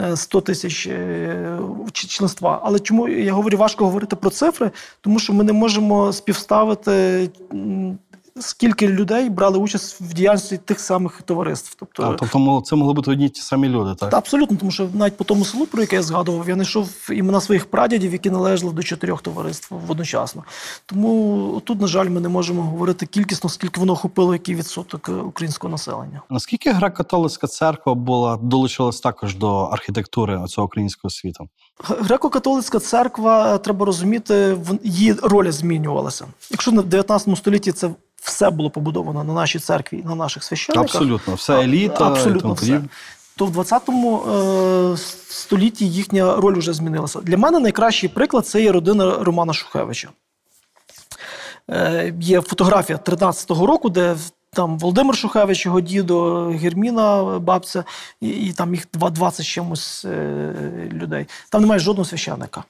е, 0.00 0.16
100 0.16 0.40
тисяч 0.40 0.88
членства. 1.92 2.60
Але 2.62 2.78
чому 2.78 3.08
я 3.08 3.32
говорю, 3.32 3.58
важко 3.58 3.84
говорити 3.84 4.16
про 4.16 4.30
цифри, 4.30 4.70
тому 5.00 5.18
що 5.18 5.32
ми 5.32 5.44
не 5.44 5.52
можемо 5.52 6.12
співставити. 6.12 7.28
Скільки 8.44 8.88
людей 8.88 9.30
брали 9.30 9.58
участь 9.58 10.00
в 10.00 10.14
діяльності 10.14 10.56
тих 10.58 10.80
самих 10.80 11.22
товариств? 11.22 11.76
Тобто, 11.78 12.02
А, 12.02 12.14
тобто 12.14 12.62
це 12.66 12.76
могли 12.76 12.92
бути 12.94 13.10
одні 13.10 13.28
ті 13.28 13.40
самі 13.40 13.68
люди, 13.68 13.94
так? 13.94 14.10
та 14.10 14.16
абсолютно, 14.16 14.56
тому 14.56 14.70
що 14.70 14.88
навіть 14.94 15.16
по 15.16 15.24
тому 15.24 15.44
селу, 15.44 15.66
про 15.66 15.80
яке 15.80 15.96
я 15.96 16.02
згадував, 16.02 16.48
я 16.48 16.54
знайшов 16.54 16.88
імена 17.12 17.40
своїх 17.40 17.66
прадідів, 17.70 18.12
які 18.12 18.30
належали 18.30 18.72
до 18.72 18.82
чотирьох 18.82 19.22
товариств 19.22 19.74
водночасно. 19.86 20.44
Тому 20.86 21.62
тут, 21.64 21.80
на 21.80 21.86
жаль, 21.86 22.08
ми 22.08 22.20
не 22.20 22.28
можемо 22.28 22.62
говорити 22.62 23.06
кількісно, 23.06 23.50
скільки 23.50 23.80
воно 23.80 23.92
охопило, 23.92 24.32
який 24.32 24.54
відсоток 24.54 25.08
е, 25.08 25.12
українського 25.12 25.70
населення. 25.70 26.22
Наскільки 26.30 26.72
греко-католицька 26.72 27.46
церква 27.46 27.94
була 27.94 28.36
долучилась 28.36 29.00
також 29.00 29.36
до 29.36 29.56
архітектури 29.56 30.44
цього 30.48 30.64
українського 30.66 31.10
світу? 31.10 31.48
Греко-католицька 31.88 32.78
церква, 32.78 33.54
е, 33.54 33.58
треба 33.58 33.86
розуміти, 33.86 34.54
в- 34.54 34.78
її 34.84 35.12
роля 35.12 35.52
змінювалася. 35.52 36.26
Якщо 36.50 36.72
на 36.72 36.82
19 36.82 37.36
столітті 37.36 37.72
це 37.72 37.90
все 38.24 38.50
було 38.50 38.70
побудовано 38.70 39.24
на 39.24 39.32
нашій 39.32 39.58
церкві, 39.58 40.02
на 40.04 40.14
наших 40.14 40.44
священниках, 40.44 40.84
Абсолютно, 40.84 41.34
все 41.34 41.60
еліта 41.60 42.04
і 42.04 42.10
Абсолютно 42.10 42.40
тому 42.40 42.54
все. 42.54 42.82
То 43.36 43.46
в 43.46 43.50
20 43.50 43.82
е, 43.88 44.96
столітті 45.28 45.88
їхня 45.88 46.36
роль 46.36 46.58
вже 46.58 46.72
змінилася. 46.72 47.20
Для 47.20 47.36
мене 47.36 47.58
найкращий 47.58 48.08
приклад 48.08 48.46
це 48.46 48.62
є 48.62 48.72
родина 48.72 49.18
Романа 49.20 49.52
Шухевича. 49.52 50.08
Е, 51.70 52.14
є 52.20 52.40
фотографія 52.40 52.98
13-го 52.98 53.66
року, 53.66 53.90
де 53.90 54.16
там 54.52 54.78
Володимир 54.78 55.16
Шухевич, 55.16 55.66
його 55.66 55.80
дідо, 55.80 56.44
Герміна, 56.46 57.38
бабця, 57.38 57.84
і, 58.20 58.28
і 58.28 58.52
там 58.52 58.74
їх 58.74 58.86
20 58.92 59.46
чимось 59.46 60.04
е, 60.04 60.54
людей. 60.92 61.26
Там 61.50 61.60
немає 61.60 61.80
жодного 61.80 62.04
священника. 62.04 62.64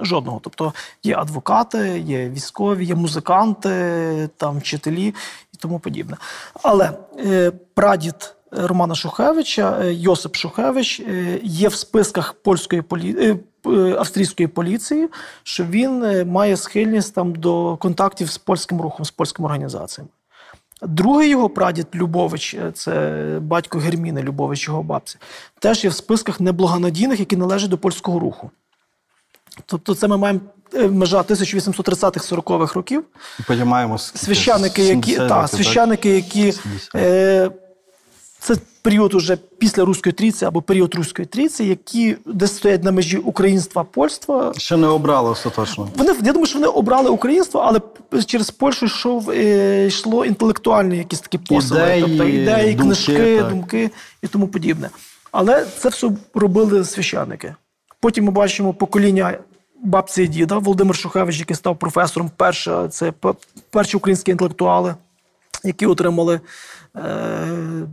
Жодного. 0.00 0.40
Тобто 0.42 0.72
є 1.02 1.16
адвокати, 1.16 1.98
є 2.06 2.28
військові, 2.28 2.84
є 2.84 2.94
музиканти, 2.94 4.28
там 4.36 4.58
вчителі 4.58 5.14
і 5.54 5.56
тому 5.58 5.78
подібне. 5.78 6.16
Але 6.62 6.92
е, 7.18 7.52
прадід 7.74 8.34
Романа 8.50 8.94
Шухевича, 8.94 9.78
е, 9.82 9.92
Йосип 9.92 10.36
Шухевич, 10.36 11.00
е, 11.00 11.40
є 11.42 11.68
в 11.68 11.74
списках 11.74 12.32
польської 12.32 12.82
полі... 12.82 13.16
е, 13.18 13.36
е, 13.66 13.96
австрійської 13.98 14.46
поліції, 14.46 15.08
що 15.42 15.64
він 15.64 16.04
е, 16.04 16.24
має 16.24 16.56
схильність 16.56 17.14
там 17.14 17.34
до 17.34 17.76
контактів 17.76 18.30
з 18.30 18.38
польським 18.38 18.80
рухом, 18.80 19.04
з 19.04 19.10
польськими 19.10 19.46
організаціями. 19.46 20.10
Другий 20.82 21.28
його 21.28 21.48
прадід 21.48 21.86
Любович, 21.94 22.56
це 22.74 23.38
батько 23.42 23.78
Герміни 23.78 24.22
Любович, 24.22 24.68
його 24.68 24.82
бабці, 24.82 25.18
теж 25.58 25.84
є 25.84 25.90
в 25.90 25.94
списках 25.94 26.40
неблагонадійних, 26.40 27.20
які 27.20 27.36
належать 27.36 27.70
до 27.70 27.78
польського 27.78 28.18
руху. 28.18 28.50
Тобто, 29.66 29.94
це 29.94 30.08
ми 30.08 30.16
маємо 30.16 30.40
е, 30.74 30.88
межа 30.88 31.20
1830-40-х 31.20 32.74
років. 32.74 33.04
Потім 33.46 33.68
Священики, 33.98 34.84
які, 34.84 35.16
та, 35.16 35.48
священики, 35.48 36.10
які 36.10 36.54
е, 36.94 37.50
це 38.38 38.56
період 38.82 39.14
уже 39.14 39.36
після 39.36 39.84
Руської 39.84 40.12
трійці 40.12 40.44
або 40.44 40.62
період 40.62 40.94
Руської 40.94 41.26
трійці, 41.26 41.64
які 41.64 42.16
десь 42.26 42.56
стоять 42.56 42.84
на 42.84 42.92
межі 42.92 43.16
українства, 43.16 43.84
польства. 43.84 44.52
Ще 44.56 44.76
не 44.76 44.86
обрали 44.86 45.30
остаточно. 45.30 45.88
Вони 45.96 46.12
я 46.22 46.32
думаю, 46.32 46.46
що 46.46 46.58
вони 46.58 46.68
обрали 46.68 47.10
українство, 47.10 47.60
але 47.60 47.80
через 48.24 48.50
Польщу 48.50 48.86
йшов 48.86 49.30
е, 49.30 49.86
йшло 49.86 50.24
інтелектуальні 50.24 50.96
якісь 50.96 51.20
такі 51.20 51.38
посили, 51.38 51.80
Ідеї, 51.80 52.02
тобто 52.02 52.24
ідеї, 52.24 52.74
думки, 52.74 52.82
книжки, 52.82 53.38
так. 53.38 53.48
думки 53.48 53.90
і 54.22 54.26
тому 54.26 54.48
подібне. 54.48 54.90
Але 55.32 55.66
це 55.78 55.88
все 55.88 56.10
робили 56.34 56.84
священники. 56.84 57.54
Потім 58.00 58.24
ми 58.24 58.30
бачимо 58.30 58.74
покоління 58.74 59.38
бабці 59.82 60.22
і 60.22 60.28
діда 60.28 60.58
Володимир 60.58 60.96
Шухевич, 60.96 61.38
який 61.38 61.56
став 61.56 61.78
професором. 61.78 62.30
Перша 62.36 62.88
це 62.88 63.12
перші 63.70 63.96
українські 63.96 64.30
інтелектуали, 64.30 64.94
які 65.64 65.86
отримали 65.86 66.40
е, 66.96 67.00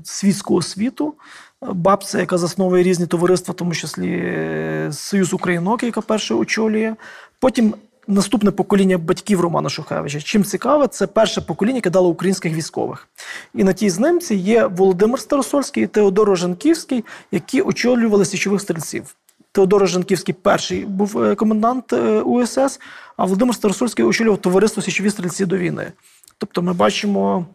світську 0.03 0.55
освіту. 0.55 1.14
Бабця, 1.62 2.20
яка 2.20 2.38
засновує 2.38 2.84
різні 2.84 3.05
товариства, 3.05 3.51
в 3.51 3.55
тому 3.55 3.74
числі 3.74 4.12
е, 4.12 4.89
Союз 4.91 5.34
Українок, 5.34 5.84
яка 5.84 6.01
перша 6.01 6.36
очолює. 6.36 6.95
Потім 7.39 7.74
наступне 8.08 8.51
покоління 8.51 8.97
батьків 8.97 9.41
Романа 9.41 9.70
Шухевича. 9.70 10.22
Чим 10.22 10.43
цікаве, 10.43 10.88
це 10.88 11.08
перше 11.08 11.41
покоління, 11.41 11.78
яке 11.78 11.89
дало 11.89 12.10
українських 12.10 12.53
військових. 12.53 13.08
І 13.55 13.64
на 13.64 13.74
тій 13.74 13.89
знимці 13.89 14.36
є 14.36 14.66
Володимир 14.66 15.20
Старосольський 15.20 15.84
і 15.84 15.88
Теодор 15.88 16.28
Рожанківський, 16.28 17.05
які 17.32 17.62
очолювали 17.62 18.26
січових 18.26 18.62
стрільців. 18.62 19.16
Теодор 19.58 19.82
Рожанківський 19.82 20.34
перший 20.41 20.86
був 20.86 21.24
е, 21.24 21.36
комендант 21.36 21.93
е, 21.93 22.22
УСС, 22.22 22.80
а 23.18 23.26
Володимир 23.26 23.55
Старосольський 23.55 24.05
очолював 24.05 24.41
товариство 24.41 24.84
Січові 24.84 25.10
стрільці 25.10 25.45
до 25.45 25.58
війни. 25.58 25.91
Тобто 26.38 26.62
ми 26.62 26.74
бачимо 26.74 27.45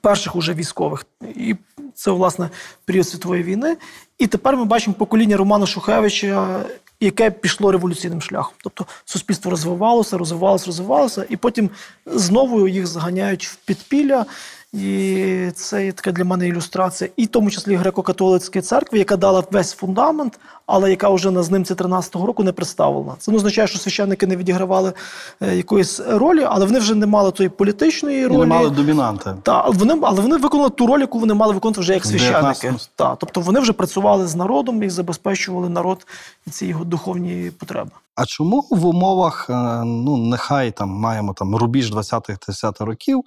перших 0.00 0.36
уже 0.36 0.54
військових. 0.54 1.06
І 1.36 1.56
це, 1.94 2.10
власне, 2.10 2.50
період 2.84 3.08
світової 3.08 3.42
війни. 3.42 3.76
І 4.18 4.26
тепер 4.26 4.56
ми 4.56 4.64
бачимо 4.64 4.96
покоління 4.98 5.36
Романа 5.36 5.66
Шухевича, 5.66 6.64
яке 7.00 7.30
пішло 7.30 7.72
революційним 7.72 8.22
шляхом. 8.22 8.54
Тобто 8.64 8.86
суспільство 9.04 9.50
розвивалося, 9.50 10.18
розвивалося, 10.18 10.66
розвивалося, 10.66 11.26
і 11.28 11.36
потім 11.36 11.70
знову 12.06 12.68
їх 12.68 12.86
заганяють 12.86 13.46
в 13.46 13.56
підпілля. 13.56 14.26
І 14.74 15.50
це 15.54 15.84
є 15.84 15.92
така 15.92 16.12
для 16.12 16.24
мене 16.24 16.48
ілюстрація, 16.48 17.10
і 17.16 17.24
в 17.24 17.28
тому 17.28 17.50
числі 17.50 17.76
греко-католицької 17.76 18.60
церкви, 18.60 18.98
яка 18.98 19.16
дала 19.16 19.42
весь 19.50 19.72
фундамент, 19.72 20.40
але 20.66 20.90
яка 20.90 21.08
вже 21.08 21.30
на 21.30 21.42
знимці 21.42 21.74
13-го 21.74 22.26
року 22.26 22.44
не 22.44 22.52
представлена. 22.52 23.12
Це 23.18 23.30
не 23.30 23.36
означає, 23.36 23.68
що 23.68 23.78
священники 23.78 24.26
не 24.26 24.36
відігравали 24.36 24.92
е, 25.40 25.56
якоїсь 25.56 26.00
ролі, 26.00 26.46
але 26.48 26.66
вони 26.66 26.78
вже 26.78 26.94
не 26.94 27.06
мали 27.06 27.30
тої 27.30 27.48
політичної 27.48 28.26
ролі. 28.26 28.38
не 28.38 28.46
мали 28.46 28.70
домінанти. 28.70 29.34
Та, 29.42 29.68
вони, 29.68 29.98
але 30.02 30.20
вони 30.20 30.36
виконали 30.36 30.70
ту 30.70 30.86
роль, 30.86 31.00
яку 31.00 31.18
вони 31.18 31.34
мали 31.34 31.54
виконувати 31.54 31.80
вже 31.80 31.94
як 31.94 32.04
священники. 32.04 32.68
19-му. 32.68 32.78
Та, 32.96 33.16
тобто 33.16 33.40
вони 33.40 33.60
вже 33.60 33.72
працювали 33.72 34.26
з 34.26 34.36
народом 34.36 34.82
і 34.82 34.88
забезпечували 34.90 35.68
народ 35.68 36.06
і 36.46 36.50
ці 36.50 36.66
його 36.66 36.84
духовні 36.84 37.50
потреби. 37.58 37.90
А 38.16 38.26
чому 38.26 38.66
в 38.70 38.86
умовах, 38.86 39.46
е, 39.50 39.52
ну 39.84 40.16
нехай 40.16 40.70
там 40.70 40.88
маємо 40.88 41.34
там 41.34 41.56
рубіж 41.56 41.92
20-30 41.92 42.84
років, 42.84 43.22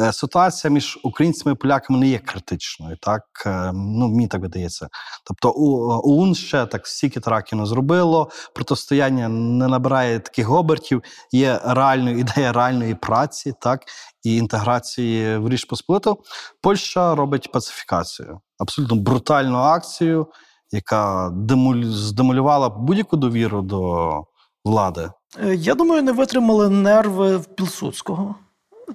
е, 0.00 0.12
ситуація 0.12 0.70
між 0.70 0.98
українцями 1.02 1.52
і 1.52 1.54
поляками 1.54 1.98
не 1.98 2.08
є 2.08 2.18
критичною, 2.18 2.96
так 2.96 3.22
е, 3.46 3.72
ну 3.74 4.08
мені 4.08 4.28
так 4.28 4.40
видається. 4.40 4.88
Тобто 5.24 5.52
ОУН 6.04 6.34
ще 6.34 6.66
так 6.66 6.86
стільки 6.86 7.20
траків 7.20 7.58
не 7.58 7.66
зробило, 7.66 8.30
протистояння 8.54 9.28
не 9.28 9.68
набирає 9.68 10.20
таких 10.20 10.50
обертів, 10.50 11.02
є 11.32 11.60
реальна 11.64 12.10
ідея 12.10 12.52
реальної 12.52 12.94
праці, 12.94 13.54
так 13.60 13.82
і 14.22 14.36
інтеграції 14.36 15.38
в 15.38 15.48
Річ 15.48 15.64
Посполиту. 15.64 16.18
Польща 16.60 17.14
робить 17.14 17.52
пацифікацію, 17.52 18.40
абсолютно 18.58 18.96
брутальну 18.96 19.58
акцію 19.58 20.26
яка 20.74 21.30
демоль... 21.32 21.84
здемолювала 21.84 22.68
будь-яку 22.68 23.16
довіру 23.16 23.62
до 23.62 24.24
влади. 24.64 25.10
Е, 25.44 25.54
Я 25.54 25.74
думаю, 25.74 26.02
не 26.02 26.12
витримали 26.12 26.68
нерви 26.68 27.36
в 27.36 27.44
Пілсудського. 27.44 28.34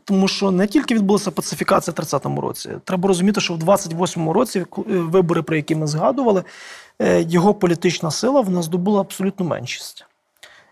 Тому 0.03 0.27
що 0.27 0.51
не 0.51 0.67
тільки 0.67 0.95
відбулася 0.95 1.31
пацифікація 1.31 1.93
в 1.97 2.01
30-му 2.01 2.41
році. 2.41 2.69
Треба 2.83 3.07
розуміти, 3.07 3.41
що 3.41 3.53
в 3.53 3.57
28-му 3.57 4.33
році 4.33 4.59
е, 4.59 4.65
вибори, 4.85 5.41
про 5.41 5.55
які 5.55 5.75
ми 5.75 5.87
згадували, 5.87 6.43
е, 7.01 7.21
його 7.21 7.53
політична 7.53 8.11
сила 8.11 8.41
вона 8.41 8.61
здобула 8.61 9.01
абсолютну 9.01 9.45
меншість. 9.45 10.05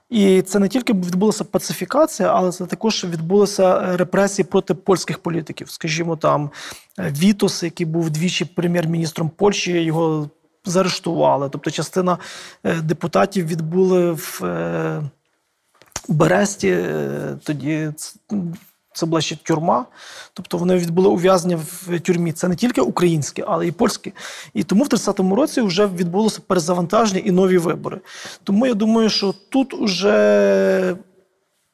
І 0.09 0.41
це 0.41 0.59
не 0.59 0.67
тільки 0.67 0.93
відбулася 0.93 1.43
пацифікація, 1.43 2.29
але 2.33 2.51
це 2.51 2.65
також 2.65 3.05
відбулися 3.05 3.97
репресії 3.97 4.45
проти 4.45 4.73
польських 4.73 5.19
політиків. 5.19 5.69
Скажімо, 5.69 6.15
там 6.15 6.49
Вітос, 6.99 7.63
який 7.63 7.85
був 7.85 8.09
двічі 8.09 8.45
прем'єр-міністром 8.45 9.29
Польщі, 9.29 9.71
його 9.71 10.29
заарештували. 10.69 11.49
Тобто, 11.49 11.71
частина 11.71 12.17
е, 12.63 12.81
депутатів 12.81 13.47
відбули 13.47 14.11
в 14.11 14.41
е, 14.43 15.01
Бересті. 16.07 16.69
е, 16.69 17.37
Тоді 17.43 17.91
це 18.93 19.05
була 19.05 19.21
ще 19.21 19.35
тюрма. 19.35 19.85
Тобто 20.33 20.57
вони 20.57 20.77
відбули 20.77 21.09
ув'язнення 21.09 21.59
в 21.61 21.99
тюрмі. 21.99 22.31
Це 22.31 22.47
не 22.47 22.55
тільки 22.55 22.81
українське, 22.81 23.43
але 23.47 23.67
й 23.67 23.71
польське. 23.71 24.11
І 24.53 24.63
тому 24.63 24.83
в 24.83 24.87
30-му 24.87 25.35
році 25.35 25.61
вже 25.61 25.87
відбулося 25.87 26.41
перезавантаження 26.47 27.19
і 27.19 27.31
нові 27.31 27.57
вибори. 27.57 28.01
Тому 28.43 28.67
я 28.67 28.73
думаю, 28.73 29.09
що 29.09 29.33
тут 29.49 29.73
уже 29.73 30.95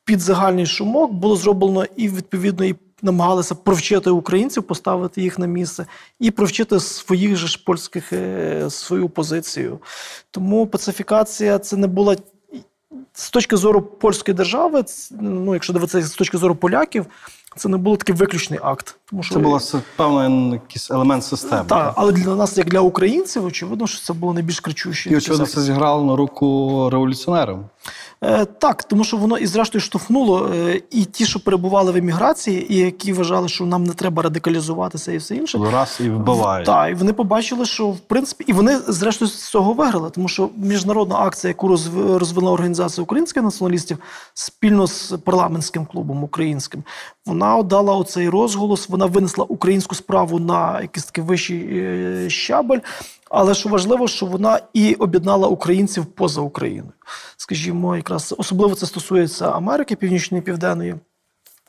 під 0.06 0.20
загальний 0.20 0.66
шумок 0.66 1.12
було 1.12 1.36
зроблено 1.36 1.86
і 1.96 2.10
відповідно 2.10 2.66
і 2.66 2.76
намагалися 3.04 3.56
провчити 3.56 4.10
українців, 4.10 4.64
поставити 4.64 5.22
їх 5.22 5.40
на 5.40 5.46
місце, 5.46 5.86
і 6.20 6.32
провчити 6.32 6.80
своїх 6.80 7.36
же 7.36 7.48
ж 7.48 7.64
польських 7.66 8.14
е, 8.14 8.70
свою 8.70 9.10
позицію. 9.10 9.80
Тому 10.32 10.68
пацифікація 10.68 11.60
це 11.60 11.78
не 11.78 11.88
була 11.88 12.16
з 13.14 13.30
точки 13.30 13.58
зору 13.58 13.82
польської 13.82 14.36
держави, 14.36 14.84
ну 15.12 15.54
якщо 15.54 15.74
дивитися 15.74 16.08
з 16.08 16.16
точки 16.16 16.38
зору 16.38 16.56
поляків, 16.56 17.06
це 17.56 17.70
не 17.70 17.78
було 17.78 17.98
такий 17.98 18.16
виключний 18.16 18.60
акт. 18.64 18.96
Тому 19.06 19.24
що 19.24 19.34
Це 19.34 19.40
був 19.40 19.82
певний 19.96 20.52
якийсь 20.52 20.92
елемент 20.92 21.24
системи. 21.24 21.64
так, 21.68 21.94
але 21.96 22.12
для 22.12 22.36
нас, 22.36 22.58
як 22.58 22.70
для 22.70 22.80
українців, 22.80 23.46
очевидно, 23.46 23.88
що 23.88 24.06
це 24.06 24.14
було 24.14 24.34
найбільш 24.34 24.60
кричуще. 24.60 25.10
І 25.10 25.16
очевидно, 25.16 25.46
це 25.46 25.62
зіграло 25.62 26.04
на 26.06 26.16
руку 26.16 26.90
революціонерам. 26.92 27.66
Е, 28.26 28.46
Так, 28.46 28.84
тому 28.84 29.04
що 29.04 29.18
воно 29.18 29.38
і 29.38 29.46
зрештою 29.48 29.82
штовхнуло 29.82 30.50
е, 30.56 30.82
і 30.92 31.06
ті, 31.06 31.26
що 31.26 31.40
перебували 31.40 31.92
в 31.92 31.96
еміграції, 31.96 32.74
і 32.74 32.78
які 32.78 33.14
вважали, 33.14 33.50
що 33.50 33.66
нам 33.66 33.84
не 33.84 33.94
треба 33.94 34.24
радикалізуватися 34.24 35.12
і 35.12 35.18
все 35.18 35.36
інше. 35.36 35.60
Раз 35.74 35.98
і 36.00 36.10
вбивають. 36.10 36.66
Так, 36.66 36.92
і 36.92 36.94
вони 36.94 37.14
побачили, 37.14 37.66
що 37.66 37.88
в 37.88 38.00
принципі, 38.00 38.44
і 38.48 38.54
вони 38.54 38.78
зрештою 38.88 39.32
з 39.32 39.50
цього 39.50 39.74
виграли, 39.74 40.10
тому 40.10 40.28
що 40.28 40.50
міжнародна 40.58 41.16
акція, 41.16 41.50
яку 41.50 41.68
розв- 41.68 42.18
розвила 42.18 42.52
організація 42.52 43.04
українських 43.04 43.44
націоналістів 43.44 43.98
спільно 44.34 44.88
з 44.88 45.14
парламентським 45.26 45.86
клубом 45.86 46.24
українським, 46.24 46.84
вона 47.26 47.64
дала 47.64 47.96
оцей 47.96 48.30
розголос, 48.30 48.90
вона 48.90 49.06
винесла 49.06 49.46
українську 49.48 49.96
справу 49.96 50.40
на 50.40 50.82
якийсь 50.82 51.06
такий 51.06 51.24
вищий 51.24 51.68
е, 51.72 52.30
щабель. 52.30 52.80
Але 53.36 53.54
що 53.54 53.70
важливо, 53.70 54.08
що 54.08 54.26
вона 54.26 54.60
і 54.74 54.94
об'єднала 54.94 55.48
українців 55.48 56.06
поза 56.06 56.42
Україною. 56.42 56.94
Скажімо, 57.38 57.96
якраз 57.96 58.36
особливо 58.38 58.76
це 58.76 58.86
стосується 58.86 59.52
Америки 59.52 59.96
Північної 59.96 60.42
і 60.42 60.46
Південної 60.46 60.96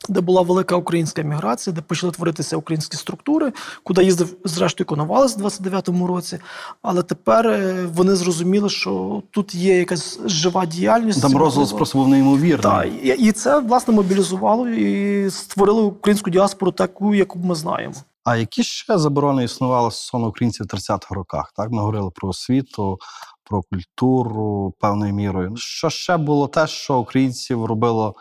де 0.09 0.21
була 0.21 0.41
велика 0.41 0.75
українська 0.75 1.21
міграція, 1.21 1.73
де 1.73 1.81
почали 1.81 2.13
творитися 2.13 2.57
українські 2.57 2.97
структури, 2.97 3.53
куди 3.83 4.03
їздив 4.03 4.37
зрештою 4.43 4.85
Коновалець 4.85 5.37
в 5.37 5.41
29-му 5.41 6.07
році. 6.07 6.39
Але 6.81 7.03
тепер 7.03 7.47
е, 7.47 7.85
вони 7.93 8.15
зрозуміли, 8.15 8.69
що 8.69 9.23
тут 9.31 9.55
є 9.55 9.77
якась 9.77 10.19
жива 10.25 10.65
діяльність. 10.65 11.21
Там 11.21 11.37
розголос 11.37 11.73
просто 11.73 11.97
був 11.97 12.07
неймовірний. 12.07 12.61
Так, 12.61 12.87
і, 13.03 13.07
і 13.07 13.31
це 13.31 13.59
власне 13.59 13.93
мобілізувало 13.93 14.69
і 14.69 15.29
створило 15.31 15.85
українську 15.85 16.29
діаспору 16.29 16.71
таку, 16.71 17.15
яку 17.15 17.39
ми 17.39 17.55
знаємо. 17.55 17.95
А 18.25 18.35
які 18.35 18.63
ще 18.63 18.97
заборони 18.97 19.43
існували 19.43 19.91
стосовно 19.91 20.27
українців 20.27 20.65
в 20.65 20.75
30-х 20.75 21.15
роках? 21.15 21.51
Так, 21.55 21.71
ми 21.71 21.79
говорили 21.79 22.11
про 22.11 22.29
освіту, 22.29 22.97
про 23.43 23.61
культуру 23.63 24.73
певною 24.79 25.13
мірою. 25.13 25.53
Що 25.55 25.89
ще 25.89 26.17
було 26.17 26.47
те, 26.47 26.67
що 26.67 26.97
українців 26.97 27.65
робило 27.65 28.15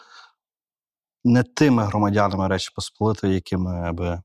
не 1.24 1.42
тими 1.42 1.84
громадянами 1.84 2.48
Речі 2.48 2.70
Посполитої, 2.74 3.34
якими 3.34 3.92
би 3.92 4.22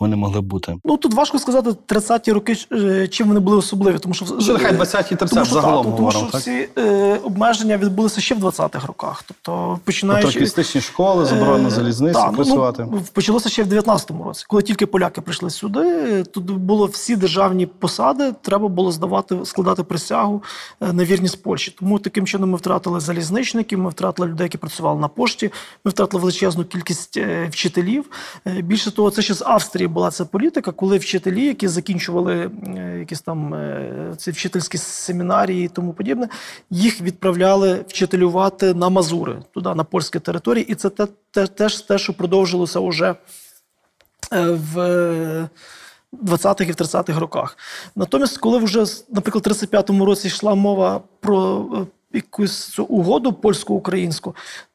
вони 0.00 0.16
могли 0.16 0.40
бути? 0.40 0.76
Ну 0.84 0.96
тут 0.96 1.14
важко 1.14 1.38
сказати 1.38 1.70
30-ті 1.86 2.32
роки, 2.32 2.56
е, 2.72 3.08
чим 3.08 3.28
вони 3.28 3.40
були 3.40 3.56
особливі, 3.56 3.98
тому 3.98 4.14
що 4.14 4.26
Що 4.40 4.52
нехай 4.52 4.72
20-ті 4.72 5.16
30 5.16 5.30
тому 5.30 5.44
що, 5.44 5.54
загалом 5.54 5.84
тому 5.84 5.96
говоримо, 5.96 6.22
що 6.22 6.32
так? 6.32 6.40
всі 6.40 6.68
е, 6.78 7.18
обмеження 7.24 7.76
відбулися 7.76 8.20
ще 8.20 8.34
в 8.34 8.44
20-х 8.44 8.86
роках. 8.86 9.24
Тобто, 9.28 9.78
починаючи 9.84 10.26
Патріотистичні 10.26 10.80
школи, 10.80 11.24
заборона 11.24 11.70
Е, 11.70 11.70
залізниці 11.70 12.14
та, 12.14 12.26
ну, 12.30 12.36
працювати. 12.36 12.86
Ну, 12.92 13.02
почалося 13.12 13.48
ще 13.48 13.62
в 13.62 13.72
19-му 13.72 14.24
році. 14.24 14.44
Коли 14.48 14.62
тільки 14.62 14.86
поляки 14.86 15.20
прийшли 15.20 15.50
сюди, 15.50 16.22
тут 16.22 16.50
було 16.50 16.86
всі 16.86 17.16
державні 17.16 17.66
посади, 17.66 18.32
треба 18.42 18.68
було 18.68 18.92
здавати, 18.92 19.36
складати 19.44 19.82
присягу 19.82 20.42
е, 20.80 20.92
на 20.92 21.04
вірність 21.04 21.42
Польщі. 21.42 21.76
Тому 21.78 21.98
таким 21.98 22.26
чином 22.26 22.50
ми 22.50 22.56
втратили 22.56 23.00
залізничників, 23.00 23.78
ми 23.78 23.90
втратили 23.90 24.28
людей, 24.28 24.44
які 24.44 24.58
працювали 24.58 25.00
на 25.00 25.08
пошті, 25.08 25.50
ми 25.84 25.90
втратили 25.90 26.20
величезну 26.20 26.64
кількість 26.64 27.16
е, 27.16 27.48
вчителів. 27.50 28.04
Е, 28.46 28.62
Більше 28.62 28.90
того, 28.90 29.10
це 29.10 29.22
ще 29.22 29.34
з 29.34 29.42
Австрії 29.42 29.88
була 29.90 30.10
ця 30.10 30.24
політика, 30.24 30.72
коли 30.72 30.98
вчителі, 30.98 31.44
які 31.44 31.68
закінчували 31.68 32.50
е, 32.76 32.98
якісь 32.98 33.20
там 33.20 33.54
е, 33.54 34.14
ці 34.16 34.30
вчительські 34.30 34.78
семінарії 34.78 35.64
і 35.64 35.68
тому 35.68 35.92
подібне, 35.92 36.28
їх 36.70 37.00
відправляли 37.00 37.84
вчителювати 37.88 38.74
на 38.74 38.88
Мазури, 38.88 39.42
туди, 39.54 39.74
на 39.74 39.84
польські 39.84 40.18
території. 40.20 40.64
І 40.64 40.74
це 40.74 40.90
те, 40.90 41.06
те, 41.30 41.46
теж 41.46 41.80
те, 41.80 41.98
що 41.98 42.12
продовжилося 42.12 42.80
уже 42.80 43.14
е, 44.32 44.50
в 44.50 44.78
20-х 46.12 46.68
і 46.68 46.72
в 46.72 46.74
30-х 46.74 47.20
роках. 47.20 47.58
Натомість, 47.96 48.38
коли 48.38 48.58
вже, 48.58 48.84
наприклад, 49.08 49.46
в 49.46 49.50
35-му 49.50 50.04
році 50.04 50.28
йшла 50.28 50.54
мова 50.54 51.00
про 51.20 51.66
якусь 52.12 52.68
цю 52.68 52.84
угоду 52.84 53.32
польсько-українську, 53.32 54.34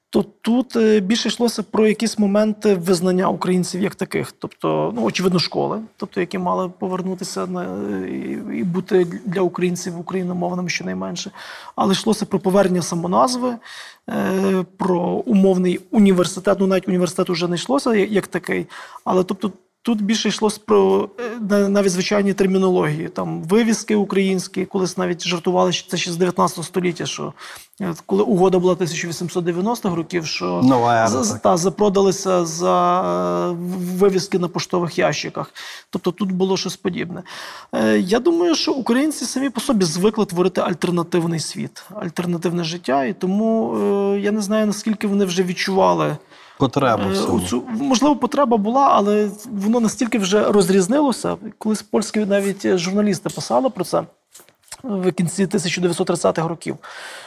то 0.09 0.25
тут 0.41 0.75
е, 0.75 0.99
більше 0.99 1.27
йшлося 1.27 1.63
про 1.63 1.87
якісь 1.87 2.19
моменти 2.19 2.75
визнання 2.75 3.29
українців 3.29 3.81
як 3.81 3.95
таких, 3.95 4.31
тобто, 4.31 4.91
ну 4.95 5.03
очевидно, 5.03 5.39
школи, 5.39 5.81
тобто 5.97 6.19
які 6.19 6.37
мали 6.37 6.69
повернутися 6.79 7.47
на 7.47 7.63
е, 7.63 8.09
і, 8.53 8.63
бути 8.63 9.07
для 9.25 9.41
українців 9.41 9.99
україномовними 9.99 10.69
щонайменше. 10.69 11.31
Але 11.75 11.93
йшлося 11.93 12.25
про 12.25 12.39
повернення 12.39 12.81
самоназви, 12.81 13.55
е, 14.09 14.65
про 14.77 14.99
умовний 15.01 15.79
університет. 15.91 16.57
Ну 16.59 16.67
навіть 16.67 16.87
університет 16.87 17.29
вже 17.29 17.47
не 17.47 17.55
йшлося 17.55 17.95
як 17.95 18.27
такий, 18.27 18.67
але 19.03 19.23
тобто. 19.23 19.51
Тут 19.85 20.01
більше 20.01 20.29
йшлося 20.29 20.59
про 20.65 21.09
е, 21.51 21.69
навіть 21.69 21.91
звичайні 21.91 22.33
термінології, 22.33 23.07
там 23.09 23.43
вивіски 23.43 23.95
українські, 23.95 24.65
колись 24.65 24.97
навіть 24.97 25.27
жартували, 25.27 25.71
що 25.71 25.89
це 25.91 25.97
ще 25.97 26.11
з 26.11 26.17
19 26.17 26.65
століття, 26.65 27.05
що 27.05 27.33
е, 27.81 27.93
коли 28.05 28.23
угода 28.23 28.59
була 28.59 28.73
1890-х 28.73 29.95
років, 29.95 30.25
що 30.25 30.61
Нова 30.63 31.07
за- 31.07 31.23
за- 31.23 31.37
та, 31.37 31.57
запродалися 31.57 32.45
за 32.45 33.01
е, 33.51 33.55
вивіски 33.97 34.39
на 34.39 34.47
поштових 34.47 34.97
ящиках. 34.99 35.51
Тобто 35.89 36.11
тут 36.11 36.31
було 36.31 36.57
щось 36.57 36.75
подібне. 36.75 37.23
Я 37.99 38.19
думаю, 38.19 38.55
що 38.55 38.71
українці 38.71 39.25
самі 39.25 39.49
по 39.49 39.61
собі 39.61 39.85
звикли 39.85 40.25
творити 40.25 40.61
альтернативний 40.61 41.39
світ, 41.39 41.83
альтернативне 41.95 42.63
життя, 42.63 43.03
і 43.05 43.13
тому 43.13 43.77
я 44.21 44.31
не 44.31 44.41
знаю, 44.41 44.65
наскільки 44.65 45.07
вони 45.07 45.25
вже 45.25 45.43
відчували. 45.43 46.17
Потреба 46.57 47.03
Е, 47.53 47.61
можливо, 47.67 48.15
потреба 48.15 48.57
була, 48.57 48.89
але 48.91 49.29
воно 49.45 49.79
настільки 49.79 50.17
вже 50.17 50.51
розрізнилося. 50.51 51.37
Колись 51.57 51.81
польські 51.81 52.19
навіть 52.19 52.77
журналісти 52.77 53.29
писали 53.29 53.69
про 53.69 53.83
це 53.83 54.03
в 54.83 55.11
кінці 55.11 55.45
1930-х 55.45 56.47
років, 56.47 56.77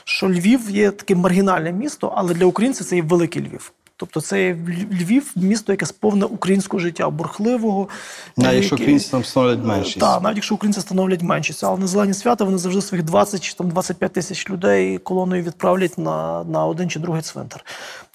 що 0.05 0.29
Львів 0.29 0.71
є 0.71 0.91
таким 0.91 1.19
маргінальне 1.19 1.73
місто, 1.73 2.13
але 2.17 2.35
для 2.35 2.47
українців 2.47 2.87
це 2.87 2.97
є 2.97 3.03
великий 3.03 3.43
Львів. 3.43 3.73
Тобто 3.97 4.21
це 4.21 4.57
Львів 5.03 5.33
місто, 5.37 5.73
яке 5.73 5.87
сповне 5.87 6.27
українського 6.27 6.81
життя, 6.81 7.11
бурхливого. 7.11 7.89
Навіть 8.37 8.53
е, 8.53 8.57
якщо 8.57 8.75
українці 8.75 9.11
там 9.11 9.25
становлять 9.25 9.65
меншість. 9.65 9.99
так, 9.99 10.23
навіть 10.23 10.37
якщо 10.37 10.55
українці 10.55 10.81
становлять 10.81 11.23
меншість, 11.23 11.65
але 11.65 11.79
на 11.79 11.87
зелені 11.87 12.15
свята 12.15 12.45
вони 12.45 12.59
завжди 12.59 12.83
своїх 12.83 13.05
20 13.05 13.41
чи 13.41 13.55
там 13.55 13.69
25 13.69 14.13
тисяч 14.13 14.51
людей 14.51 14.99
колоною 14.99 15.43
відправлять 15.43 15.99
на, 15.99 16.45
на 16.45 16.67
один 16.67 16.91
чи 16.91 17.01
другий 17.01 17.23
цвинтар. 17.23 17.65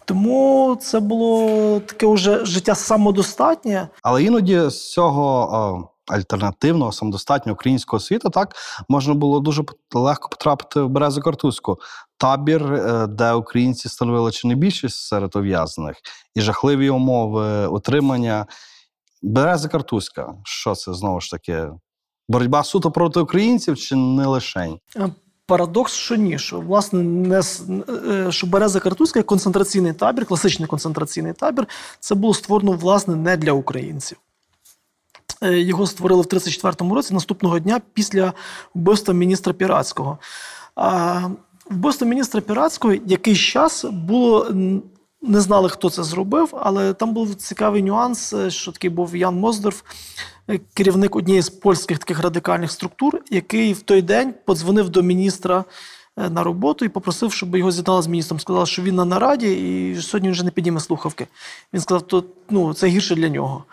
Тому 0.06 0.78
це 0.82 1.00
було 1.00 1.80
таке 1.80 2.08
вже 2.08 2.46
життя 2.46 2.76
самодостатнє. 2.76 3.88
Але 4.04 4.24
іноді 4.24 4.70
з 4.70 4.92
цього 4.92 5.50
о, 5.54 5.90
альтернативного, 6.14 6.92
самодостатнього 6.92 7.54
українського 7.54 8.00
світу 8.00 8.30
так 8.30 8.56
можна 8.90 9.14
було 9.14 9.40
дуже 9.40 9.64
легко 9.94 10.30
потрапити 10.30 10.82
в 10.82 10.90
Березу 10.90 11.22
Картузьку. 11.22 11.80
Табір, 12.18 12.74
е, 12.74 13.08
де 13.08 13.34
українці 13.34 13.90
становили 13.90 14.32
чи 14.32 14.48
не 14.48 14.56
більшість 14.56 15.08
серед 15.08 15.36
ув'язнених, 15.36 15.98
і 16.36 16.42
жахливі 16.42 16.90
умови 16.90 17.68
утримання. 17.68 18.46
Береза 19.22 19.70
Картузька. 19.70 20.34
Що 20.44 20.76
це 20.76 20.94
знову 20.94 21.22
ж 21.22 21.32
таки? 21.32 21.68
Боротьба 22.30 22.64
суто 22.64 22.92
проти 22.92 23.20
українців 23.20 23.78
чи 23.78 23.96
не 23.96 24.28
лишень? 24.28 24.80
Парадокс, 25.54 25.94
що 25.94 26.16
ні, 26.16 26.40
що 26.40 26.60
власне 26.60 27.04
не 27.04 27.42
е, 28.10 28.32
що 28.32 28.48
Береза 28.48 28.80
Картузька 28.80 29.20
як 29.20 29.26
концентраційний 29.26 29.94
табір, 29.94 30.26
класичний 30.26 30.68
концентраційний 30.68 31.34
табір, 31.34 31.68
це 32.00 32.16
було 32.16 32.34
створено 32.34 32.72
власне 32.72 33.16
не 33.16 33.38
для 33.38 33.52
українців. 33.52 34.18
Е, 35.44 35.60
Його 35.60 35.88
створили 35.88 36.22
в 36.22 36.26
34-му 36.26 36.96
році, 36.96 37.14
наступного 37.14 37.60
дня 37.60 37.82
після 37.94 38.34
вбивства 38.76 39.14
міністра 39.14 39.54
Піратського. 39.54 40.18
А 40.76 41.22
вбивство 41.70 42.08
міністра 42.08 42.42
Піратського 42.42 42.94
якийсь 42.94 43.40
час 43.40 43.86
було. 43.86 44.48
Не 45.22 45.42
знали, 45.42 45.70
хто 45.70 45.90
це 45.90 46.04
зробив, 46.04 46.50
але 46.62 46.94
там 46.94 47.14
був 47.14 47.36
цікавий 47.36 47.84
нюанс, 47.84 48.34
е, 48.34 48.52
що 48.52 48.72
такий 48.72 48.90
був 48.90 49.16
Ян 49.16 49.36
Моздорф, 49.36 49.82
керівник 50.74 51.16
однієї 51.16 51.42
з 51.42 51.50
польських 51.50 52.00
таких 52.00 52.20
радикальних 52.20 52.72
структур, 52.72 53.20
який 53.30 53.74
в 53.74 53.82
той 53.82 54.02
день 54.02 54.34
подзвонив 54.46 54.90
до 54.90 55.02
міністра 55.02 55.66
е, 56.18 56.30
на 56.30 56.44
роботу 56.44 56.86
і 56.86 56.90
попросив, 56.90 57.34
щоб 57.34 57.56
його 57.56 57.72
з'єднали 57.72 58.02
з 58.02 58.08
міністром. 58.08 58.40
Сказав, 58.40 58.68
що 58.68 58.82
він 58.82 58.96
на 58.96 59.06
нараді 59.06 59.54
і 59.92 60.02
сьогодні 60.02 60.32
вже 60.32 60.44
не 60.44 60.52
підніме 60.52 60.80
слухавки. 60.80 61.28
Він 61.74 61.82
сказав, 61.82 62.08
то 62.08 62.24
ну, 62.50 62.74
це 62.74 62.88
гірше 62.88 63.16
для 63.16 63.30
нього. 63.30 63.64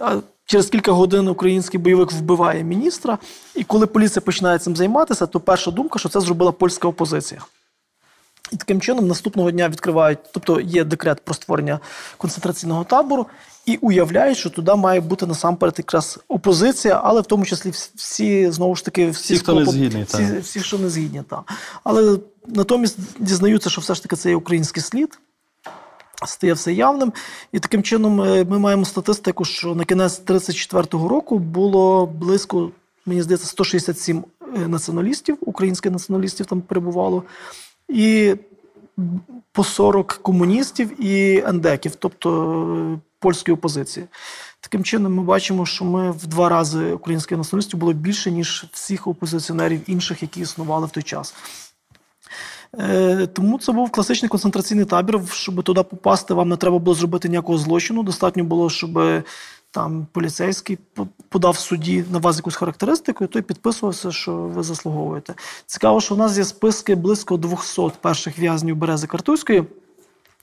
А 0.00 0.20
через 0.44 0.66
кілька 0.66 0.92
годин 0.92 1.28
український 1.28 1.80
бойовик 1.80 2.12
вбиває 2.12 2.64
міністра, 2.64 3.18
і 3.54 3.64
коли 3.64 3.86
поліція 3.86 4.20
починає 4.20 4.58
цим 4.58 4.76
займатися, 4.76 5.26
то 5.26 5.40
перша 5.40 5.70
думка, 5.70 5.98
що 5.98 6.08
це 6.08 6.20
зробила 6.20 6.52
польська 6.52 6.88
опозиція. 6.88 7.40
І 8.52 8.56
таким 8.56 8.80
чином 8.80 9.06
наступного 9.06 9.50
дня 9.50 9.68
відкривають, 9.68 10.18
тобто 10.32 10.60
є 10.60 10.84
декрет 10.84 11.20
про 11.24 11.34
створення 11.34 11.80
концентраційного 12.16 12.84
табору, 12.84 13.26
і 13.66 13.76
уявляють, 13.76 14.38
що 14.38 14.50
туди 14.50 14.74
має 14.74 15.00
бути 15.00 15.26
насамперед 15.26 15.74
якраз 15.78 16.18
опозиція, 16.28 17.00
але 17.04 17.20
в 17.20 17.26
тому 17.26 17.44
числі 17.44 17.72
всі, 17.94 18.50
знову 18.50 18.76
ж 18.76 18.84
таки 18.84 19.10
всі, 19.10 19.34
Всі, 19.34 19.42
хто 19.42 19.54
не 19.54 19.64
згідний, 19.64 20.02
всі, 20.02 20.16
так. 20.16 20.42
всі, 20.42 20.60
що 20.60 20.78
не 20.78 20.90
згідні, 20.90 21.22
так. 21.28 21.52
Але 21.84 22.18
натомість 22.46 22.98
дізнаються, 23.18 23.70
що 23.70 23.80
все 23.80 23.94
ж 23.94 24.02
таки 24.02 24.16
це 24.16 24.30
є 24.30 24.36
український 24.36 24.82
слід. 24.82 25.18
Стає 26.26 26.52
все 26.52 26.72
явним, 26.72 27.12
і 27.52 27.58
таким 27.58 27.82
чином 27.82 28.20
е, 28.20 28.44
ми 28.44 28.58
маємо 28.58 28.84
статистику, 28.84 29.44
що 29.44 29.74
на 29.74 29.84
кінець 29.84 30.22
34-го 30.26 31.08
року 31.08 31.38
було 31.38 32.06
близько, 32.06 32.70
мені 33.06 33.22
здається, 33.22 33.46
167 33.46 34.24
е, 34.56 34.68
націоналістів, 34.68 35.36
українських 35.40 35.92
націоналістів 35.92 36.46
там 36.46 36.60
перебувало, 36.60 37.22
і 37.88 38.34
по 39.52 39.64
40 39.64 40.12
комуністів 40.12 41.04
і 41.04 41.42
ендеків, 41.46 41.94
тобто 41.94 42.30
е, 42.94 42.98
польської 43.18 43.54
опозиції. 43.54 44.06
Таким 44.60 44.84
чином, 44.84 45.14
ми 45.14 45.22
бачимо, 45.22 45.66
що 45.66 45.84
ми 45.84 46.10
в 46.10 46.26
два 46.26 46.48
рази 46.48 46.92
українських 46.92 47.38
націоналістів 47.38 47.80
було 47.80 47.92
більше, 47.92 48.30
ніж 48.30 48.66
всіх 48.72 49.06
опозиціонерів 49.06 49.80
інших, 49.90 50.22
які 50.22 50.40
існували 50.40 50.86
в 50.86 50.90
той 50.90 51.02
час. 51.02 51.34
Е, 52.78 53.26
Тому 53.26 53.58
це 53.58 53.72
був 53.72 53.90
класичний 53.90 54.28
концентраційний 54.28 54.84
табір. 54.84 55.20
Щоб 55.32 55.62
туди 55.62 55.82
попасти, 55.82 56.34
вам 56.34 56.48
не 56.48 56.56
треба 56.56 56.78
було 56.78 56.94
зробити 56.94 57.28
ніякого 57.28 57.58
злочину. 57.58 58.02
Достатньо 58.02 58.44
було, 58.44 58.70
щоб 58.70 59.22
там 59.76 60.06
поліцейський 60.12 60.78
подав 61.28 61.52
в 61.52 61.58
суді 61.58 62.04
на 62.12 62.18
вас 62.18 62.36
якусь 62.36 62.56
характеристику, 62.56 63.24
і 63.24 63.26
той 63.26 63.42
підписувався, 63.42 64.12
що 64.12 64.32
ви 64.32 64.62
заслуговуєте. 64.62 65.34
Цікаво, 65.66 66.00
що 66.00 66.14
в 66.14 66.18
нас 66.18 66.38
є 66.38 66.44
списки 66.44 66.94
близько 66.94 67.36
200 67.36 67.90
перших 68.00 68.38
в'язнів 68.38 68.76
Берези 68.76 69.06
Картузької 69.06 69.64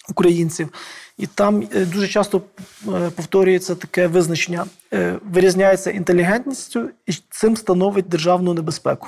українців, 0.09 0.69
і 1.17 1.27
там 1.27 1.63
е, 1.75 1.85
дуже 1.85 2.07
часто 2.07 2.41
е, 2.87 3.09
повторюється 3.15 3.75
таке 3.75 4.07
визначення: 4.07 4.65
е, 4.93 5.19
вирізняється 5.31 5.91
інтелігентністю, 5.91 6.89
і 7.05 7.13
цим 7.29 7.57
становить 7.57 8.09
державну 8.09 8.53
небезпеку. 8.53 9.07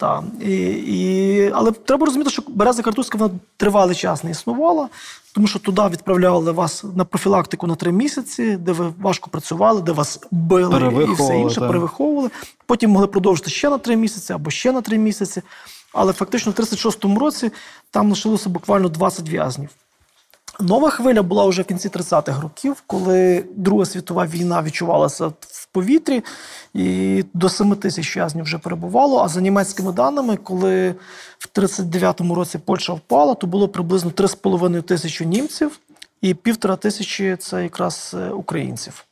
Та, 0.00 0.22
і, 0.40 0.52
і, 0.70 1.50
але 1.54 1.72
треба 1.72 2.06
розуміти, 2.06 2.30
що 2.30 2.42
береза 2.48 2.82
картузька 2.82 3.18
вона 3.18 3.34
тривалий 3.56 3.94
час 3.94 4.24
не 4.24 4.30
існувала, 4.30 4.88
тому 5.34 5.46
що 5.46 5.58
туди 5.58 5.82
відправляли 5.82 6.52
вас 6.52 6.84
на 6.96 7.04
профілактику 7.04 7.66
на 7.66 7.74
три 7.74 7.92
місяці, 7.92 8.56
де 8.56 8.72
ви 8.72 8.92
важко 9.00 9.30
працювали, 9.30 9.82
де 9.82 9.92
вас 9.92 10.20
били 10.30 11.06
і 11.10 11.14
все 11.14 11.38
інше, 11.38 11.60
так. 11.60 11.68
перевиховували. 11.68 12.30
Потім 12.66 12.90
могли 12.90 13.06
продовжити 13.06 13.50
ще 13.50 13.70
на 13.70 13.78
три 13.78 13.96
місяці 13.96 14.32
або 14.32 14.50
ще 14.50 14.72
на 14.72 14.80
три 14.80 14.98
місяці. 14.98 15.42
Але 15.92 16.12
фактично 16.12 16.52
в 16.52 16.54
36-му 16.54 17.18
році 17.18 17.52
там 17.90 18.10
лишилося 18.10 18.48
буквально 18.48 18.88
20 18.88 19.28
в'язнів. 19.28 19.68
Нова 20.62 20.90
хвиля 20.90 21.22
була 21.22 21.46
вже 21.46 21.62
в 21.62 21.64
кінці 21.64 21.88
30-х 21.88 22.40
років, 22.40 22.82
коли 22.86 23.44
Друга 23.56 23.84
світова 23.84 24.26
війна 24.26 24.62
відчувалася 24.62 25.26
в 25.26 25.66
повітрі, 25.72 26.24
і 26.74 27.24
до 27.34 27.48
7 27.48 27.76
тисяч 27.76 28.16
в'язнів 28.16 28.44
вже 28.44 28.58
перебувало. 28.58 29.22
А 29.22 29.28
за 29.28 29.40
німецькими 29.40 29.92
даними, 29.92 30.36
коли 30.36 30.94
в 31.38 31.48
39-му 31.54 32.34
році 32.34 32.58
Польща 32.58 32.92
впала, 32.92 33.34
то 33.34 33.46
було 33.46 33.68
приблизно 33.68 34.10
3,5 34.10 34.82
тисячі 34.82 35.26
німців 35.26 35.78
і 36.20 36.34
півтора 36.34 36.76
тисячі 36.76 37.36
це 37.36 37.62
якраз 37.62 38.16
е, 38.18 38.30
українців. 38.30 39.04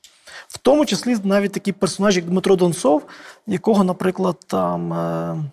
В 0.48 0.58
тому 0.58 0.86
числі 0.86 1.16
навіть 1.24 1.52
такі 1.52 1.72
персонажі, 1.72 2.20
як 2.20 2.28
Дмитро 2.28 2.56
Донцов, 2.56 3.02
якого, 3.46 3.84
наприклад, 3.84 4.36
там. 4.46 5.50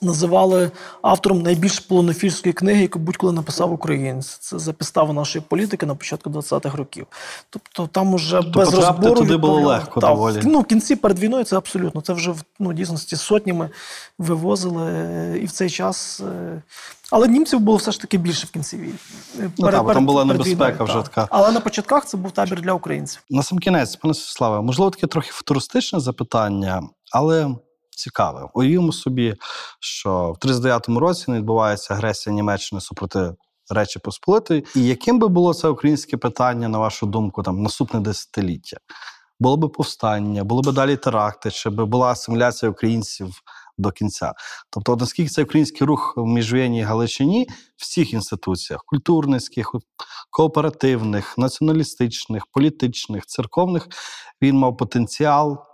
Називали 0.00 0.70
автором 1.02 1.42
найбільш 1.42 1.80
полонофільської 1.80 2.52
книги, 2.52 2.82
яку 2.82 2.98
будь-коли 2.98 3.32
написав 3.32 3.72
українець. 3.72 4.26
Це 4.26 4.58
за 4.58 4.72
підставу 4.72 5.12
нашої 5.12 5.44
політики 5.48 5.86
на 5.86 5.94
початку 5.94 6.30
20-х 6.30 6.76
років. 6.76 7.06
Тобто 7.50 7.86
там 7.86 8.14
уже 8.14 8.40
без 8.40 8.70
потрапити 8.70 8.76
розбору 8.76 9.14
туди 9.14 9.36
було 9.36 9.60
легко 9.60 10.00
Та, 10.00 10.06
доволі. 10.08 10.40
Ну, 10.44 10.60
в 10.60 10.64
кінці 10.64 10.96
перед 10.96 11.18
війною 11.18 11.44
це 11.44 11.56
абсолютно. 11.56 12.00
Це 12.00 12.12
вже 12.12 12.30
в 12.30 12.42
ну, 12.58 12.72
дійсності 12.72 13.16
сотнями 13.16 13.70
вивозили 14.18 14.92
е, 14.92 15.38
і 15.42 15.46
в 15.46 15.52
цей 15.52 15.70
час. 15.70 16.20
е, 16.20 16.62
Але 17.10 17.28
німців 17.28 17.60
було 17.60 17.76
все 17.76 17.92
ж 17.92 18.00
таки 18.00 18.18
більше 18.18 18.46
в 18.46 18.50
кінці 18.50 18.76
війни. 18.76 18.94
Ну, 19.58 19.70
так, 19.70 19.84
бо 19.84 19.94
там 19.94 20.06
була 20.06 20.24
небезпека 20.24 20.70
війною, 20.70 20.84
вже 20.84 21.02
така. 21.02 21.28
Але 21.30 21.52
на 21.52 21.60
початках 21.60 22.06
це 22.06 22.16
був 22.16 22.32
табір 22.32 22.60
для 22.60 22.72
українців. 22.72 23.22
На 23.30 23.42
сам 23.42 23.58
кінець, 23.58 23.96
пане 23.96 24.14
Святославе, 24.14 24.62
можливо, 24.62 24.90
таке 24.90 25.06
трохи 25.06 25.30
футуристичне 25.32 26.00
запитання, 26.00 26.82
але 27.12 27.54
цікаве. 27.96 28.48
Уявімо 28.54 28.92
собі, 28.92 29.34
що 29.80 30.32
в 30.32 30.46
39-му 30.46 31.00
році 31.00 31.24
не 31.28 31.36
відбувається 31.36 31.94
агресія 31.94 32.34
Німеччини 32.34 32.80
супроти 32.80 33.34
Речі 33.70 33.98
Посполитої. 33.98 34.64
І 34.76 34.84
яким 34.84 35.18
би 35.18 35.28
було 35.28 35.54
це 35.54 35.68
українське 35.68 36.16
питання, 36.16 36.68
на 36.68 36.78
вашу 36.78 37.06
думку, 37.06 37.42
там 37.42 37.62
наступне 37.62 38.00
десятиліття? 38.00 38.76
Було 39.40 39.56
би 39.56 39.68
повстання, 39.68 40.44
було 40.44 40.62
би 40.62 40.72
далі 40.72 40.96
теракти, 40.96 41.50
чи 41.50 41.70
би 41.70 41.86
була 41.86 42.06
асиміляція 42.06 42.70
українців 42.70 43.30
до 43.78 43.90
кінця? 43.90 44.32
Тобто, 44.70 44.96
наскільки 44.96 45.30
цей 45.30 45.44
український 45.44 45.86
рух 45.86 46.14
в 46.16 46.26
міжвоєнній 46.26 46.82
Галичині 46.82 47.46
в 47.50 47.82
всіх 47.82 48.12
інституціях 48.12 48.82
культурницьких, 48.86 49.74
кооперативних, 50.30 51.38
націоналістичних, 51.38 52.46
політичних, 52.52 53.26
церковних, 53.26 53.88
він 54.42 54.58
мав 54.58 54.76
потенціал 54.76 55.71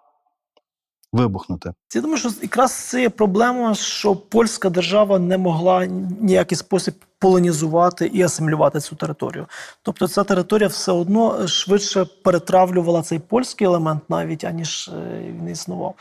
вибухнути. 1.12 1.72
Я 1.94 2.00
думаю, 2.00 2.18
що 2.18 2.30
якраз 2.42 2.72
це 2.72 3.00
є 3.00 3.10
проблема, 3.10 3.74
що 3.74 4.16
польська 4.16 4.70
держава 4.70 5.18
не 5.18 5.38
могла 5.38 5.86
ніякий 6.20 6.58
спосіб 6.58 6.94
полонізувати 7.18 8.06
і 8.06 8.22
асимілювати 8.22 8.80
цю 8.80 8.96
територію. 8.96 9.46
Тобто 9.82 10.08
ця 10.08 10.24
територія 10.24 10.68
все 10.68 10.92
одно 10.92 11.48
швидше 11.48 12.06
перетравлювала 12.24 13.02
цей 13.02 13.18
польський 13.18 13.66
елемент, 13.66 14.02
навіть 14.08 14.44
аніж 14.44 14.88
е, 14.88 15.20
він 15.28 15.48
існував. 15.48 15.94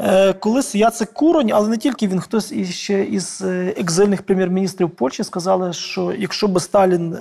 Е, 0.00 0.32
Колись 0.32 0.74
Яцек 0.74 1.12
Куронь, 1.12 1.50
але 1.52 1.68
не 1.68 1.76
тільки 1.76 2.08
він, 2.08 2.20
хтось 2.20 2.52
іще 2.52 3.04
із 3.04 3.42
е, 3.42 3.74
екзильних 3.76 4.22
прем'єр-міністрів 4.22 4.90
Польщі 4.90 5.24
сказали, 5.24 5.72
що 5.72 6.12
якщо 6.18 6.48
би 6.48 6.60
Сталін 6.60 7.16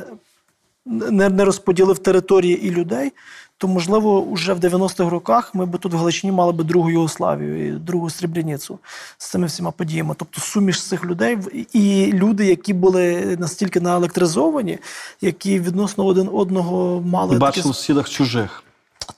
не, 0.89 1.29
не 1.29 1.45
розподілив 1.45 1.97
території 1.99 2.67
і 2.67 2.71
людей, 2.71 3.11
то 3.57 3.67
можливо 3.67 4.27
вже 4.31 4.53
в 4.53 4.59
90-х 4.59 5.09
роках 5.09 5.55
ми 5.55 5.65
б 5.65 5.77
тут 5.77 5.93
в 5.93 5.97
Галичині 5.97 6.31
мали 6.33 6.51
б 6.51 6.63
другу 6.63 6.89
Югославію 6.91 7.67
і 7.67 7.71
другу 7.71 8.09
Срібряницю 8.09 8.79
з 9.17 9.29
цими 9.29 9.47
всіма 9.47 9.71
подіями. 9.71 10.15
Тобто 10.17 10.41
суміш 10.41 10.83
цих 10.83 11.05
людей 11.05 11.35
в- 11.35 11.75
і 11.75 12.13
люди, 12.13 12.45
які 12.45 12.73
були 12.73 13.35
настільки 13.39 13.79
наелектризовані, 13.79 14.77
які 15.21 15.59
відносно 15.59 16.05
один 16.05 16.29
одного 16.33 17.01
мали 17.01 17.35
І 17.35 17.39
такі 17.39 17.59
у 17.59 17.63
сусідах 17.63 18.09
чужих. 18.09 18.63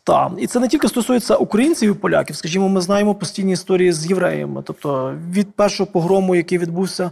так, 0.03 0.31
і 0.39 0.47
це 0.47 0.59
не 0.59 0.67
тільки 0.67 0.87
стосується 0.87 1.35
українців 1.35 1.91
і 1.91 1.93
поляків. 1.93 2.35
Скажімо, 2.35 2.69
ми 2.69 2.81
знаємо 2.81 3.15
постійні 3.15 3.51
історії 3.53 3.93
з 3.93 4.05
євреями. 4.09 4.63
Тобто 4.65 5.13
від 5.31 5.51
першого 5.55 5.91
погрому, 5.91 6.35
який 6.35 6.57
відбувся 6.57 7.11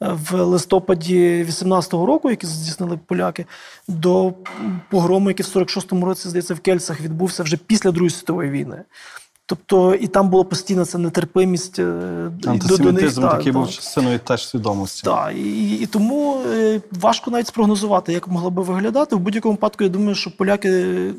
в 0.00 0.44
листопаді 0.44 1.46
18-го 1.48 2.06
року, 2.06 2.30
які 2.30 2.46
здійснили 2.46 2.98
поляки, 3.06 3.46
до 3.88 4.34
погрому, 4.90 5.30
який 5.30 5.46
в 5.46 5.56
46-му 5.56 6.06
році, 6.06 6.28
здається, 6.28 6.54
в 6.54 6.60
Кельцах 6.60 7.00
відбувся 7.00 7.42
вже 7.42 7.56
після 7.56 7.90
Другої 7.90 8.10
світової 8.10 8.50
війни. 8.50 8.82
Тобто, 9.48 9.94
і 9.94 10.06
там 10.06 10.28
була 10.28 10.44
постійна 10.44 10.84
ця 10.84 10.98
нетерпимість 10.98 11.78
е, 11.78 11.82
і 11.82 12.40
до, 12.40 12.48
до. 12.48 12.50
Антисемітизм 12.50 13.22
такий 13.22 13.52
був 13.52 13.70
частиною 13.70 14.18
теж 14.18 14.48
свідомості. 14.48 15.02
Так, 15.02 15.32
і, 15.36 15.74
і 15.76 15.86
тому 15.86 16.40
е, 16.52 16.80
важко 17.00 17.30
навіть 17.30 17.46
спрогнозувати, 17.46 18.12
як 18.12 18.28
могло 18.28 18.50
би 18.50 18.62
виглядати. 18.62 19.16
В 19.16 19.18
будь-якому 19.18 19.54
випадку, 19.54 19.84
я 19.84 19.90
думаю, 19.90 20.14
що 20.14 20.36
поляки, 20.36 20.70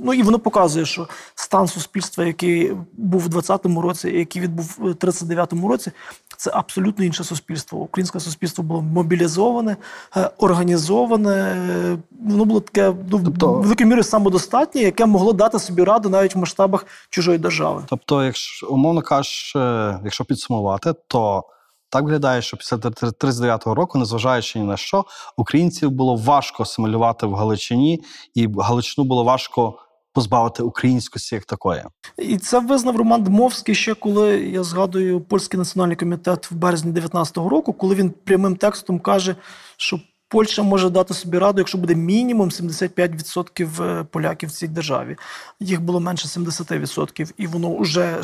ну 0.03 0.13
і 0.13 0.23
воно 0.23 0.39
показує, 0.39 0.85
що 0.85 1.07
стан 1.35 1.67
суспільства, 1.67 2.25
який 2.25 2.71
був 2.93 3.21
в 3.21 3.27
20-му 3.27 3.81
році, 3.81 4.09
який 4.09 4.41
відбув 4.41 4.75
в 4.77 4.91
39-му 4.91 5.67
році, 5.67 5.91
це 6.37 6.51
абсолютно 6.53 7.05
інше 7.05 7.23
суспільство. 7.23 7.79
Українське 7.79 8.19
суспільство 8.19 8.63
було 8.63 8.81
мобілізоване, 8.81 9.77
е, 10.17 10.29
організоване, 10.37 11.31
е, 11.31 11.97
воно 12.25 12.45
було 12.45 12.59
таке 12.59 12.93
ну, 13.11 13.21
Тобто- 13.25 13.53
в 13.53 13.61
великій 13.61 13.85
мірі 13.85 14.03
самодостатнє, 14.03 14.81
яке 14.81 15.05
могло 15.05 15.33
дати 15.33 15.59
собі 15.59 15.83
раду 15.83 16.09
навіть 16.09 16.35
в 16.35 16.37
масштабах 16.37 16.85
чужої 17.09 17.37
держави. 17.37 17.83
Тобто, 17.87 18.16
якщо 18.23 18.67
умовно 18.67 19.01
кажучи, 19.01 19.59
якщо 20.03 20.25
підсумувати, 20.25 20.93
то 21.07 21.43
так 21.89 22.03
виглядає, 22.03 22.41
що 22.41 22.57
після 22.57 22.77
39-го 22.77 23.75
року, 23.75 23.97
незважаючи 23.97 24.59
ні 24.59 24.65
на 24.65 24.77
що, 24.77 25.05
українців 25.37 25.91
було 25.91 26.15
важко 26.15 26.63
асимілювати 26.63 27.25
в 27.25 27.33
Галичині, 27.33 28.03
і 28.35 28.47
Галичину 28.57 29.07
було 29.07 29.23
важко 29.23 29.79
позбавити 30.13 30.63
українськості 30.63 31.35
як 31.35 31.45
такої. 31.45 31.83
І 32.17 32.37
це 32.37 32.59
визнав 32.59 32.95
Роман 32.95 33.23
Дмовський 33.23 33.75
ще 33.75 33.93
коли 33.93 34.39
я 34.39 34.63
згадую 34.63 35.21
польський 35.21 35.57
національний 35.57 35.95
комітет 35.95 36.51
в 36.51 36.55
березні 36.55 36.91
19-го 36.91 37.49
року, 37.49 37.73
коли 37.73 37.95
він 37.95 38.09
прямим 38.09 38.55
текстом 38.55 38.99
каже, 38.99 39.35
що 39.77 39.99
Польща 40.29 40.63
може 40.63 40.89
дати 40.89 41.13
собі 41.13 41.37
раду, 41.37 41.59
якщо 41.59 41.77
буде 41.77 41.95
мінімум 41.95 42.49
75% 42.49 43.83
е, 43.83 44.03
поляків 44.03 44.49
в 44.49 44.51
цій 44.51 44.67
державі. 44.67 45.17
Їх 45.59 45.81
було 45.81 45.99
менше 45.99 46.27
70%, 46.27 47.33
і 47.37 47.47
воно 47.47 47.77
вже 47.77 48.21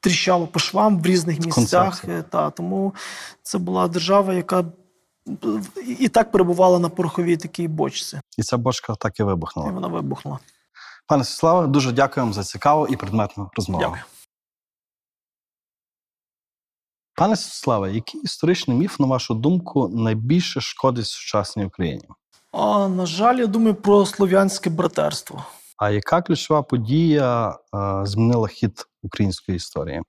тріщало 0.00 0.46
по 0.46 0.58
швам 0.58 1.00
в 1.00 1.06
різних 1.06 1.40
місцях. 1.40 2.04
Е, 2.08 2.22
Та, 2.22 2.50
тому 2.50 2.94
це 3.42 3.58
була 3.58 3.88
держава, 3.88 4.34
яка 4.34 4.64
і 5.98 6.08
так 6.08 6.30
перебувала 6.32 6.78
на 6.78 6.88
пороховій 6.88 7.36
такій 7.36 7.68
бочці, 7.68 8.20
І 8.38 8.42
ця 8.42 8.56
бочка 8.56 8.94
так 8.94 9.20
і 9.20 9.22
вибухнула. 9.22 9.68
і 9.68 9.72
вона 9.72 9.88
вибухнула. 9.88 10.38
Пане 11.06 11.24
Свіславе, 11.24 11.66
дуже 11.66 11.92
дякую 11.92 12.26
вам 12.26 12.34
за 12.34 12.44
цікаву 12.44 12.86
і 12.86 12.96
предметну 12.96 13.50
розмову. 13.56 13.82
Дякую. 13.84 14.02
Пане 17.20 17.36
Свіславе, 17.36 17.92
який 17.92 18.20
історичний 18.20 18.76
міф, 18.76 19.00
на 19.00 19.06
вашу 19.06 19.34
думку, 19.34 19.88
найбільше 19.88 20.60
шкодить 20.60 21.06
сучасній 21.06 21.64
Україні? 21.64 22.04
А 22.52 22.88
на 22.88 23.06
жаль, 23.06 23.36
я 23.36 23.46
думаю 23.46 23.74
про 23.74 24.06
слов'янське 24.06 24.70
братерство. 24.70 25.44
А 25.76 25.90
яка 25.90 26.22
ключова 26.22 26.62
подія 26.62 27.48
е, 27.50 28.06
змінила 28.06 28.48
хід 28.48 28.86
української 29.02 29.56
історії? 29.56 30.02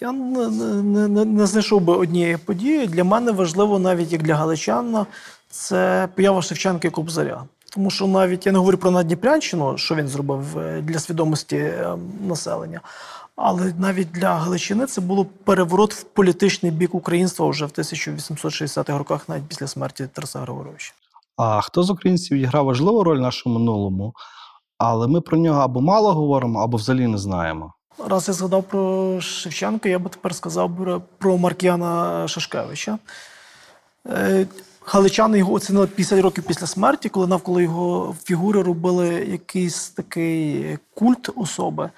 Я 0.00 0.12
не, 0.12 0.48
не, 0.48 1.08
не, 1.08 1.24
не 1.24 1.46
знайшов 1.46 1.80
би 1.80 1.96
однієї 1.96 2.36
події. 2.36 2.86
Для 2.86 3.04
мене 3.04 3.32
важливо, 3.32 3.78
навіть 3.78 4.12
як 4.12 4.22
для 4.22 4.34
галичана, 4.34 5.06
це 5.50 6.08
поява 6.16 6.42
Шевченка 6.42 6.88
і 6.88 6.90
Кобзаря. 6.90 7.44
Тому 7.74 7.90
що 7.90 8.06
навіть 8.06 8.46
я 8.46 8.52
не 8.52 8.58
говорю 8.58 8.78
про 8.78 8.90
Надніпрянщину, 8.90 9.78
що 9.78 9.94
він 9.94 10.08
зробив 10.08 10.58
е, 10.58 10.80
для 10.82 10.98
свідомості 10.98 11.56
е, 11.56 11.96
населення. 12.28 12.80
Але 13.44 13.72
навіть 13.78 14.10
для 14.10 14.34
Галичини 14.34 14.86
це 14.86 15.00
було 15.00 15.24
переворот 15.24 15.94
в 15.94 16.02
політичний 16.02 16.72
бік 16.72 16.94
українства 16.94 17.48
вже 17.48 17.66
в 17.66 17.68
1860-х 17.68 18.98
роках, 18.98 19.28
навіть 19.28 19.44
після 19.48 19.66
смерті 19.66 20.08
Тараса 20.12 20.38
Григоровича. 20.40 20.92
А 21.36 21.60
хто 21.60 21.82
з 21.82 21.90
українців 21.90 22.36
відіграв 22.36 22.64
важливу 22.64 23.04
роль 23.04 23.18
в 23.18 23.20
нашому 23.20 23.58
минулому, 23.58 24.14
але 24.78 25.06
ми 25.08 25.20
про 25.20 25.38
нього 25.38 25.60
або 25.60 25.80
мало 25.80 26.12
говоримо, 26.12 26.60
або 26.60 26.76
взагалі 26.76 27.06
не 27.06 27.18
знаємо. 27.18 27.72
Раз 28.08 28.28
я 28.28 28.34
згадав 28.34 28.62
про 28.62 29.20
Шевченка, 29.20 29.88
я 29.88 29.98
би 29.98 30.10
тепер 30.10 30.34
сказав 30.34 30.70
про 31.18 31.38
Маркіяна 31.38 32.28
Шашкевича. 32.28 32.98
Е, 34.08 34.46
Галичани 34.86 35.38
його 35.38 35.52
оцінили 35.52 35.86
50 35.86 36.20
років 36.20 36.44
після 36.44 36.66
смерті, 36.66 37.08
коли 37.08 37.26
навколо 37.26 37.60
його 37.60 38.14
фігури 38.24 38.62
робили 38.62 39.08
якийсь 39.08 39.90
такий 39.90 40.78
культ 40.94 41.30
особи. 41.36 41.90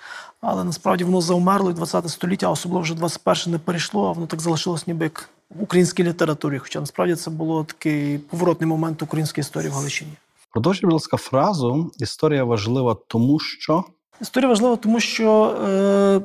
Але 0.47 0.65
насправді 0.65 1.05
воно 1.05 1.21
завмерло 1.21 1.71
і 1.71 1.75
20 1.75 2.09
століття, 2.09 2.47
а 2.47 2.51
особливо 2.51 2.83
вже 2.83 2.95
21 2.95 3.53
не 3.53 3.59
перейшло, 3.59 4.09
а 4.09 4.13
воно 4.13 4.27
так 4.27 4.41
залишилось 4.41 4.87
ніби 4.87 5.05
як 5.05 5.29
в 5.51 5.63
українській 5.63 6.05
літературі. 6.05 6.59
Хоча 6.59 6.81
насправді 6.81 7.15
це 7.15 7.31
було 7.31 7.65
такий 7.65 8.19
поворотний 8.19 8.69
момент 8.69 9.03
української 9.03 9.43
історії 9.43 9.71
в 9.71 9.75
Галичині. 9.75 10.11
Продовжіть, 10.53 10.85
будь 10.85 10.93
ласка, 10.93 11.17
фразу 11.17 11.91
історія 11.99 12.45
важлива, 12.45 12.97
тому 13.09 13.39
що 13.39 13.85
Історія 14.21 14.49
важлива, 14.49 14.77
тому 14.77 15.01
що 15.01 15.47
е, 15.47 16.21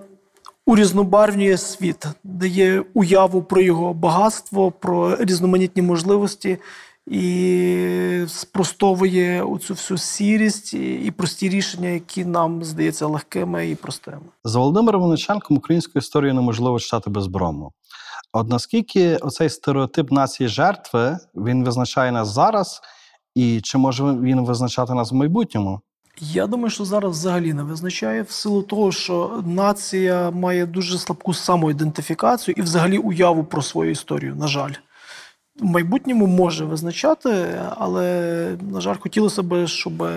урізнобарвнює 0.66 1.58
світ, 1.58 2.06
дає 2.24 2.84
уяву 2.94 3.44
про 3.44 3.62
його 3.62 3.94
багатство, 3.94 4.72
про 4.72 5.16
різноманітні 5.16 5.82
можливості 5.82 6.58
і 7.10 8.26
спростовує 8.28 9.44
оцю 9.44 9.74
всю 9.74 9.98
сірість 9.98 10.74
і, 10.74 11.12
прості 11.18 11.50
рішення, 11.50 11.90
які 11.90 12.26
нам 12.26 12.64
здається 12.64 13.08
легкими 13.08 13.70
і 13.70 13.76
простими. 13.76 14.22
за 14.44 14.60
Володимиром 14.60 15.02
Вониченком 15.02 15.58
українську 15.58 16.00
історію 16.00 16.34
неможливо 16.34 16.80
читати 16.80 17.10
без 17.10 17.28
брому. 17.28 17.72
От 18.34 18.50
наскільки 18.50 19.16
оцей 19.16 19.50
стереотип 19.50 20.12
нації 20.12 20.50
жертви 20.50 21.18
він 21.36 21.64
визначає 21.64 22.12
нас 22.12 22.28
зараз, 22.28 22.82
і 23.36 23.62
чи 23.62 23.78
може 23.78 24.04
він 24.04 24.46
визначати 24.46 24.94
нас 24.94 25.12
в 25.12 25.16
майбутньому? 25.16 25.82
Я 26.22 26.48
думаю, 26.48 26.70
що 26.70 26.86
зараз 26.86 27.12
взагалі 27.12 27.54
не 27.54 27.64
визначає 27.64 28.22
в 28.22 28.32
силу 28.32 28.62
того, 28.62 28.92
що 28.92 29.44
нація 29.46 30.32
має 30.32 30.66
дуже 30.66 30.98
слабку 30.98 31.34
самоідентифікацію 31.34 32.56
і 32.58 32.62
взагалі 32.62 32.98
уяву 32.98 33.44
про 33.44 33.62
свою 33.62 33.92
історію, 33.92 34.36
на 34.36 34.48
жаль. 34.48 34.74
В 35.60 35.66
майбутньому 35.66 36.28
може 36.28 36.66
визначати, 36.66 37.60
але, 37.78 38.58
на 38.72 38.82
жаль, 38.82 38.96
хотілося 38.96 39.44
б, 39.44 39.68
щоб 39.68 40.08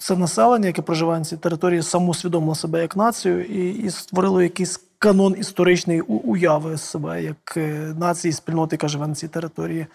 це 0.00 0.16
населення, 0.16 0.66
яке 0.66 0.82
проживає 0.82 1.18
на 1.18 1.24
цій 1.24 1.36
території, 1.36 1.82
самоусвідомило 1.82 2.54
себе 2.54 2.80
як 2.80 2.96
націю 2.96 3.44
і, 3.44 3.70
і 3.70 3.90
створило 3.90 4.42
якийсь 4.42 4.80
канон 4.98 5.34
історичної 5.38 6.00
уяви 6.00 6.78
себе 6.78 7.22
як 7.22 7.54
е, 7.56 7.94
нації, 7.98 8.32
спільноти, 8.32 8.74
яка 8.74 8.88
живе 8.88 9.06
на 9.06 9.14
цій 9.14 9.28
території 9.28 9.86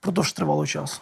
впродовж 0.00 0.32
тривалого 0.32 0.66
часу. 0.66 1.00